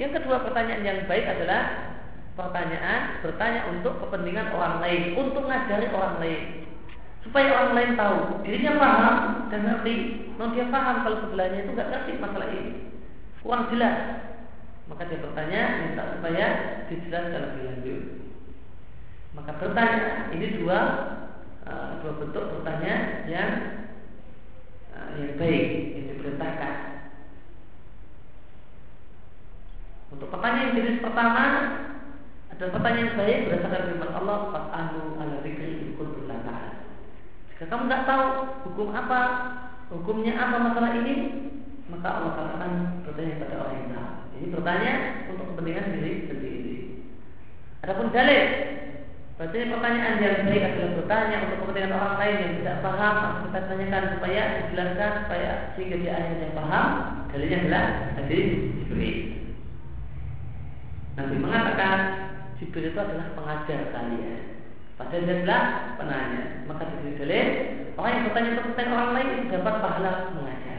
Yang 0.00 0.12
kedua 0.20 0.40
pertanyaan 0.40 0.82
yang 0.82 0.98
baik 1.04 1.26
adalah 1.28 1.92
pertanyaan 2.32 3.20
bertanya 3.20 3.68
untuk 3.68 4.00
kepentingan 4.00 4.56
orang 4.56 4.80
lain 4.80 5.12
untuk 5.12 5.44
ngajari 5.44 5.92
orang 5.92 6.16
lain 6.16 6.64
supaya 7.22 7.48
orang 7.60 7.72
lain 7.76 7.92
tahu 7.94 8.18
dirinya 8.40 8.72
paham 8.80 9.16
dan 9.52 9.60
ngerti 9.68 9.94
non 10.40 10.56
dia 10.56 10.66
paham 10.72 11.04
kalau 11.04 11.18
sebelahnya 11.28 11.60
itu 11.60 11.70
nggak 11.76 11.90
ngerti 11.92 12.12
masalah 12.18 12.48
ini 12.48 12.72
kurang 13.44 13.68
jelas 13.68 13.96
maka 14.90 15.06
dia 15.06 15.22
bertanya 15.22 15.60
minta 15.86 16.02
supaya 16.18 16.46
dijelaskan 16.90 17.40
lebih 17.42 17.62
lanjut. 17.68 18.02
Maka 19.32 19.50
bertanya 19.56 20.32
ini 20.34 20.46
dua 20.60 20.78
uh, 21.64 21.90
dua 22.02 22.12
bentuk 22.18 22.44
bertanya 22.58 23.24
yang 23.30 23.50
uh, 24.92 25.10
yang 25.16 25.38
baik 25.38 25.66
yang 25.96 26.06
diperintahkan. 26.12 26.74
Untuk 30.12 30.28
pertanyaan 30.28 30.76
jenis 30.76 31.00
pertama 31.00 31.44
adalah 32.52 32.72
pertanyaan 32.76 33.16
baik 33.16 33.38
berdasarkan 33.48 33.82
firman 33.88 34.12
Allah 34.12 34.38
Fas'alu 34.52 35.02
ala 35.16 35.36
kuntum 35.96 36.28
Jika 37.48 37.64
kamu 37.70 37.88
tidak 37.88 38.04
tahu 38.04 38.26
hukum 38.68 38.88
apa, 38.92 39.20
hukumnya 39.88 40.36
apa 40.36 40.56
masalah 40.60 40.92
ini, 41.00 41.14
maka 41.92 42.08
Allah 42.08 42.32
katakan 42.32 42.72
bertanya 43.04 43.34
pada 43.44 43.54
orang 43.60 43.76
yang 43.76 43.88
tahu. 43.92 44.10
Ini 44.32 44.46
bertanya 44.48 44.92
untuk 45.28 45.46
kepentingan 45.52 45.86
diri 45.94 46.12
sendiri. 46.26 46.76
Adapun 47.84 48.08
dalil 48.10 48.44
Berarti 49.42 49.74
pertanyaan 49.74 50.22
yang 50.22 50.44
baik 50.46 50.62
adalah 50.70 50.92
bertanya 51.02 51.36
untuk 51.42 51.58
kepentingan 51.66 51.96
orang 51.98 52.14
lain 52.20 52.36
yang 52.36 52.52
tidak 52.62 52.76
paham 52.84 53.14
kita 53.42 53.60
tanyakan 53.66 54.04
supaya 54.14 54.42
dijelaskan 54.54 55.10
supaya 55.24 55.50
sehingga 55.74 55.96
dia 55.98 56.12
akhirnya 56.14 56.48
paham. 56.54 56.88
Dalilnya 57.32 57.58
adalah 57.64 57.84
hadis 58.20 58.46
Jibril. 58.76 59.16
Nabi 61.16 61.36
mengatakan 61.42 61.98
Jibril 62.60 62.92
itu 62.92 63.00
adalah 63.02 63.26
pengajar 63.34 63.80
kalian. 63.90 64.40
Padahal 65.00 65.24
dia 65.26 65.34
adalah 65.42 65.62
penanya. 65.98 66.42
Maka 66.70 66.82
dari 66.86 67.12
dalil 67.18 67.48
Orang 67.98 68.12
yang 68.14 68.24
bertanya 68.30 68.48
untuk 68.54 68.64
kepentingan 68.72 68.94
orang 68.94 69.12
lain 69.16 69.30
dapat 69.50 69.74
pahala 69.82 70.12
mengajar 70.38 70.71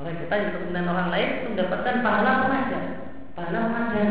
Orang 0.00 0.16
yang 0.16 0.24
untuk 0.24 0.52
kepentingan 0.56 0.88
orang 0.88 1.08
lain 1.12 1.28
mendapatkan 1.52 1.96
pahala 2.00 2.32
mengajar 2.48 2.82
Pahala 3.36 3.58
mengajar 3.68 4.08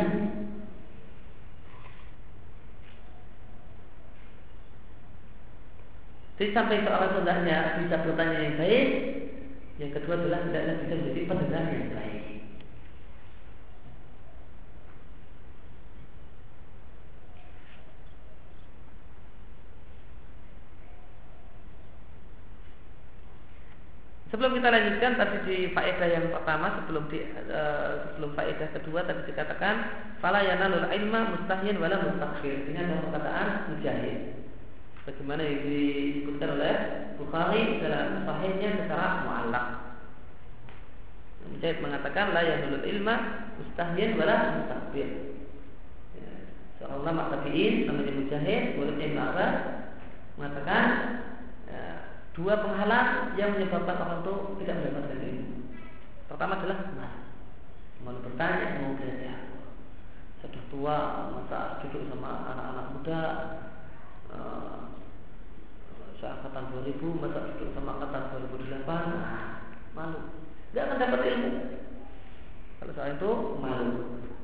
Jadi 6.42 6.58
sampai 6.58 6.82
seorang 6.82 7.22
hendaknya 7.22 7.78
bisa 7.86 8.02
bertanya 8.02 8.38
yang 8.42 8.58
baik, 8.58 8.88
yang 9.78 9.94
kedua 9.94 10.18
adalah 10.18 10.42
hendaknya 10.42 10.74
bisa 10.82 10.94
menjadi 10.98 11.22
pendengar 11.30 11.64
yang 11.70 11.94
baik. 11.94 12.41
Sebelum 24.32 24.56
kita 24.56 24.72
lanjutkan 24.72 25.20
tadi 25.20 25.38
di 25.44 25.58
faedah 25.76 26.08
yang 26.08 26.32
pertama 26.32 26.72
sebelum 26.80 27.04
di 27.12 27.20
uh, 27.52 28.16
sebelum 28.16 28.32
faedah 28.32 28.68
kedua 28.80 29.04
tadi 29.04 29.28
dikatakan 29.28 29.76
fala 30.24 30.40
yanalul 30.40 30.88
ilma 30.88 31.36
mustahyin 31.36 31.76
wala 31.76 32.00
mustaghfir. 32.00 32.64
Ini 32.72 32.80
adalah 32.80 33.04
perkataan 33.12 33.48
mujahid 33.76 34.20
sebagaimana 35.04 35.42
yang 35.44 35.60
disebutkan 35.68 36.50
oleh 36.56 36.76
Bukhari 37.20 37.84
dalam 37.84 38.24
sahihnya 38.24 38.70
secara 38.80 39.28
muallak. 39.28 39.68
Mujahid 41.52 41.78
mengatakan 41.84 42.32
la 42.32 42.42
yahdul 42.48 42.88
ilma 42.88 43.16
mustahyin 43.60 44.16
wala 44.16 44.64
mustakbir. 44.64 45.10
Ya, 46.16 46.32
seorang 46.80 47.04
ulama 47.04 47.36
tabi'in 47.36 47.84
namanya 47.84 48.16
Mujahid, 48.16 48.80
muridnya 48.80 49.06
Ibnu 49.12 49.22
Abbas 49.22 49.56
mengatakan 50.40 50.86
dua 52.32 52.54
penghalang 52.64 53.36
yang 53.36 53.56
menyebabkan 53.56 53.98
orang 54.00 54.20
itu 54.24 54.36
tidak 54.64 54.76
mendapatkan 54.80 55.20
ilmu. 55.20 55.56
Pertama 56.32 56.54
adalah 56.60 56.80
malu. 56.96 57.22
Malu 58.02 58.20
bertanya, 58.24 58.68
mau 58.82 58.96
belajar. 58.96 59.38
Sudah 60.42 60.64
tua, 60.74 60.98
masa 61.38 61.60
duduk 61.84 62.10
sama 62.10 62.32
anak-anak 62.50 62.86
muda, 62.98 63.22
uh, 64.32 64.92
seangkatan 66.22 66.70
2000 66.86 67.02
masa 67.18 67.40
duduk 67.50 67.74
sama 67.74 67.98
angkatan 67.98 68.46
2008 68.46 68.86
nah, 68.86 69.66
malu 69.98 70.22
nggak 70.72 70.86
akan 70.86 70.98
dapat 71.02 71.22
ilmu 71.34 71.52
kalau 72.78 72.94
soal 72.94 73.12
itu 73.18 73.32
malu 73.58 73.90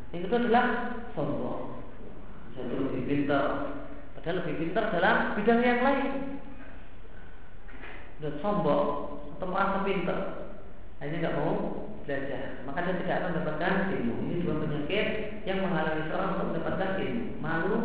yang 0.09 0.21
kedua 0.25 0.39
adalah 0.41 0.65
sombong 1.13 1.85
saya 2.57 2.65
itu 2.65 2.75
lebih 2.81 3.03
pintar 3.05 3.45
padahal 4.17 4.35
lebih 4.41 4.55
pintar 4.57 4.85
dalam 4.89 5.17
bidang 5.37 5.61
yang 5.61 5.81
lain 5.85 6.36
dan 8.17 8.33
sombong 8.41 8.85
atau 9.37 9.47
merasa 9.49 9.85
pintar 9.85 10.19
hanya 10.97 11.15
nggak 11.21 11.37
mau 11.37 11.53
belajar. 12.01 12.65
Maka 12.65 12.87
dia 12.87 12.95
tidak 13.03 13.15
akan 13.21 13.29
mendapatkan 13.35 13.73
ilmu. 13.93 14.13
Ini 14.25 14.35
dua 14.41 14.55
penyakit 14.65 15.07
yang 15.45 15.61
menghalangi 15.61 16.09
seorang 16.09 16.29
untuk 16.33 16.47
mendapatkan 16.49 16.89
ilmu. 16.97 17.25
Malu 17.37 17.75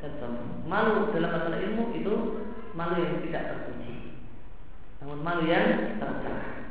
dan 0.00 0.12
sombong. 0.22 0.50
Malu 0.64 1.12
dalam 1.12 1.30
masalah 1.34 1.60
ilmu 1.60 1.84
itu 1.92 2.14
malu 2.72 2.94
yang 2.96 3.20
tidak 3.28 3.42
terpuji. 3.52 4.16
Namun 5.04 5.18
malu 5.20 5.44
yang 5.44 6.00
tercela 6.00 6.64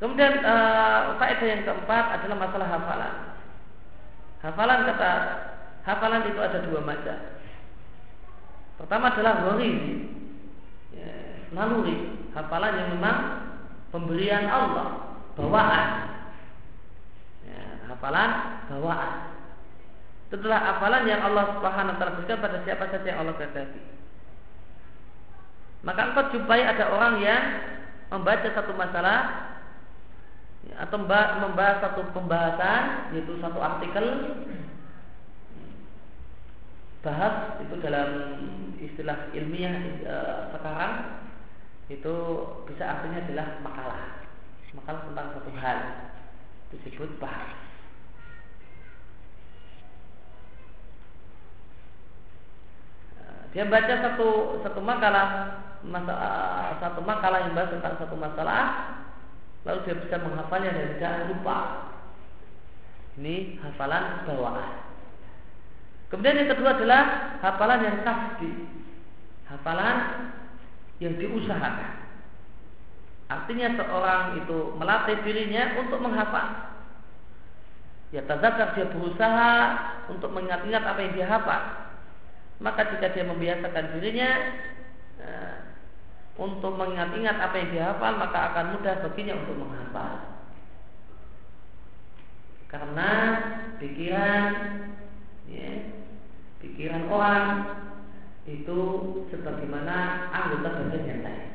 kemudian 0.00 0.40
uh, 0.40 1.20
faedah 1.20 1.44
yang 1.46 1.62
keempat 1.62 2.04
adalah 2.16 2.36
masalah 2.40 2.68
hafalan. 2.72 3.14
Hafalan 4.40 4.88
kata 4.88 5.12
hafalan 5.84 6.24
itu 6.32 6.40
ada 6.40 6.58
dua 6.64 6.80
macam. 6.80 7.18
Pertama 8.80 9.12
adalah 9.12 9.44
ya, 9.60 9.68
naluri 11.50 12.30
hafalan 12.34 12.72
yang 12.78 12.88
memang 12.98 13.16
pemberian 13.90 14.46
Allah 14.46 15.18
bawaan. 15.34 15.86
Ya, 17.46 17.62
hafalan 17.90 18.30
bawaan. 18.70 19.12
Itulah 20.30 20.60
hafalan 20.62 21.10
yang 21.10 21.26
Allah 21.26 21.58
Subhanahu 21.58 21.94
wa 21.94 21.98
taala 21.98 22.16
berikan 22.22 22.38
pada 22.38 22.62
siapa 22.62 22.86
saja 22.86 23.06
yang 23.06 23.26
Allah 23.26 23.34
kehendaki. 23.34 23.82
Maka 25.82 26.00
engkau 26.12 26.30
jumpai 26.30 26.62
ada 26.62 26.92
orang 26.92 27.18
yang 27.24 27.42
membaca 28.12 28.46
satu 28.52 28.76
masalah 28.76 29.18
ya, 30.68 30.86
atau 30.86 31.02
membahas 31.02 31.82
satu 31.82 32.04
pembahasan 32.14 33.10
yaitu 33.16 33.34
satu 33.42 33.58
artikel. 33.58 34.06
Bahas 37.00 37.56
itu 37.64 37.80
dalam 37.80 38.08
istilah 38.76 39.32
ilmiah 39.32 39.72
e, 40.04 40.16
sekarang 40.52 40.92
itu 41.90 42.14
bisa 42.70 42.84
artinya 42.86 43.18
adalah 43.18 43.46
makalah. 43.66 44.02
Makalah 44.78 45.00
tentang 45.10 45.26
satu 45.34 45.50
hal. 45.58 45.78
Disebut 46.70 47.18
bahas. 47.18 47.58
Dia 53.50 53.66
baca 53.66 53.94
satu 53.98 54.62
satu 54.62 54.78
makalah 54.78 55.58
masalah, 55.82 56.78
satu 56.78 57.02
makalah 57.02 57.50
yang 57.50 57.58
bahas 57.58 57.74
tentang 57.74 57.98
satu 57.98 58.14
masalah 58.14 58.94
lalu 59.66 59.90
dia 59.90 59.98
bisa 59.98 60.22
menghafalnya 60.22 60.70
dan 60.70 60.94
tidak 60.94 61.34
lupa. 61.34 61.58
Ini 63.18 63.58
hafalan 63.58 64.22
bawaan. 64.30 64.70
Kemudian 66.14 66.46
yang 66.46 66.50
kedua 66.54 66.78
adalah 66.78 67.02
hafalan 67.42 67.80
yang 67.82 67.98
kasdi 68.06 68.50
hafalan 69.50 69.96
yang 71.00 71.16
diusahakan. 71.16 71.92
Artinya 73.30 73.68
seorang 73.78 74.42
itu 74.44 74.58
melatih 74.76 75.18
dirinya 75.24 75.80
untuk 75.80 75.98
menghafal. 76.02 76.70
Ya 78.10 78.26
tazakar 78.26 78.74
dia 78.74 78.90
berusaha 78.90 79.52
untuk 80.10 80.34
mengingat-ingat 80.34 80.82
apa 80.82 80.98
yang 80.98 81.12
dia 81.14 81.26
hafal. 81.30 81.62
Maka 82.60 82.90
jika 82.92 83.14
dia 83.14 83.24
membiasakan 83.24 83.96
dirinya 83.96 84.30
untuk 86.40 86.72
mengingat-ingat 86.74 87.36
apa 87.36 87.54
yang 87.60 87.68
dihafal 87.70 88.12
maka 88.16 88.38
akan 88.52 88.66
mudah 88.76 88.94
baginya 89.04 89.34
untuk 89.40 89.56
menghafal. 89.60 90.12
Karena 92.66 93.10
pikiran 93.78 94.50
ya, 95.50 95.72
pikiran 96.64 97.06
orang 97.10 97.46
itu 98.48 98.80
sebagaimana 99.28 100.28
anggota 100.32 100.68
badan 100.80 101.02
yang 101.04 101.20
lain. 101.20 101.48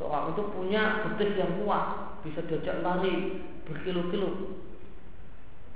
Seorang 0.00 0.32
itu 0.32 0.42
punya 0.56 0.82
betis 1.04 1.36
yang 1.36 1.52
kuat, 1.62 2.18
bisa 2.24 2.40
diajak 2.48 2.80
lari 2.80 3.44
berkilo-kilo. 3.68 4.60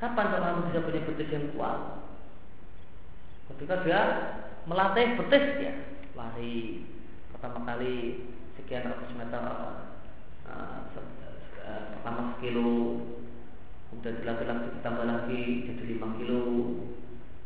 Kapan 0.00 0.32
seorang 0.32 0.68
bisa 0.68 0.80
punya 0.80 1.02
betis 1.04 1.28
yang 1.28 1.46
kuat? 1.52 2.00
Ketika 3.52 3.84
dia 3.84 4.02
melatih 4.66 5.14
betis 5.20 5.44
ya, 5.62 5.72
lari 6.16 6.82
pertama 7.30 7.68
kali 7.68 8.24
sekian 8.56 8.88
ratus 8.88 9.12
meter 9.14 9.38
uh, 9.38 9.84
uh, 10.48 11.84
pertama 11.92 12.34
sekilo 12.34 13.04
kemudian 13.92 14.18
dilatih 14.24 14.46
lagi 14.48 14.68
ditambah 14.80 15.06
lagi 15.06 15.42
jadi 15.68 15.82
lima 15.84 16.08
kilo 16.18 16.44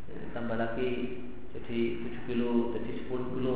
ditambah 0.09 0.57
lagi 0.57 0.89
jadi 1.71 2.03
tujuh 2.03 2.21
kilo 2.27 2.51
jadi 2.75 2.91
sepuluh 2.99 3.31
kilo 3.31 3.55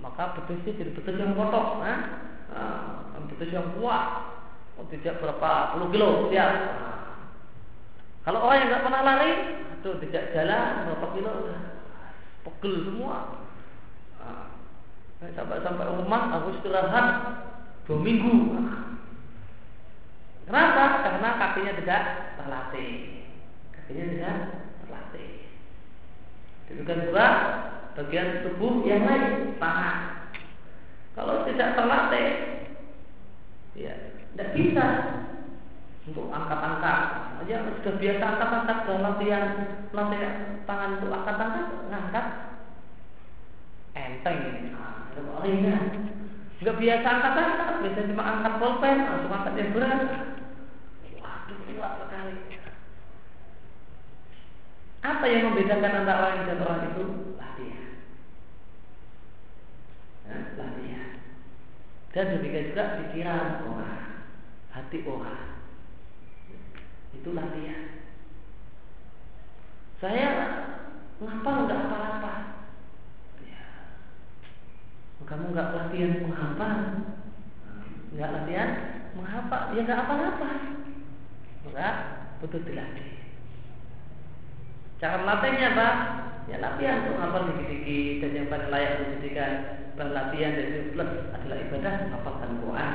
maka 0.00 0.40
betisnya 0.40 0.72
jadi 0.72 0.90
betis 0.96 1.20
yang 1.20 1.36
kotor 1.36 1.84
nah, 1.84 2.00
uh, 2.48 3.20
betis 3.28 3.52
yang 3.52 3.76
kuat 3.76 4.32
oh, 4.80 4.88
tidak 4.88 5.20
berapa 5.20 5.76
puluh 5.76 5.88
kilo 5.92 6.08
siap. 6.32 6.52
Kalau 8.24 8.40
orang 8.40 8.56
yang 8.64 8.68
nggak 8.72 8.84
pernah 8.88 9.02
lari, 9.04 9.32
itu 9.76 9.90
tidak 10.08 10.32
jalan 10.32 10.88
berapa 10.88 11.06
kilo, 11.12 11.32
pegel 12.48 12.74
semua. 12.88 13.18
sampai 15.24 15.56
sampai 15.64 15.88
rumah 15.88 16.36
aku 16.36 16.56
istirahat 16.56 17.06
dua 17.84 18.00
minggu. 18.00 18.60
Kenapa? 20.44 20.84
Karena 21.04 21.28
kakinya 21.36 21.72
tidak 21.80 22.02
terlatih. 22.36 22.92
Kakinya 23.72 24.04
tidak. 24.08 24.36
Demikian 26.68 27.06
juga 27.08 27.26
bagian 27.94 28.42
tubuh 28.42 28.82
yang 28.88 29.04
lain, 29.04 29.54
tangan. 29.60 29.96
Kalau 31.14 31.46
tidak 31.46 31.78
terlatih, 31.78 32.28
ya 33.78 33.94
tidak 34.34 34.48
bisa 34.58 34.86
untuk 36.04 36.26
angkat-angkat. 36.32 36.98
Aja 37.44 37.56
sudah 37.80 37.94
biasa 38.00 38.24
angkat-angkat 38.24 38.78
dalam 38.88 39.02
latihan 39.04 39.44
latihan 39.92 40.34
tangan 40.64 40.90
untuk 40.98 41.12
angkat-angkat, 41.12 41.66
ngangkat 41.92 42.26
enteng 43.94 44.38
ini. 44.50 44.70
Ringan. 45.14 45.82
Enggak 46.58 46.76
biasa 46.80 47.06
angkat-angkat, 47.06 47.74
biasa 47.84 48.08
cuma 48.10 48.24
angkat 48.24 48.52
pulpen, 48.58 48.96
langsung 49.04 49.32
angkat 49.32 49.54
yang 49.60 49.70
berat. 49.76 50.00
Waduh, 51.20 51.58
kuat 51.76 51.92
sekali. 52.02 52.53
Apa 55.04 55.28
yang 55.28 55.52
membedakan 55.52 56.00
antara 56.00 56.32
orang 56.32 56.48
dan 56.48 56.64
orang 56.64 56.82
itu? 56.96 57.04
Latihan. 57.36 57.92
Nah, 60.24 60.44
latihan. 60.56 61.10
Dan 62.16 62.24
demikian 62.32 62.72
juga 62.72 62.84
pikiran 63.04 63.68
orang, 63.68 64.24
hati 64.72 65.04
orang. 65.04 65.60
Itu 67.12 67.36
latihan. 67.36 68.00
Saya 70.00 70.28
ngapal 71.20 71.68
nggak 71.68 71.80
apa-apa. 71.84 72.34
Ya. 73.44 73.64
Kamu 75.20 75.52
nggak 75.52 75.72
latihan 75.76 76.12
menghafal, 76.24 76.80
nggak 78.08 78.32
latihan 78.40 78.70
menghafal, 79.12 79.62
ya 79.76 79.80
nggak 79.84 80.02
apa-apa. 80.08 80.50
Maka 81.68 81.88
butuh 82.40 82.64
dilatih. 82.64 83.23
Cara 85.04 85.20
melatihnya 85.20 85.76
apa? 85.76 85.88
Ya 86.48 86.56
latihan 86.64 87.04
untuk 87.04 87.20
hafal 87.20 87.52
dikit-dikit 87.52 88.24
dan 88.24 88.30
yang 88.40 88.48
paling 88.48 88.72
layak 88.72 88.92
dijadikan 89.04 89.52
berlatihan 90.00 90.56
dan 90.56 90.64
itu 90.64 90.80
plus 90.96 91.12
adalah 91.28 91.56
ibadah 91.60 91.94
menghafalkan 92.08 92.50
Quran. 92.64 92.94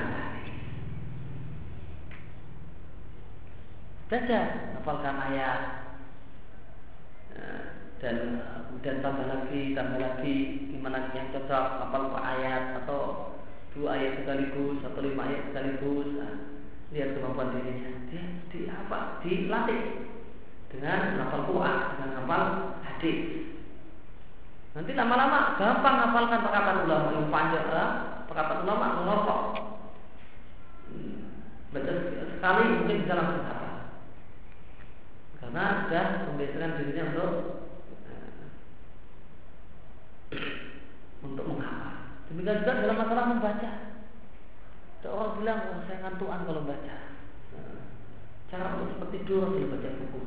Baca, 4.10 4.40
hafalkan 4.74 5.16
ayat 5.22 5.62
dan 8.02 8.18
kemudian 8.42 9.06
tambah 9.06 9.30
lagi, 9.30 9.78
tambah 9.78 10.02
lagi 10.02 10.36
gimana 10.74 11.14
yang 11.14 11.30
cocok 11.30 11.66
hafal 11.78 12.18
ayat 12.18 12.74
atau 12.82 13.02
dua 13.78 14.02
ayat 14.02 14.26
sekaligus 14.26 14.82
atau 14.82 15.06
lima 15.06 15.30
ayat 15.30 15.54
sekaligus. 15.54 16.10
Nah, 16.18 16.34
lihat 16.90 17.22
kemampuan 17.22 17.54
dirinya. 17.54 18.02
Dia 18.10 18.26
di 18.50 18.66
apa? 18.66 19.22
Dilatih 19.22 19.82
dengan 20.70 21.18
hafal 21.18 21.50
Quran, 21.50 21.78
dengan 21.98 22.10
hafal 22.22 22.44
hadis. 22.86 23.20
Nanti 24.78 24.92
lama-lama 24.94 25.58
gampang 25.58 25.98
hafalkan 25.98 26.46
perkataan 26.46 26.86
ulama 26.86 27.10
yang 27.18 27.28
panjang 27.34 27.66
perkataan 28.30 28.64
ulama 28.64 28.86
mengotok. 29.02 29.42
Hmm, 30.90 31.18
baca 31.74 31.92
sekali 32.38 32.64
mungkin 32.78 33.02
bisa 33.02 33.18
langsung 33.18 33.44
hafal. 33.50 33.74
Karena 35.42 35.64
sudah 35.90 36.06
membiasakan 36.30 36.78
dirinya 36.78 37.04
untuk 37.10 37.32
uh, 38.06 38.30
untuk 41.26 41.46
menghafal. 41.50 41.94
Demikian 42.30 42.62
juga 42.62 42.82
dalam 42.86 42.98
masalah 43.02 43.26
membaca. 43.26 43.72
Ada 45.00 45.08
orang 45.16 45.40
bilang, 45.40 45.60
oh, 45.74 45.82
saya 45.88 45.98
ngantuan 46.04 46.44
kalau 46.46 46.68
baca. 46.68 47.09
Cara 48.50 48.82
untuk 48.82 48.98
seperti 48.98 49.22
tidur 49.22 49.46
sambil 49.46 49.70
baca 49.70 49.90
buku. 49.94 50.20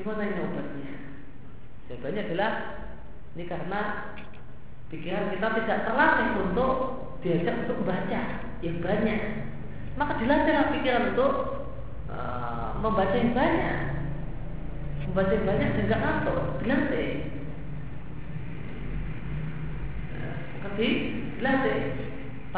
Gimana 0.00 0.22
ini 0.24 0.40
obatnya? 0.40 0.92
Jawabannya 1.92 2.22
adalah 2.24 2.52
ini 3.36 3.44
karena 3.44 3.80
pikiran 4.88 5.28
kita 5.28 5.48
tidak 5.60 5.78
terlatih 5.84 6.28
untuk 6.48 6.72
diajak 7.20 7.68
untuk 7.68 7.84
baca 7.84 8.20
yang 8.64 8.78
banyak. 8.80 9.20
Maka 10.00 10.12
dilatihlah 10.16 10.72
pikiran 10.72 11.04
untuk 11.12 11.32
uh, 12.08 12.80
membaca 12.80 13.12
yang 13.12 13.36
banyak. 13.36 13.78
Membaca 15.04 15.32
yang 15.36 15.46
banyak 15.52 15.68
nggak 15.84 16.00
ngantuk, 16.00 16.40
dilatih. 16.64 17.10
Nah, 20.16 20.72
dilatih 20.80 21.78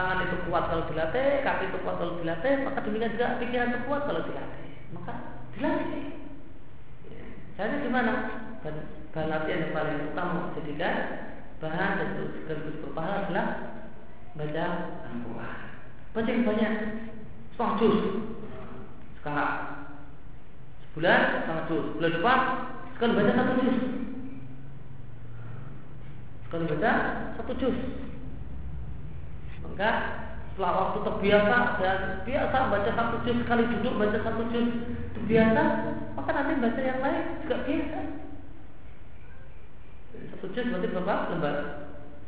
tangan 0.01 0.24
itu 0.24 0.36
kuat 0.48 0.64
kalau 0.72 0.88
dilatih, 0.88 1.44
kaki 1.44 1.64
itu 1.68 1.78
kuat 1.84 1.96
kalau 2.01 2.16
dilatih, 2.24 2.64
maka 2.64 2.80
demikian 2.80 3.12
juga 3.12 3.36
pikiran 3.36 3.68
itu 3.68 3.80
kuat 3.84 4.03
kalau 4.09 4.22
dilatih. 4.24 4.68
Maka 4.96 5.12
dilatih. 5.53 6.05
Ya. 7.12 7.24
Caranya 7.61 7.84
gimana? 7.84 8.12
Dan 8.64 8.74
bahan 9.12 9.28
latihan 9.28 9.62
yang 9.68 9.72
paling 9.76 10.09
utama 10.09 10.40
jadikan 10.57 10.96
bahan 11.61 11.90
dan 12.01 12.09
sekaligus 12.16 12.80
berpahala 12.80 13.28
adalah 13.28 13.48
baca 14.40 14.66
Al-Quran. 15.05 15.61
Baca 16.16 16.30
yang 16.32 16.44
banyak, 16.48 16.72
setengah 17.53 17.74
juz. 17.76 17.98
Sekarang 19.20 19.57
sebulan 20.88 21.20
setengah 21.44 21.64
juz, 21.68 21.84
bulan 22.01 22.12
depan 22.16 22.40
sekali 22.96 23.12
baca 23.20 23.32
satu 23.36 23.53
juz. 23.61 23.78
Sekali 26.48 26.64
baca 26.72 26.92
satu 27.36 27.53
juz 27.61 27.76
maka 29.70 29.90
setelah 30.50 30.72
waktu 30.76 30.98
terbiasa 31.06 31.56
dan 31.78 31.98
biasa 32.26 32.56
baca 32.68 32.90
satu 32.90 33.16
juz 33.22 33.36
sekali 33.46 33.64
duduk 33.78 33.94
baca 33.96 34.18
satu 34.18 34.42
juz 34.50 34.68
terbiasa 35.14 35.62
maka 36.18 36.30
nanti 36.34 36.52
baca 36.58 36.80
yang 36.82 37.00
lain 37.00 37.22
juga 37.46 37.56
biasa. 37.64 38.00
Satu 40.36 40.46
juz 40.50 40.66
berarti 40.68 40.88
berapa? 40.90 41.14
Lembar. 41.32 41.56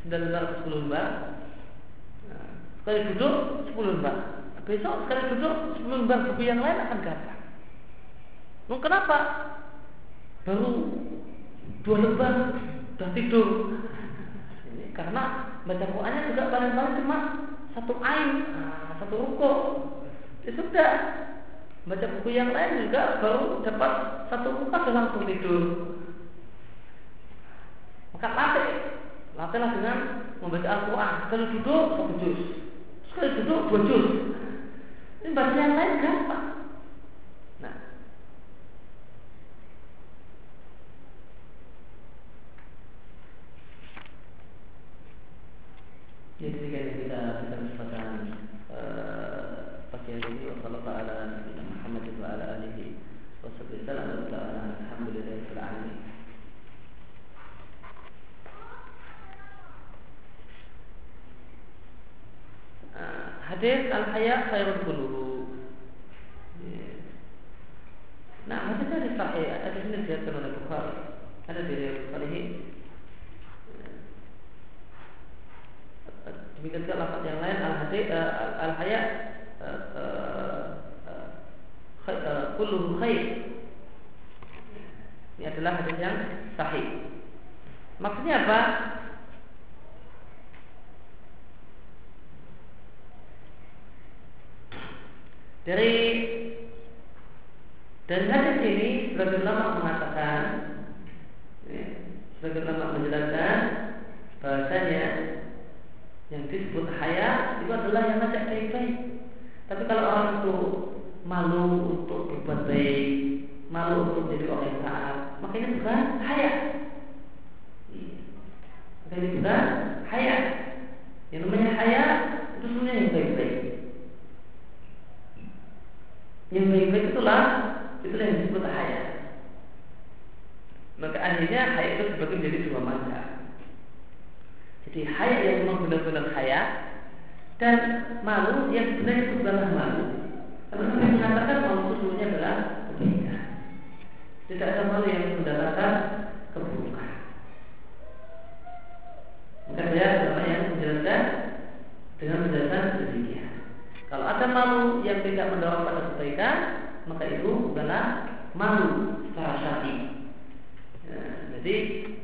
Sembilan 0.03 0.21
lembar 0.27 0.43
atau 0.43 0.57
sepuluh 0.63 0.79
lembar? 0.87 1.09
Nah, 2.31 2.51
sekali 2.81 3.01
duduk 3.13 3.35
sepuluh 3.71 3.91
lembar. 3.99 4.17
Besok 4.63 4.95
sekali 5.05 5.23
duduk 5.35 5.55
sepuluh 5.75 5.97
lembar 6.07 6.19
buku 6.31 6.43
yang 6.47 6.63
lain 6.63 6.79
akan 6.87 6.99
gampang 7.03 7.41
Nah, 8.71 8.79
kenapa? 8.79 9.19
Baru 10.47 10.71
dua 11.83 11.97
lembar 11.99 12.35
sudah 12.95 13.11
tidur 13.19 13.49
karena 14.93 15.23
baca 15.65 15.87
Qurannya 15.89 16.29
juga 16.33 16.53
paling-paling 16.53 16.95
cuma 17.01 17.19
satu 17.73 17.95
ain, 18.05 18.29
nah, 18.53 18.93
satu 19.01 19.15
ruko. 19.17 19.53
Ya 20.45 20.53
sudah. 20.53 20.93
Baca 21.83 22.07
buku 22.07 22.31
yang 22.31 22.55
lain 22.55 22.87
juga 22.87 23.19
baru 23.19 23.59
dapat 23.67 23.93
satu 24.31 24.49
ruko 24.55 24.71
sudah 24.71 24.95
langsung 24.95 25.27
tidur. 25.27 25.63
Maka 28.15 28.29
latih, 28.39 28.71
latihlah 29.35 29.71
dengan 29.75 29.99
membaca 30.39 30.69
Al-Quran. 30.69 31.13
Sekali 31.27 31.45
duduk 31.59 31.85
satu 31.99 32.31
sekali 33.13 33.29
duduk 33.43 33.61
dua. 33.69 34.01
Ini 35.23 35.29
baca 35.35 35.57
yang 35.59 35.75
lain 35.75 35.93
gampang. 36.03 36.42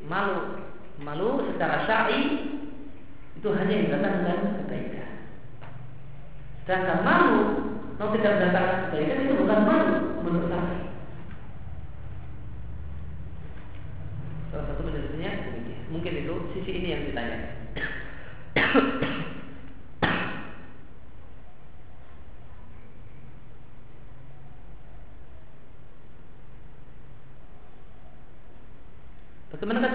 Malu 0.09 0.65
malu 0.99 1.45
secara 1.53 1.85
syar'i 1.87 2.23
itu 3.39 3.49
hanya 3.55 3.75
yang 3.77 3.89
datangkan 3.95 4.65
kebaikan. 4.65 5.11
Sedangkan 6.67 6.99
malu 7.07 7.39
kalau 8.01 8.11
tidak 8.19 8.33
mendatangkan 8.41 8.79
kebaikan 8.89 9.19
itu 9.23 9.35
bukan 9.39 9.61
malu 9.63 9.97
menurut 10.27 10.49
saya. 10.51 10.81
Salah 14.51 14.65
satu 14.73 14.81
penjelasannya 14.83 15.31
demikian. 15.45 15.83
Mungkin 15.93 16.13
itu 16.25 16.35
sisi 16.57 16.71
ini 16.83 16.89
yang 16.91 17.03
ditanya. 17.13 17.59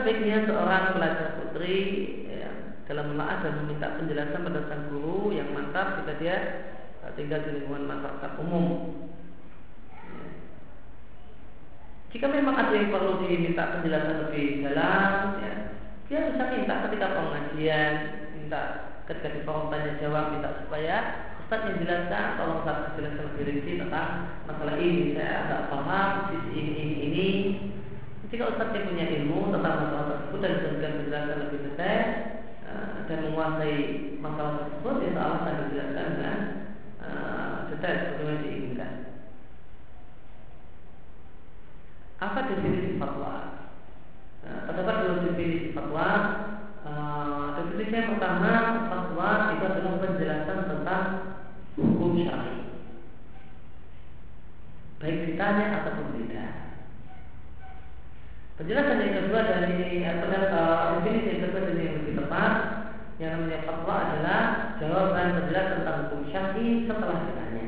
Sebaiknya 0.03 0.43
seorang 0.43 0.99
pelajar 0.99 1.39
putri 1.39 1.79
ya, 2.27 2.75
dalam 2.91 3.15
melaah 3.15 3.39
dan 3.39 3.63
meminta 3.63 3.95
penjelasan 3.95 4.43
pada 4.43 4.67
sang 4.67 4.91
guru 4.91 5.31
yang 5.31 5.55
mantap 5.55 6.03
jika 6.03 6.19
dia 6.19 6.35
eh, 7.07 7.11
tinggal 7.15 7.39
di 7.39 7.55
lingkungan 7.55 7.87
masyarakat 7.87 8.31
umum. 8.43 8.99
Ya. 9.95 10.27
Jika 12.11 12.27
memang 12.35 12.51
ada 12.51 12.75
yang 12.75 12.91
perlu 12.91 13.23
diminta 13.23 13.79
penjelasan 13.79 14.27
lebih 14.27 14.67
dalam, 14.67 15.39
ya, 15.39 15.53
dia 16.11 16.19
bisa 16.35 16.51
minta 16.51 16.83
ketika 16.83 17.07
pengajian, 17.15 17.93
minta 18.35 18.61
ketika 19.07 19.39
di 19.39 19.39
forum 19.47 19.71
tanya 19.71 20.03
jawab, 20.03 20.35
minta 20.35 20.67
supaya 20.67 20.95
Ustaz 21.47 21.63
yang 21.63 21.79
jelaskan, 21.79 22.43
tolong 22.43 22.59
Ustaz 22.59 22.91
jelaskan 22.99 23.23
lebih 23.31 23.43
rinci 23.55 23.79
tentang 23.79 24.35
masalah 24.51 24.75
ini. 24.83 25.15
Saya 25.15 25.47
agak 25.47 25.61
paham 25.71 26.09
sisi 26.27 26.51
ini, 26.59 26.71
ini, 26.75 26.95
ini 27.07 27.27
jika 28.33 28.49
Ustaz 28.49 28.73
yang 28.73 28.89
punya 28.89 29.05
ilmu 29.13 29.53
tentang 29.53 29.77
masalah 29.85 30.05
tersebut 30.09 30.39
dan 30.41 30.53
memberikan 30.57 30.93
penjelasan 30.97 31.37
lebih 31.45 31.59
detail 31.69 32.05
uh, 32.65 32.95
dan 33.05 33.17
menguasai 33.29 33.77
masalah 34.17 34.53
tersebut, 34.65 34.95
ya 35.05 35.09
Allah 35.21 35.37
akan 35.45 35.55
dijelaskan 35.69 36.07
dengan 36.17 36.37
uh, 36.97 37.53
detail 37.69 37.97
seperti 38.01 38.33
diinginkan. 38.41 38.93
Apa 42.25 42.39
definisi 42.49 42.97
fatwa? 42.97 43.33
Nah, 44.41 44.59
terdapat 44.65 44.95
dua 45.05 45.15
definisi 45.29 45.69
fatwa. 45.77 46.07
Uh, 46.89 47.45
definisi 47.61 47.93
yang 47.93 48.17
pertama, 48.17 48.53
fatwa 48.89 49.29
itu 49.53 49.61
adalah 49.61 50.01
penjelasan 50.01 50.59
tentang 50.73 51.05
hukum 51.77 52.17
syar'i. 52.25 52.65
Baik 54.97 55.17
ditanya 55.21 55.85
ataupun 55.85 56.17
tidak. 56.17 56.62
Penjelasan 58.53 59.01
yang 59.01 59.17
kedua 59.25 59.41
dari 59.49 60.05
uh, 60.05 61.01
definisi 61.01 61.41
yang 61.41 61.41
kedua 61.49 61.61
dari 61.73 61.89
yang 61.89 61.97
lebih 62.05 62.13
tepat 62.21 62.53
yang 63.17 63.29
namanya 63.33 63.65
fatwa 63.65 63.95
adalah 63.97 64.41
jawaban 64.77 65.27
penjelasan 65.41 65.73
tentang 65.81 65.97
hukum 66.05 66.21
syar'i 66.29 66.85
setelah 66.85 67.17
ditanya. 67.25 67.65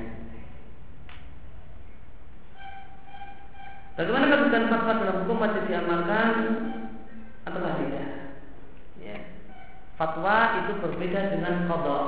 Bagaimana 3.97 4.25
kedudukan 4.29 4.65
fatwa 4.69 4.91
dalam 5.01 5.17
hukum 5.25 5.41
wajib 5.41 5.63
diamalkan 5.65 6.29
atau 7.49 7.59
tidak? 7.65 8.09
Ya. 9.01 9.17
Fatwa 9.97 10.37
itu 10.61 10.71
berbeda 10.85 11.19
dengan 11.33 11.65
kodok. 11.65 12.05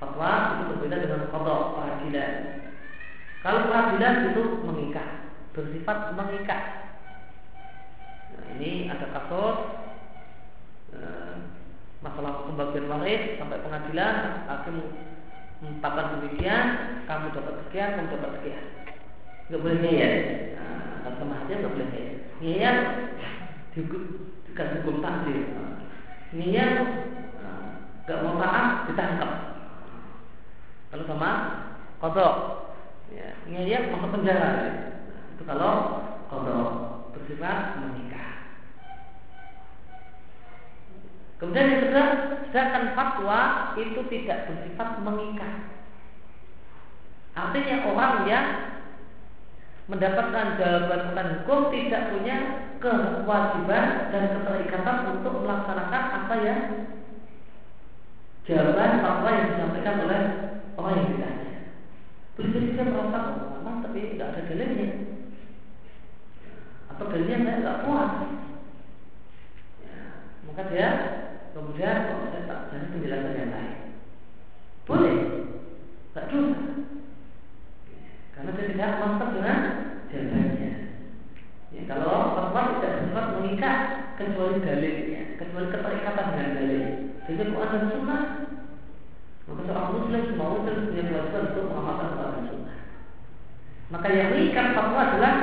Fatwa 0.00 0.32
itu 0.56 0.62
berbeda 0.72 0.96
dengan 0.96 1.28
kodok 1.28 1.76
peradilan. 1.76 2.32
Kalau 3.44 3.68
peradilan 3.68 4.14
itu 4.32 4.42
mengikat, 4.64 5.08
bersifat 5.52 6.16
mengikat 6.16 6.87
ini 8.58 8.90
ada 8.90 9.06
kasus 9.14 9.56
eh, 10.96 11.34
masalah 11.98 12.46
pembagian 12.46 12.86
waris 12.86 13.38
sampai 13.38 13.62
pengadilan 13.62 14.14
hakim 14.46 14.76
menetapkan 15.58 16.18
demikian 16.18 16.66
kamu 17.10 17.34
dapat 17.34 17.54
sekian 17.66 17.98
kamu 17.98 18.08
dapat 18.14 18.30
sekian. 18.38 18.64
Nggak 19.48 19.62
boleh 19.64 19.78
ngeyel 19.82 20.14
nah, 20.54 21.10
sama 21.18 21.34
hakim 21.42 21.56
nggak 21.58 21.74
boleh 21.74 21.88
ngeyel 21.90 22.14
ngeyel 22.38 22.76
dikasih 23.74 24.76
hukum 24.82 25.02
takdir. 25.02 25.46
Ngeyel 26.34 26.70
nggak 28.06 28.20
mau 28.22 28.38
taat 28.38 28.66
ditangkap. 28.90 29.32
Kalau 30.88 31.04
sama 31.04 31.30
kodok. 32.00 32.36
Ya, 33.08 33.32
ngeyel 33.48 33.88
masuk 33.90 34.12
penjara. 34.14 34.50
Nah, 35.08 35.24
itu 35.34 35.42
kalau 35.42 35.72
kodok 36.30 36.68
bersifat 37.16 37.82
menikah 37.82 38.17
Kemudian 41.38 41.70
yang 41.70 41.82
kedua, 41.86 42.04
sedangkan 42.50 42.98
fatwa 42.98 43.40
itu 43.78 44.00
tidak 44.10 44.50
bersifat 44.50 44.88
mengikat. 45.06 45.54
Artinya 47.38 47.76
orang 47.94 48.14
yang 48.26 48.46
mendapatkan 49.86 50.58
jawaban 50.58 51.00
tentang 51.10 51.28
hukum 51.40 51.70
tidak 51.70 52.10
punya 52.10 52.36
kewajiban 52.82 54.10
dan 54.10 54.24
keterikatan 54.34 54.98
untuk 55.16 55.46
melaksanakan 55.46 56.04
apa 56.12 56.34
yang 56.42 56.62
jawaban 58.42 58.92
fatwa 58.98 59.28
yang 59.30 59.46
disampaikan 59.54 59.96
oleh 60.02 60.20
orang 60.74 60.94
yang 60.98 61.08
ditanya. 61.14 61.52
Dia 62.38 62.84
merasa 62.86 63.18
oh, 63.62 63.76
tapi 63.86 63.98
tidak 64.14 64.30
ada 64.34 64.42
dalilnya 64.46 64.88
atau 66.90 67.04
dalilnya 67.14 67.58
nggak 67.62 67.80
puas. 67.86 68.12
Ya, 69.82 69.98
maka 70.50 70.62
dia 70.74 70.88
Kemudian 71.58 72.06
kalau 72.06 72.30
saya 72.30 72.46
tak 72.46 72.60
cari 72.70 72.86
penjelasan 72.94 73.34
yang 73.34 73.50
lain. 73.50 73.76
Boleh, 74.86 75.16
tak 76.14 76.30
dosa. 76.30 76.58
Karena 78.30 78.50
saya 78.54 78.66
tidak 78.70 78.98
mantap 79.02 79.28
dengan 79.34 79.58
jawabannya. 80.06 80.72
Ya, 81.74 81.82
kalau 81.90 82.38
fatwa 82.38 82.78
tidak 82.78 82.94
sempat 83.02 83.26
mengikat 83.34 83.78
kecuali 84.14 84.62
dalilnya, 84.62 85.22
kecuali 85.34 85.66
keterikatan 85.74 86.26
dengan 86.30 86.50
dalil. 86.54 86.84
Jadi 87.26 87.42
Quran 87.50 87.70
dan 87.74 87.84
Sunnah, 87.90 88.22
maka 89.50 89.60
seorang 89.66 89.90
Muslim 89.98 90.22
semua 90.30 90.54
Muslim 90.54 90.76
punya 90.94 91.02
kewajiban 91.10 91.42
untuk 91.50 91.64
mengamalkan 91.66 92.08
Quran 92.14 92.30
dan 92.38 92.44
Sunnah. 92.46 92.78
Maka 93.90 94.06
yang 94.14 94.30
mengikat 94.30 94.66
fatwa 94.78 95.00
adalah 95.10 95.34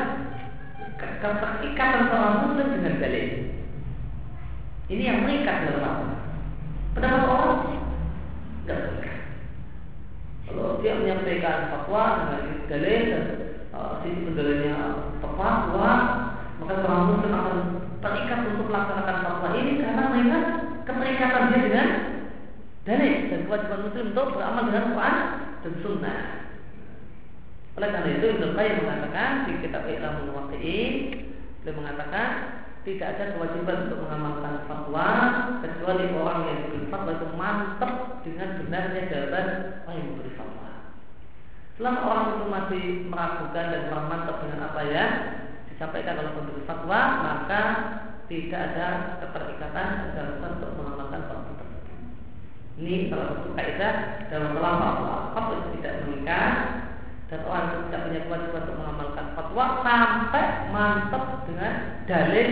keterikatan 0.96 2.04
seorang 2.08 2.36
Muslim 2.48 2.68
dengan 2.80 2.96
dalil. 3.04 3.55
Ini 4.86 5.02
yang 5.02 5.20
mengikat 5.26 5.66
dalam 5.66 5.82
apa? 5.82 6.06
Pendapat 6.94 7.22
orang 7.26 7.54
tidak 8.62 8.80
mengikat. 8.86 9.18
Kalau 10.46 10.78
dia 10.78 10.94
menyampaikan 11.02 11.74
fatwa 11.74 12.04
dengan 12.22 12.42
dalil 12.70 13.02
dan 13.10 13.26
uh, 13.74 13.94
sisi 14.06 14.30
pendalilnya 14.30 14.78
tepat, 15.26 15.56
kuat, 15.74 16.02
maka 16.62 16.74
seorang 16.86 17.06
muslim 17.10 17.34
akan 17.34 17.58
terikat 17.98 18.40
untuk 18.54 18.66
melaksanakan 18.70 19.18
fatwa 19.26 19.50
ini 19.58 19.72
karena 19.82 20.02
mengingat 20.14 20.46
keterikatan 20.86 21.44
dia 21.50 21.62
dengan 21.66 21.88
dalil 22.86 23.16
dan 23.34 23.40
kewajiban 23.50 23.82
muslim 23.90 24.06
untuk 24.14 24.28
beramal 24.38 24.64
dengan 24.70 24.86
Quran 24.94 25.16
dan 25.66 25.74
Sunnah. 25.82 26.20
Oleh 27.76 27.90
karena 27.92 28.10
itu 28.22 28.26
Ibnu 28.38 28.48
Qayyim 28.54 28.76
mengatakan 28.86 29.30
di 29.50 29.54
kitab 29.66 29.84
Ilamul 29.90 30.32
Waqi'in 30.32 30.94
beliau 31.66 31.82
mengatakan 31.82 32.28
tidak 32.86 33.18
ada 33.18 33.34
kewajiban 33.34 33.90
untuk 33.90 34.00
mengamalkan 34.06 34.62
fatwa 34.70 35.08
kecuali 35.66 36.06
orang 36.14 36.40
yang 36.46 36.58
diberi 36.70 36.88
fatwa 36.94 37.12
itu 37.18 37.28
mantap 37.34 37.94
dengan 38.22 38.50
benarnya 38.62 39.02
jawaban 39.10 39.48
orang 39.90 39.96
yang 39.98 40.08
memberi 40.14 40.32
fatwa. 40.38 40.70
Selama 41.76 42.00
orang 42.06 42.26
itu 42.30 42.46
masih 42.46 42.84
meragukan 43.10 43.66
dan 43.74 43.82
kurang 43.90 44.08
mantap 44.08 44.36
dengan 44.46 44.60
apa 44.70 44.82
yang 44.86 45.12
disampaikan 45.74 46.22
oleh 46.22 46.32
pemberi 46.38 46.64
fatwa, 46.70 47.00
maka 47.26 47.62
tidak 48.30 48.62
ada 48.74 48.88
keterikatan 49.26 49.88
keharusan 50.14 50.52
untuk 50.62 50.72
mengamalkan 50.78 51.22
fatwa 51.26 51.52
tersebut. 51.58 51.90
Ini 52.86 53.10
salah 53.10 53.28
satu 53.34 53.50
kaidah 53.58 53.94
dalam 54.30 54.50
melapor 54.54 54.94
fatwa. 54.94 55.16
Fatwa 55.34 55.54
itu 55.58 55.70
tidak 55.82 55.94
mengikat 56.06 56.54
dan 57.26 57.40
orang 57.50 57.66
itu 57.74 57.80
tidak 57.90 58.02
punya 58.06 58.22
kewajiban 58.30 58.62
untuk 58.70 58.78
mengamalkan 58.78 59.26
fatwa 59.34 59.66
sampai 59.82 60.46
mantap 60.70 61.24
dengan 61.50 61.74
dalil 62.06 62.50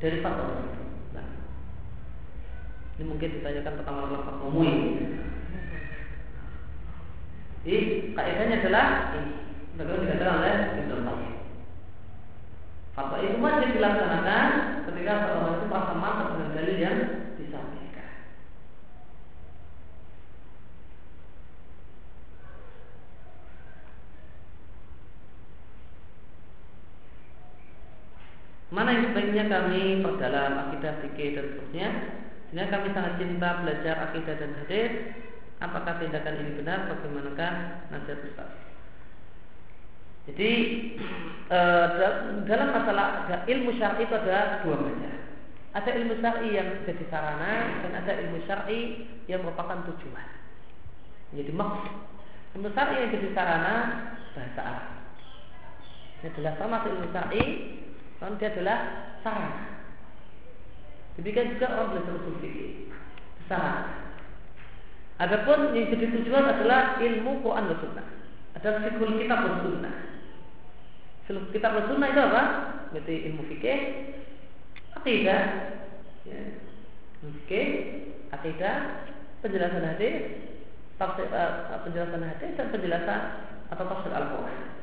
dari 0.00 0.16
fatwa 0.24 0.44
tersebut. 0.48 0.80
Nah, 1.12 1.26
ini 2.96 3.04
mungkin 3.04 3.28
ditanyakan 3.36 3.74
pertama 3.76 4.08
dalam 4.08 4.24
fatwa 4.24 4.46
MUI. 4.48 4.74
Jadi 7.60 7.78
kaidahnya 8.16 8.56
adalah 8.64 8.86
ini. 9.20 9.32
Bagaimana 9.76 10.04
dikatakan 10.04 10.38
oleh 10.40 10.54
Ibnu 10.80 10.96
Qayyim. 11.04 11.34
Fatwa 12.96 13.16
itu 13.20 13.36
wajib 13.40 13.68
dilaksanakan 13.76 14.46
ketika 14.88 15.12
seorang 15.24 15.56
itu 15.56 15.66
merasa 15.68 15.94
mantap 15.96 16.28
dengan 16.36 16.50
dalil 16.56 16.76
yang 16.80 16.98
Mana 28.70 28.94
yang 28.94 29.10
sebaiknya 29.10 29.44
kami 29.50 29.98
perdalam 29.98 30.70
akidah 30.70 31.02
fikih 31.02 31.34
dan 31.34 31.44
seterusnya 31.50 31.88
Sehingga 32.50 32.70
kami 32.70 32.88
sangat 32.94 33.14
cinta 33.18 33.48
belajar 33.62 33.94
akidah 34.10 34.34
dan 34.38 34.52
hadis 34.62 34.92
Apakah 35.60 36.00
tindakan 36.00 36.40
ini 36.40 36.56
benar? 36.56 36.88
Bagaimanakah 36.88 37.52
nasihat 37.92 38.24
Ustaz? 38.32 38.48
Jadi 40.24 40.50
eh, 41.56 41.86
dalam 42.48 42.68
masalah 42.72 43.28
ilmu 43.44 43.76
syar'i 43.76 44.08
itu 44.08 44.14
ada 44.16 44.64
dua 44.64 44.76
macam. 44.80 45.12
Ada 45.76 45.90
ilmu 46.00 46.14
syar'i 46.24 46.48
yang 46.56 46.80
jadi 46.88 47.04
sarana 47.12 47.84
dan 47.84 47.92
ada 47.92 48.12
ilmu 48.24 48.40
syar'i 48.48 49.04
yang 49.28 49.44
merupakan 49.44 49.84
tujuan. 49.92 50.28
Jadi 51.36 51.52
maksud 51.52 51.92
ilmu 52.56 52.68
syar'i 52.72 52.96
yang 53.04 53.10
jadi 53.12 53.28
sarana 53.36 53.74
bahasa 54.32 54.60
Arab. 54.64 54.88
Ini 56.20 56.26
adalah 56.32 56.54
sama 56.56 56.76
ilmu 56.88 57.06
syar'i 57.12 57.42
kan 58.20 58.36
dia 58.36 58.52
adalah 58.52 58.78
sarana. 59.24 59.80
Demikian 61.16 61.56
juga 61.56 61.66
orang 61.72 61.88
belajar 61.96 62.12
usul 62.20 62.36
fikih. 62.44 62.92
Sarana. 63.48 64.12
Adapun 65.20 65.76
yang 65.76 65.92
jadi 65.92 66.16
tujuan 66.16 66.48
adalah 66.48 66.96
ilmu 66.96 67.44
Quran 67.44 67.68
dan 67.68 67.78
Sunnah. 67.80 68.06
Ada 68.56 68.68
fikul 68.88 69.20
kitab 69.20 69.38
dan 69.44 69.56
Sunnah. 69.60 69.94
Fikul 71.28 71.52
kitab 71.52 71.76
dan 71.76 71.84
Sunnah 71.92 72.08
itu 72.08 72.20
apa? 72.24 72.42
Berarti 72.96 73.14
ilmu 73.28 73.42
fikih, 73.52 73.78
akidah, 74.96 75.42
ya. 76.24 76.40
fikih, 77.20 77.66
penjelasan 79.44 79.84
hadis, 79.84 80.14
uh, 81.00 81.78
penjelasan 81.84 82.24
hadis 82.24 82.50
dan 82.56 82.66
penjelasan 82.72 83.20
atau 83.72 83.84
tafsir 83.88 84.12
Al-Quran. 84.12 84.79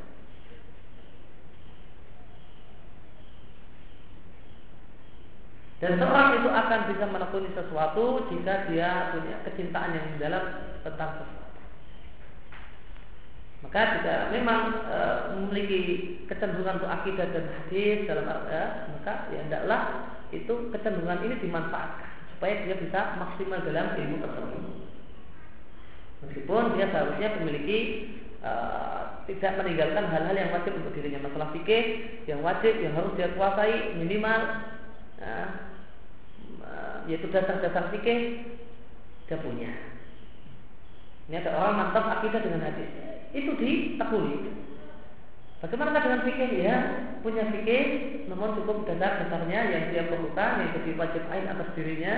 Dan 5.78 6.02
seorang 6.02 6.42
itu 6.42 6.50
akan 6.50 6.80
bisa 6.90 7.06
menekuni 7.06 7.50
sesuatu 7.54 8.26
jika 8.34 8.66
dia 8.66 9.14
punya 9.14 9.46
kecintaan 9.46 9.94
yang 9.94 10.06
mendalam 10.10 10.74
tentang 10.82 11.22
sesuatu. 11.22 11.62
Maka 13.62 13.82
jika 13.98 14.34
memang 14.34 14.62
e, 14.90 15.00
memiliki 15.38 15.82
kecenderungan 16.26 16.82
untuk 16.82 16.90
akidah 16.90 17.30
dan 17.30 17.46
hadis 17.54 18.10
dalam 18.10 18.26
e, 18.26 18.62
maka 18.98 19.14
ya 19.30 19.40
hendaklah 19.46 19.82
itu 20.34 20.54
kecenderungan 20.74 21.26
ini 21.30 21.36
dimanfaatkan 21.46 22.10
supaya 22.34 22.54
dia 22.66 22.76
bisa 22.82 23.18
maksimal 23.22 23.62
dalam 23.62 23.98
ilmu 24.02 24.18
tersebut. 24.22 24.62
Meskipun 26.26 26.64
dia 26.74 26.90
seharusnya 26.90 27.38
memiliki 27.38 27.80
e, 28.42 28.52
tidak 29.30 29.62
meninggalkan 29.62 30.10
hal-hal 30.10 30.34
yang 30.34 30.50
wajib 30.54 30.74
untuk 30.74 30.94
dirinya 30.98 31.22
masalah 31.22 31.54
fikih 31.54 31.86
yang 32.26 32.42
wajib 32.42 32.74
yang 32.82 32.98
harus 32.98 33.14
dia 33.14 33.30
kuasai 33.38 33.94
minimal 33.94 34.42
ya, 35.18 35.38
yaitu 37.10 37.28
dasar-dasar 37.34 37.94
fikih 37.94 38.48
dia 39.28 39.38
punya. 39.44 39.72
Ini 41.28 41.44
ada 41.44 41.52
orang 41.60 41.76
mantap 41.76 42.08
akidah 42.08 42.40
dengan 42.40 42.64
hadis. 42.64 42.88
Itu 43.36 43.60
ditekuni. 43.60 44.56
Bagaimana 45.60 46.00
dengan 46.00 46.24
fikih 46.24 46.52
ya? 46.64 46.78
Punya 47.26 47.50
fikih, 47.52 47.84
namun 48.32 48.56
cukup 48.62 48.88
dasar-dasarnya 48.88 49.60
yang 49.74 49.84
dia 49.92 50.08
perlukan, 50.08 50.64
yang 50.64 50.72
jadi 50.80 50.92
wajib 50.96 51.24
ain 51.28 51.50
atas 51.50 51.74
dirinya, 51.76 52.16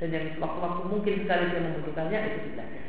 dan 0.00 0.08
yang 0.08 0.26
waktu-waktu 0.40 0.82
mungkin 0.88 1.14
sekali 1.26 1.44
dia 1.52 1.60
membutuhkannya 1.60 2.18
itu 2.32 2.54
belajar. 2.54 2.86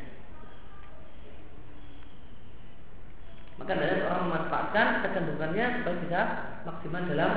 Maka 3.56 3.72
dari 3.76 4.04
orang 4.04 4.24
memanfaatkan 4.30 4.88
kecenderungannya 5.04 5.66
supaya 5.80 5.96
bisa 6.06 6.22
maksimal 6.68 7.04
dalam 7.08 7.32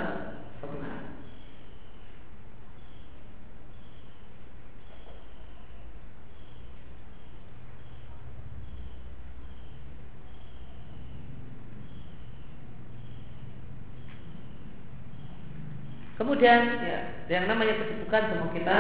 Kemudian 16.19 16.83
ya, 16.83 16.99
yang 17.31 17.47
namanya 17.47 17.79
kesibukan 17.79 18.23
semua 18.27 18.51
kita 18.51 18.79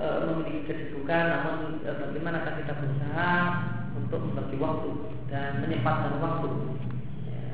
e, 0.00 0.06
memiliki 0.32 0.64
kesibukan, 0.64 1.24
namun 1.28 1.84
e, 1.84 1.90
bagaimana 1.92 2.40
kita 2.40 2.72
berusaha 2.72 3.32
untuk 4.00 4.20
membagi 4.24 4.56
waktu 4.56 4.90
dan 5.28 5.60
menyempatkan 5.60 6.16
waktu? 6.24 6.48
Ya, 7.28 7.52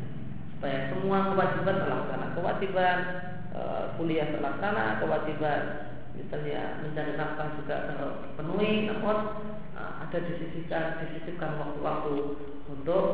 supaya 0.55 0.79
semua 0.95 1.35
kewajiban 1.35 1.79
terlaksana, 1.83 2.27
kewajiban 2.39 2.99
kuliah 3.97 4.29
terlaksana, 4.33 5.01
kewajiban 5.01 5.63
misalnya 6.17 6.81
mencari 6.81 7.13
nafkah 7.15 7.49
juga 7.61 7.77
terpenuhi, 7.93 8.89
namun 8.89 9.19
e, 9.77 9.83
ada 9.85 10.19
disisihkan 10.33 11.05
disisihkan 11.05 11.61
waktu-waktu 11.61 12.15
untuk 12.73 13.05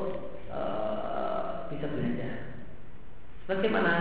e, 0.46 0.60
bisa 1.74 1.86
belajar. 1.90 2.34
Bagaimana 3.50 3.94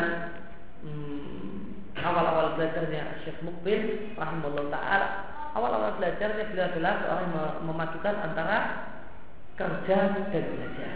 hmm, 0.86 1.98
awal-awal 1.98 2.54
belajarnya 2.62 3.26
Syekh 3.26 3.42
Mukbil 3.42 4.14
rahimahullah 4.14 4.70
taala 4.70 5.08
awal-awal 5.58 5.98
belajarnya 5.98 6.48
beliau 6.54 6.70
adalah 6.72 6.94
seorang 7.04 7.28
yang 7.34 7.50
memadukan 7.68 8.16
antara 8.22 8.58
kerja 9.58 9.98
dan 10.30 10.46
belajar. 10.46 10.96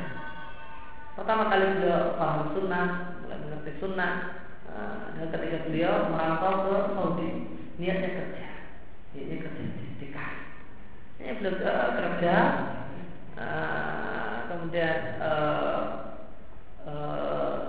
Pertama 1.16 1.48
kali 1.48 1.66
beliau 1.80 2.16
paham 2.20 2.52
sunnah, 2.54 2.88
mulai 3.24 3.40
mengerti 3.40 3.72
sunnah, 3.80 4.14
eh, 4.22 4.45
dan 4.76 5.28
ketika 5.32 5.58
beliau 5.72 6.12
merantau 6.12 6.54
ke 6.68 6.76
Saudi, 6.92 7.30
niatnya 7.80 8.10
kerja, 8.12 8.50
niatnya 9.16 9.38
kerja 9.48 9.64
di. 9.64 10.28
Ini 11.16 11.32
beliau 11.40 11.56
kerja, 11.96 12.36
eh, 13.40 14.36
kemudian 14.52 14.98
uh, 15.20 15.84
uh, 16.88 17.60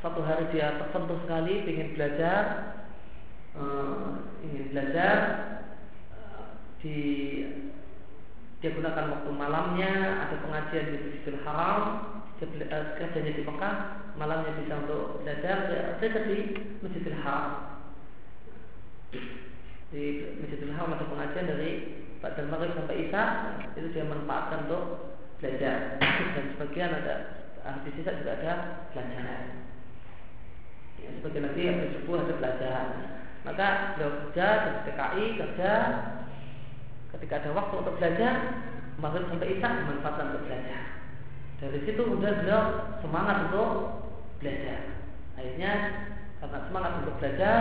satu 0.00 0.20
hari 0.24 0.48
dia 0.54 0.78
tersentuh 0.80 1.18
sekali 1.26 1.68
ingin 1.68 1.92
belajar 1.92 2.42
uh, 3.58 4.24
ingin 4.46 4.72
belajar 4.72 5.16
uh, 6.14 6.64
di 6.80 6.98
dia 8.60 8.70
gunakan 8.76 9.20
waktu 9.20 9.30
malamnya 9.32 9.92
ada 10.28 10.36
pengajian 10.44 10.92
di 10.92 10.96
Masjidil 11.00 11.40
Haram 11.44 11.80
uh, 11.82 12.29
kerjanya 12.40 13.32
di 13.36 13.44
Mekah 13.44 13.74
malamnya 14.16 14.56
bisa 14.56 14.80
untuk 14.80 15.20
belajar. 15.20 15.68
Dia 15.68 16.00
belajar 16.00 16.22
di 16.24 16.38
Masjidil 16.80 17.20
Haram. 17.20 17.50
Di 19.92 20.04
Masjidil 20.40 20.72
Haram 20.72 20.96
ada 20.96 21.04
pengajian 21.04 21.50
dari 21.52 21.70
Pak 22.24 22.40
Maghrib 22.48 22.72
sampai 22.72 23.08
Isya. 23.08 23.24
Itu 23.76 23.92
dia 23.92 24.08
manfaatkan 24.08 24.64
untuk 24.68 24.84
belajar. 25.36 26.00
Dan 26.00 26.44
sebagian 26.56 26.96
ada 27.04 27.14
di 27.84 27.90
sisa 27.92 28.16
juga 28.16 28.32
ada 28.40 28.52
pelajaran. 28.96 29.68
Ya, 31.00 31.08
sebagai 31.20 31.40
nanti 31.44 31.60
yang 31.60 31.76
subuh 32.00 32.24
ada 32.24 32.34
pelajaran. 32.40 32.88
Maka 33.44 33.96
beliau 33.96 34.12
kerja 34.32 34.46
di 34.64 34.70
TKI 34.88 35.24
kerja. 35.36 35.72
Ketika 37.10 37.42
ada 37.44 37.50
waktu 37.52 37.74
untuk 37.84 38.00
belajar 38.00 38.32
maghrib 38.96 39.28
sampai 39.28 39.58
isya 39.58 39.68
dimanfaatkan 39.80 40.28
untuk 40.32 40.44
belajar 40.48 40.99
dari 41.60 41.84
situ 41.84 42.00
kemudian 42.00 42.40
beliau 42.40 42.62
semangat 43.04 43.52
untuk 43.52 44.00
belajar. 44.40 44.80
Akhirnya 45.36 45.72
karena 46.40 46.58
semangat 46.64 46.92
untuk 47.04 47.14
belajar, 47.20 47.56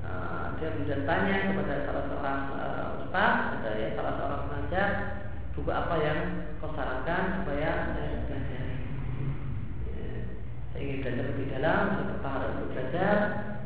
uh, 0.00 0.56
dia 0.56 0.72
kemudian 0.72 1.04
tanya 1.04 1.52
kepada 1.52 1.74
salah 1.84 2.04
seorang 2.08 2.40
uh, 2.56 3.02
ustaz, 3.04 3.34
ada 3.60 3.70
ya 3.76 3.88
salah 3.92 4.12
seorang 4.16 4.40
pengajar, 4.48 4.88
buku 5.52 5.68
apa 5.68 5.94
yang 6.00 6.18
kau 6.56 6.72
sarankan 6.72 7.22
supaya 7.44 7.70
saya 7.92 8.16
belajar. 8.24 8.64
Ya, 9.92 10.08
saya 10.72 10.80
ingin 10.80 10.98
belajar 11.04 11.24
lebih 11.36 11.46
dalam, 11.52 11.82
saya 11.92 12.04
tertarik 12.16 12.48
untuk 12.48 12.68
belajar, 12.72 13.16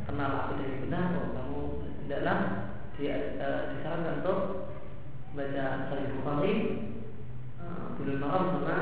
kenal 0.03 0.31
aku 0.43 0.51
dari 0.59 0.75
benar, 0.83 1.07
oh 1.23 1.27
kamu 1.31 1.61
dalam 2.11 2.39
dia 2.99 3.15
uh, 3.39 3.61
disarankan 3.71 4.19
untuk 4.19 4.39
baca 5.31 5.65
Sahih 5.87 6.11
Bukhari, 6.19 6.55
Bulu 7.95 8.13
Maram 8.19 8.43
sama 8.59 8.79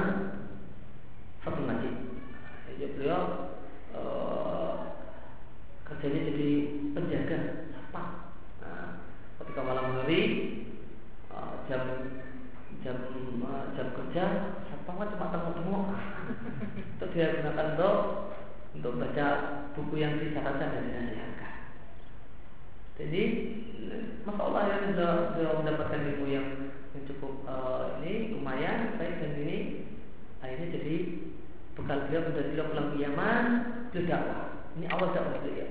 Fatul 1.45 1.69
Majid. 1.69 1.93
Jadi 2.65 2.97
beliau 2.97 3.53
uh, 3.93 4.97
kerjanya 5.85 6.33
jadi 6.33 6.51
penjaga 6.97 7.69
apa? 7.85 8.33
Nah, 8.65 9.05
ketika 9.37 9.61
malam 9.61 10.01
hari 10.01 10.21
uh, 11.29 11.61
jam 11.69 12.09
jam 12.81 12.97
uh, 13.45 13.69
jam 13.77 13.93
kerja 13.93 14.23
siapa 14.65 14.89
kan 14.89 15.13
cuma 15.13 15.29
tengok-tengok 15.29 15.83
itu 16.97 17.05
dia 17.13 17.37
gunakan 17.37 17.67
untuk 17.77 17.95
untuk 18.73 18.93
baca 18.97 19.27
buku 19.77 19.95
yang 20.01 20.17
disarankan 20.17 20.73
dan 20.73 20.83
dinasihatkan. 20.89 21.53
Jadi 22.97 23.21
masalah 24.25 24.65
yang 24.65 24.81
sudah, 24.97 25.11
sudah 25.37 25.51
mendapatkan 25.61 26.09
ilmu 26.09 26.25
yang, 26.25 26.73
yang 26.97 27.03
cukup 27.05 27.45
uh, 27.45 28.01
ini 28.01 28.33
lumayan 28.33 28.97
baik 28.97 29.21
dan 29.21 29.45
ini 29.45 29.57
akhirnya 30.41 30.67
jadi 30.79 30.95
bekal 31.75 32.07
beliau 32.07 32.31
sudah 32.31 32.43
beliau 32.47 32.65
pulang 32.71 32.87
ke 32.95 32.97
Yaman 33.03 33.45
beliau 33.91 34.07
dakwah. 34.07 34.41
Ini 34.79 34.85
awal 34.91 35.07
dakwah 35.11 35.39
beliau 35.43 35.59
ya, 35.59 35.67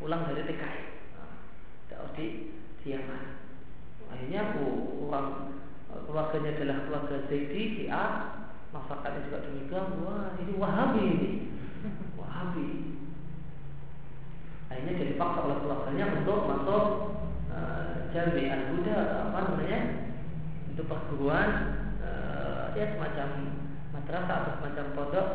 pulang 0.00 0.24
dari 0.28 0.42
TKI 0.48 0.80
nah, 1.16 1.32
dakwah 1.92 2.10
di, 2.16 2.26
di 2.80 2.86
Yaman. 2.88 3.24
Akhirnya 4.12 4.42
orang 5.08 5.28
keluarganya 6.08 6.50
adalah 6.56 6.76
keluarga 6.88 7.16
Zaidi 7.28 7.62
si 7.76 7.84
A 7.92 8.04
masyarakatnya 8.72 9.28
juga 9.28 9.38
demikian 9.44 9.86
wah 10.00 10.32
ini 10.40 10.52
Wahabi 10.56 11.02
ini. 11.04 11.30
Wahabi. 12.20 12.68
Akhirnya 14.72 14.92
jadi 14.96 15.14
paksa 15.20 15.44
oleh 15.44 15.58
keluarganya 15.60 16.04
untuk 16.16 16.48
masuk 16.48 16.84
uh, 17.52 18.08
Jami 18.16 18.48
Al 18.48 18.72
Buddha 18.72 19.28
apa 19.28 19.38
namanya 19.52 19.80
itu 20.72 20.82
perguruan 20.88 21.48
uh, 22.00 22.72
ya 22.72 22.96
semacam 22.96 23.28
madrasah 24.02 24.36
atau 24.42 24.52
semacam 24.58 24.86
pondok 24.98 25.28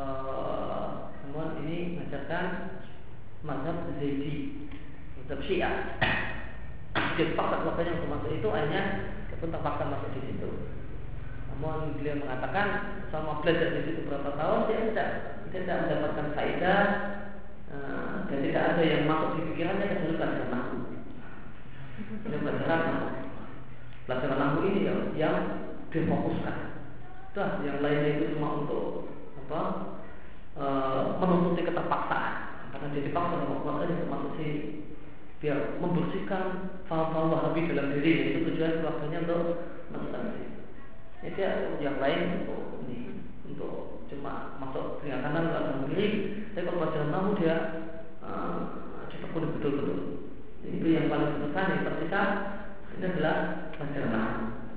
uh, 0.00 1.12
namun 1.28 1.60
ini 1.68 2.00
mengajarkan 2.00 2.44
mazhab 3.44 3.76
Zaidi 4.00 4.68
mazhab 5.20 5.40
Syiah. 5.44 6.00
Dia 7.14 7.36
paksa 7.38 7.62
keluarganya 7.62 8.00
untuk 8.00 8.10
masuk 8.10 8.30
itu 8.34 8.48
akhirnya 8.50 8.82
dia 9.28 9.36
pun 9.38 9.52
terpaksa 9.52 9.84
masuk 9.86 10.10
di 10.16 10.20
situ. 10.32 10.50
Namun 11.52 11.94
beliau 12.00 12.18
mengatakan 12.24 12.66
selama 13.12 13.44
belajar 13.44 13.68
di 13.78 13.80
situ 13.86 14.00
berapa 14.08 14.34
tahun 14.34 14.58
dia 14.66 14.78
tidak 14.90 15.08
dia 15.52 15.60
tidak 15.62 15.78
mendapatkan 15.86 16.26
faedah 16.34 16.82
uh, 17.70 18.14
dan 18.26 18.38
tidak 18.42 18.62
ada 18.74 18.82
yang 18.82 19.02
masuk 19.06 19.38
di 19.38 19.42
pikirannya 19.54 19.86
kecuali 19.86 20.18
pelajaran 20.18 20.50
nahu 20.50 20.76
dia 22.26 22.38
pelajaran 22.42 22.80
nahu 22.90 23.06
pelajaran 24.10 24.38
nahu 24.42 24.56
ini 24.66 24.80
yang, 24.82 25.00
yang 25.14 25.36
difokuskan 25.94 26.73
Dah, 27.34 27.58
yang 27.66 27.82
lainnya 27.82 28.14
itu 28.14 28.38
cuma 28.38 28.62
untuk 28.62 29.10
apa? 29.42 29.62
E, 30.54 30.64
menuntuti 31.18 31.66
keterpaksaan 31.66 32.34
karena 32.70 32.86
dia 32.94 33.06
dipaksa 33.10 33.42
sama 33.42 33.58
keluarganya 33.58 34.06
termasuk 34.06 34.30
sini 34.38 34.54
biar 35.42 35.82
membersihkan 35.82 36.44
faham-faham 36.86 37.34
wahabi 37.34 37.66
dalam 37.68 37.90
diri 37.98 38.38
itu 38.38 38.48
tujuan 38.48 38.78
keluarganya 38.80 39.18
untuk 39.26 39.42
masuk 39.90 40.10
sini. 40.14 40.46
Ya 41.34 41.74
yang 41.82 41.98
lain 41.98 42.46
untuk 42.46 42.86
ini 42.86 43.26
untuk 43.50 44.06
cuma 44.06 44.54
masuk 44.62 45.02
telinga 45.02 45.26
kanan 45.26 45.50
ke 45.50 45.54
dalam 45.58 45.84
kiri. 45.90 46.08
Tapi 46.54 46.64
kalau 46.70 46.78
pelajaran 46.86 47.10
nahu 47.10 47.28
dia 47.34 47.56
uh, 48.22 48.56
ditekuni 49.10 49.58
betul-betul. 49.58 49.98
Itu 50.62 50.86
yang 50.86 51.10
paling 51.10 51.50
besar 51.50 51.66
yang 51.66 51.82
tersisa 51.82 52.22
ini 52.94 53.06
adalah 53.10 53.36
pelajaran 53.74 54.30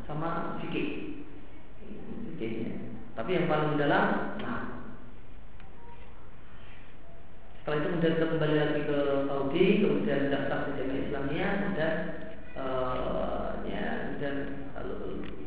sama 0.10 0.58
fikih 0.58 1.17
Tapi 3.18 3.30
yang 3.34 3.50
paling 3.50 3.82
dalam, 3.82 4.38
nah. 4.38 4.62
Setelah 7.58 7.78
itu 7.82 7.88
kemudian 7.90 8.14
kita 8.14 8.28
kembali 8.30 8.56
lagi 8.56 8.82
ke 8.86 9.00
Saudi, 9.26 9.66
kemudian 9.82 10.32
daftar 10.32 10.60
ke 10.70 10.72
Jamiah 10.78 11.04
Islamiyah 11.10 11.54
dan 11.74 11.96
uh, 12.56 13.60
ya 13.66 14.16
dan 14.22 14.36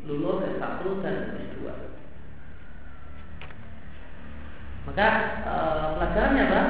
lulus 0.05 0.45
S1 0.59 0.83
dan 1.07 1.17
S2. 1.39 1.63
Maka 4.91 5.09
uh, 5.47 5.87
pelajarannya 5.97 6.45
apa? 6.51 6.63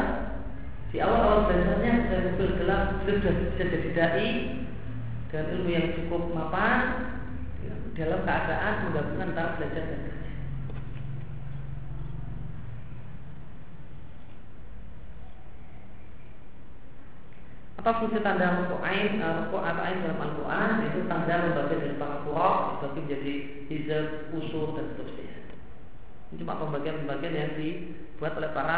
Di 0.90 0.98
awal-awal 0.98 1.48
belajarnya 1.48 1.92
saya 2.10 2.20
mobil 2.28 2.51
gelap 2.60 2.82
sudah 3.06 3.34
bisa 3.55 3.62
jadi 3.62 3.90
dai 3.94 4.30
dengan 5.30 5.47
ilmu 5.55 5.70
yang 5.70 5.86
cukup 5.94 6.22
mapan 6.34 6.78
dalam 7.96 8.20
keadaan 8.22 8.74
menggabungkan 8.88 9.30
antara 9.34 9.56
belajar 9.58 9.82
dan 9.86 10.00
kerja. 10.06 10.28
Apa 17.80 17.96
fungsi 17.96 18.20
tanda 18.20 18.60
ruku 18.60 18.76
ain, 18.84 19.24
uh, 19.24 19.48
ruku 19.48 19.56
atau 19.56 19.82
ain 19.88 20.04
dalam 20.04 20.20
Al-Quran 20.20 20.70
itu 20.84 20.98
tanda 21.08 21.48
membagi 21.48 21.80
dari 21.80 21.96
para 21.96 22.20
kurok 22.28 22.84
dibagi 22.84 23.00
menjadi 23.00 23.34
hizab, 23.72 24.06
usur 24.36 24.76
dan 24.76 24.92
seterusnya. 24.92 25.56
Ini 26.28 26.44
cuma 26.44 26.60
pembagian-pembagian 26.60 27.34
yang 27.34 27.52
dibuat 27.56 28.36
oleh 28.36 28.52
para 28.52 28.76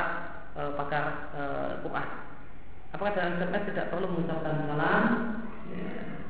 uh, 0.55 0.71
pakar 0.79 1.35
uh, 1.35 1.73
Quran. 1.83 2.09
Apakah 2.95 3.13
dalam 3.19 3.35
internet 3.43 3.63
tidak 3.75 3.91
perlu 3.91 4.07
mengucapkan 4.07 4.71
salam? 4.71 5.05
Ya, 5.75 6.22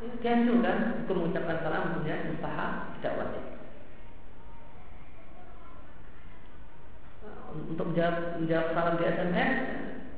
Dianjurkan 0.00 0.64
kan 0.64 0.78
untuk 1.04 1.12
mengucapkan 1.12 1.60
salam 1.60 2.00
punya 2.00 2.24
mustahab 2.32 2.96
tidak 2.96 3.20
wajib. 3.20 3.44
Untuk 7.68 7.86
menjawab, 7.92 8.16
menjawab 8.40 8.66
salam 8.72 8.94
di 8.96 9.04
SMS 9.04 9.52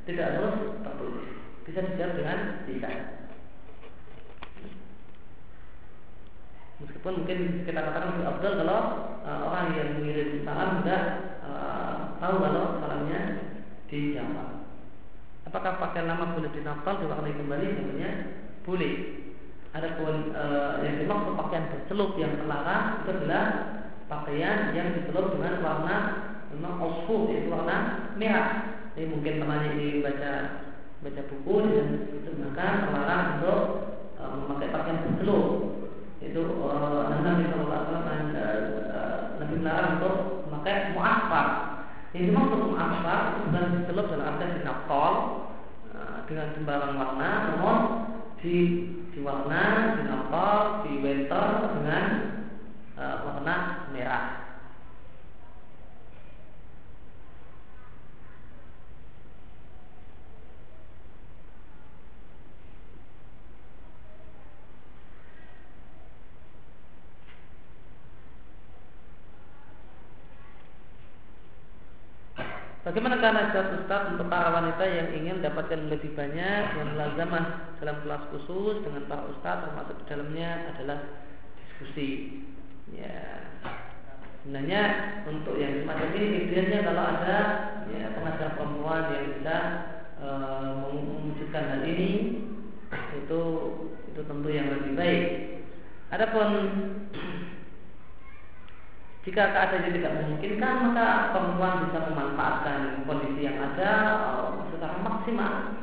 tidak 0.07 0.27
harus 0.39 0.57
tertulis. 0.87 1.31
Bisa 1.67 1.81
dijawab 1.83 2.15
dengan 2.15 2.39
lisan. 2.71 2.97
Meskipun 6.83 7.13
mungkin 7.23 7.39
kita 7.67 7.79
katakan 7.79 8.11
lebih 8.15 8.27
abdul 8.27 8.55
kalau 8.63 8.81
uh, 9.23 9.41
orang 9.51 9.67
yang 9.75 9.89
mengirim 9.99 10.47
salam 10.47 10.83
tidak 10.83 11.03
uh, 11.43 12.19
tahu 12.23 12.39
kalau 12.39 12.79
salamnya 12.79 13.21
dijawab. 13.91 14.63
Apakah 15.51 15.73
pakai 15.83 16.07
nama 16.07 16.39
boleh 16.39 16.55
dinafal 16.55 17.03
diwarnai 17.03 17.35
kembali? 17.35 17.67
Sebenarnya 17.67 18.13
boleh 18.63 18.95
Adapun 19.73 20.36
e, 20.36 20.44
yang 20.85 20.94
dimaksud 21.01 21.32
pakaian 21.32 21.73
bercelup 21.73 22.12
yang 22.20 22.36
terlarang 22.36 23.01
itu 23.01 23.09
adalah 23.09 23.44
pakaian 24.05 24.77
yang 24.77 24.93
dicelup 25.01 25.32
dengan 25.32 25.65
warna 25.65 25.97
memang 26.53 26.77
osfur 26.77 27.32
yaitu 27.32 27.49
warna 27.49 28.12
merah. 28.20 28.77
Jadi 28.93 29.09
mungkin 29.09 29.40
temannya 29.40 29.73
ini 29.81 30.05
baca 30.05 30.32
baca 31.01 31.23
buku 31.24 31.55
dan 31.73 31.89
itu 32.05 32.31
maka 32.36 32.85
terlarang 32.85 33.24
untuk 33.40 33.61
e, 34.20 34.23
memakai 34.44 34.69
pakaian 34.77 35.03
bercelup. 35.09 35.47
Itu 36.20 36.43
e, 36.53 36.69
Nabi 37.24 37.43
Shallallahu 37.49 37.73
Alaihi 37.97 39.57
Nabi 39.57 39.89
untuk 39.97 40.16
memakai 40.53 40.93
muasfar. 40.93 41.47
Yang 42.12 42.24
dimaksud 42.28 42.61
muasfar 42.77 43.20
itu 43.24 43.40
bukan 43.49 43.65
dicelup 43.81 44.07
dalam 44.12 44.36
arti 44.36 44.44
sinapol 44.61 45.12
e, 45.89 45.99
dengan 46.28 46.49
sembarang 46.61 46.93
warna, 47.01 47.31
namun 47.57 47.78
di 48.36 48.57
diwarna 49.23 49.94
dinapal 50.03 50.82
di 50.82 50.99
winter 50.99 51.70
dengan 51.78 52.07
uh, 52.99 53.16
warna 53.23 53.86
merah 53.94 54.41
Bagaimana 72.83 73.23
nasihat 73.23 73.79
Ustaz 73.79 74.11
untuk 74.11 74.27
para 74.27 74.51
wanita 74.51 74.83
yang 74.83 75.15
ingin 75.15 75.39
mendapatkan 75.39 75.87
lebih 75.87 76.19
banyak 76.19 76.63
yang 76.75 76.99
lazamah 76.99 77.79
dalam 77.79 78.03
kelas 78.03 78.27
khusus 78.35 78.83
dengan 78.83 79.07
para 79.07 79.23
Ustaz 79.31 79.71
termasuk 79.71 80.03
di 80.03 80.05
dalamnya 80.11 80.51
adalah 80.75 80.99
diskusi. 81.55 82.43
Ya, 82.91 83.47
sebenarnya 84.43 84.83
untuk 85.31 85.63
yang 85.63 85.87
semacam 85.87 86.11
ini 86.11 86.51
idealnya 86.51 86.81
kalau 86.83 87.05
ada 87.07 87.39
ya, 87.87 88.19
pengajar 88.19 88.51
perempuan 88.59 89.15
yang 89.15 89.25
bisa 89.31 89.57
e, 90.19 90.29
mewujudkan 90.83 91.65
hal 91.71 91.83
ini 91.87 92.11
itu 93.23 93.41
itu 94.11 94.21
tentu 94.27 94.49
yang 94.51 94.67
lebih 94.75 94.99
baik. 94.99 95.25
Adapun 96.11 96.51
jika 99.23 99.55
keadaannya 99.55 99.90
tidak 99.94 100.12
memungkinkan 100.19 100.74
maka 100.82 101.31
perempuan 101.31 101.86
bisa 101.86 101.99
memanfaatkan 102.11 103.07
kondisi 103.07 103.47
yang 103.47 103.59
ada 103.62 103.90
uh, 104.19 104.66
secara 104.74 104.99
maksimal. 104.99 105.78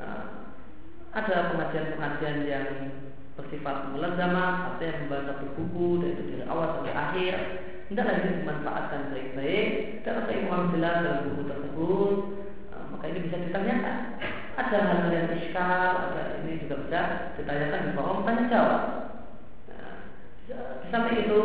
Uh, 0.00 0.24
ada 1.12 1.52
pengajian-pengajian 1.52 2.38
yang 2.48 2.66
bersifat 3.36 3.92
mulazamah, 3.92 4.74
artinya 4.74 5.04
membaca 5.04 5.24
satu 5.30 5.46
buku 5.54 6.02
dan 6.02 6.08
itu 6.16 6.22
dari 6.34 6.44
awal 6.48 6.80
sampai 6.80 6.94
akhir. 6.96 7.34
Tidak 7.84 8.00
lagi 8.00 8.28
dimanfaatkan 8.40 9.12
baik-baik 9.12 10.00
dan 10.08 10.24
ada 10.24 10.32
yang 10.32 10.72
jelas 10.72 10.96
dalam 11.04 11.20
buku 11.28 11.42
tersebut, 11.44 12.16
uh, 12.72 12.84
maka 12.96 13.04
ini 13.12 13.28
bisa 13.28 13.44
ditanyakan. 13.44 13.96
Ada 14.54 14.78
hal-hal 14.88 15.10
yang 15.12 15.28
iskal, 15.36 15.90
ada 16.00 16.40
ini 16.40 16.64
juga 16.64 16.80
bisa 16.88 17.00
ditanyakan 17.36 17.80
di 17.84 17.90
forum 17.92 18.24
tanya 18.24 18.44
jawab. 18.48 18.82
Nah, 19.68 19.92
samping 20.88 21.28
itu 21.28 21.40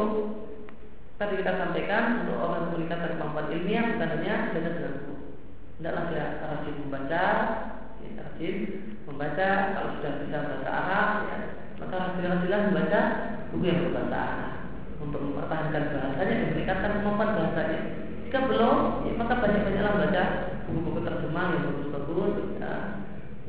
Tadi 1.20 1.36
kita 1.36 1.52
sampaikan 1.60 2.24
untuk 2.24 2.40
orang 2.40 2.72
meningkatkan 2.72 3.20
kemampuan 3.20 3.52
ilmiah 3.52 3.92
bukan 3.92 4.08
hanya 4.08 4.56
belajar 4.56 4.72
dengan 4.72 4.94
buku. 5.04 5.16
Tidaklah 5.76 6.04
dia 6.08 6.26
rajin 6.40 6.76
membaca, 6.80 7.26
ya, 8.00 8.10
rajin 8.24 8.56
membaca. 9.04 9.50
Kalau 9.76 9.90
sudah 10.00 10.14
bisa 10.24 10.38
bahasa 10.48 10.70
Arab, 10.72 11.10
ya, 11.28 11.38
maka 11.76 11.96
rajin-rajinlah 12.00 12.62
membaca 12.72 13.02
buku 13.52 13.64
yang 13.68 13.80
berbahasa 13.84 14.16
Arab 14.16 14.52
untuk 15.04 15.20
mempertahankan 15.20 15.84
bahasanya 15.92 16.36
dan 16.40 16.50
meningkatkan 16.56 16.92
kemampuan 17.04 17.32
bahasanya. 17.36 17.80
Jika 18.24 18.40
belum, 18.48 18.78
ya, 19.04 19.14
maka 19.20 19.34
banyak-banyaklah 19.44 19.94
baca 20.00 20.24
buku-buku 20.72 21.00
terjemah 21.04 21.46
yang 21.52 21.64
bagus-bagus. 21.68 22.34
Ya. 22.64 22.72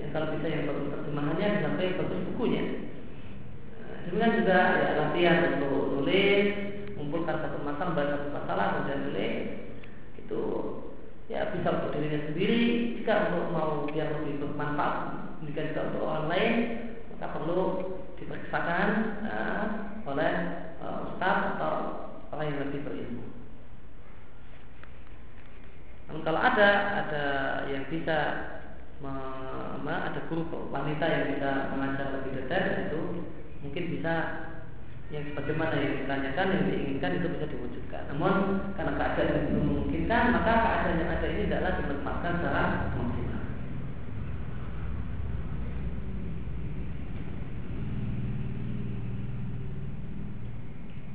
ya, 0.02 0.06
kalau 0.10 0.26
bisa 0.34 0.46
yang 0.50 0.66
bagus 0.66 0.90
terjemahannya 0.90 1.48
sampai 1.62 1.94
bagus 2.02 2.20
bukunya. 2.34 2.62
Nah, 3.78 3.94
demikian 4.10 4.38
juga 4.42 4.58
ya, 4.58 4.88
latihan 4.98 5.38
untuk 5.54 5.78
nulis, 5.94 6.69
mengumpulkan 7.10 7.42
satu 7.42 7.58
masalah 7.66 7.90
baca 7.98 8.14
satu 8.14 8.30
masalah 8.30 8.66
kemudian 8.70 9.00
nulis 9.10 9.34
itu 10.14 10.42
ya 11.26 11.50
bisa 11.50 11.68
untuk 11.74 11.90
dirinya 11.98 12.22
sendiri 12.30 12.62
jika 13.02 13.34
untuk 13.34 13.50
mau 13.50 13.82
biar 13.90 14.14
lebih 14.22 14.46
bermanfaat 14.46 14.94
jika 15.42 15.74
juga 15.74 15.80
untuk 15.90 16.02
orang 16.06 16.26
lain 16.30 16.54
maka 17.10 17.26
perlu 17.34 17.60
diperiksakan 18.14 18.86
uh, 19.26 19.64
oleh 20.06 20.32
uh, 20.78 21.10
ustaz 21.10 21.58
atau 21.58 21.74
orang 22.30 22.46
yang 22.46 22.60
lebih 22.70 22.80
berilmu. 22.86 23.26
Namun 26.06 26.22
kalau 26.22 26.40
ada 26.40 26.70
ada 27.06 27.24
yang 27.74 27.90
bisa 27.90 28.18
ada 29.90 30.20
guru 30.30 30.46
wanita 30.70 31.02
yang 31.10 31.24
bisa 31.34 31.50
mengajar 31.74 32.06
lebih 32.20 32.30
detail 32.38 32.66
itu 32.86 33.00
mungkin 33.66 33.84
bisa 33.98 34.14
yang 35.10 35.26
sebagaimana 35.34 35.74
yang 35.74 35.94
ditanyakan 36.06 36.46
yang 36.54 36.64
diinginkan 36.70 37.18
itu 37.18 37.26
bisa 37.34 37.46
diwujudkan. 37.50 38.02
Namun 38.14 38.34
karena 38.78 38.94
keadaan 38.94 39.34
yang 39.34 39.44
belum 39.50 39.64
memungkinkan, 39.66 40.22
maka 40.30 40.52
keadaan 40.54 41.00
yang 41.02 41.10
ada 41.10 41.26
ini 41.26 41.42
adalah 41.50 41.72
dimanfaatkan 41.82 42.32
secara 42.38 42.64
maksimal. 42.94 43.42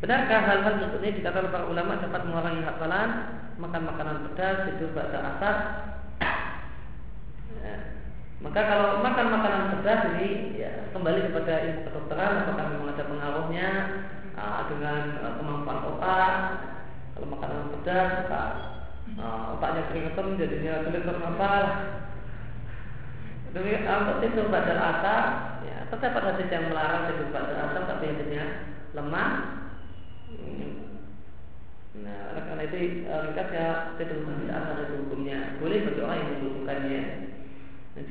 Benarkah 0.04 0.42
hal-hal 0.44 0.74
seperti 0.76 1.06
ini 1.08 1.18
dikatakan 1.24 1.56
para 1.56 1.66
ulama 1.72 2.04
dapat 2.04 2.22
mengurangi 2.28 2.68
hafalan, 2.68 3.10
makan 3.56 3.84
makanan 3.88 4.18
pedas, 4.28 4.68
tidur 4.68 4.92
pada 4.92 5.20
asar, 5.24 5.56
maka 8.44 8.62
kalau 8.68 9.00
makan 9.00 9.28
makanan 9.32 9.64
pedas 9.80 10.02
ini 10.16 10.60
ya, 10.60 10.92
kembali 10.92 11.32
kepada 11.32 11.54
ilmu 11.64 11.82
kedokteran 11.88 12.44
apakah 12.44 12.66
memang 12.68 12.92
ada 12.92 13.04
pengaruhnya 13.08 13.70
uh, 14.36 14.62
dengan 14.68 15.02
uh, 15.24 15.34
kemampuan 15.40 15.80
otak. 15.96 16.34
Kalau 17.16 17.28
makanan 17.32 17.72
pedas 17.80 18.12
uh, 19.16 19.56
otaknya 19.56 19.88
keringetan 19.88 20.36
jadinya 20.36 20.84
sulit 20.84 21.04
bernafas. 21.08 21.68
Demikian 23.56 23.88
untuk 24.04 24.20
tidur 24.20 24.52
pada 24.52 24.76
asar, 24.76 25.24
ya, 25.64 25.88
terdapat 25.88 26.36
hadis 26.36 26.52
yang 26.52 26.68
melarang 26.68 27.08
tidur 27.08 27.32
pada 27.32 27.72
asar 27.72 27.88
tapi 27.88 28.12
hadisnya 28.12 28.68
lemah. 28.92 29.32
Nah, 31.96 32.36
karena 32.36 32.64
itu 32.68 33.08
ringkasnya 33.08 33.96
tidur 33.96 34.28
pada 34.28 34.54
asar 34.60 34.76
itu 34.84 35.08
hukumnya 35.08 35.56
boleh 35.64 35.88
bagi 35.88 36.02
orang 36.04 36.20
yang 36.20 36.30
membutuhkannya. 36.36 37.25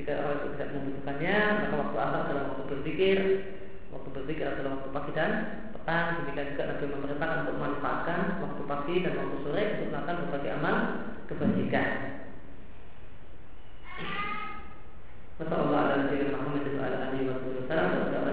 Jika 0.05 0.20
orang 0.20 0.36
itu 0.36 0.48
tidak 0.52 0.68
membutuhkannya, 0.76 1.36
maka 1.64 1.74
waktu 1.81 1.97
asar 1.97 2.20
adalah 2.28 2.44
waktu 2.52 2.62
berpikir, 2.68 3.18
waktu 3.89 4.09
berpikir 4.12 4.44
adalah 4.44 4.76
waktu 4.76 4.89
pagi 4.93 5.10
dan 5.16 5.31
petang. 5.72 6.06
Demikian 6.20 6.52
juga 6.52 6.64
Nabi 6.68 6.85
memerintahkan 6.93 7.39
untuk 7.48 7.56
memanfaatkan 7.56 8.20
waktu 8.44 8.62
pagi 8.68 8.94
dan 9.01 9.12
waktu 9.16 9.36
sore 9.40 9.62
untuk 9.64 9.89
melakukan 9.89 10.16
berbagai 10.28 10.51
amal 10.60 10.76
kebajikan. 11.24 11.89
Wassalamualaikum 15.40 16.36
warahmatullahi 16.36 17.24
wabarakatuh. 17.32 18.23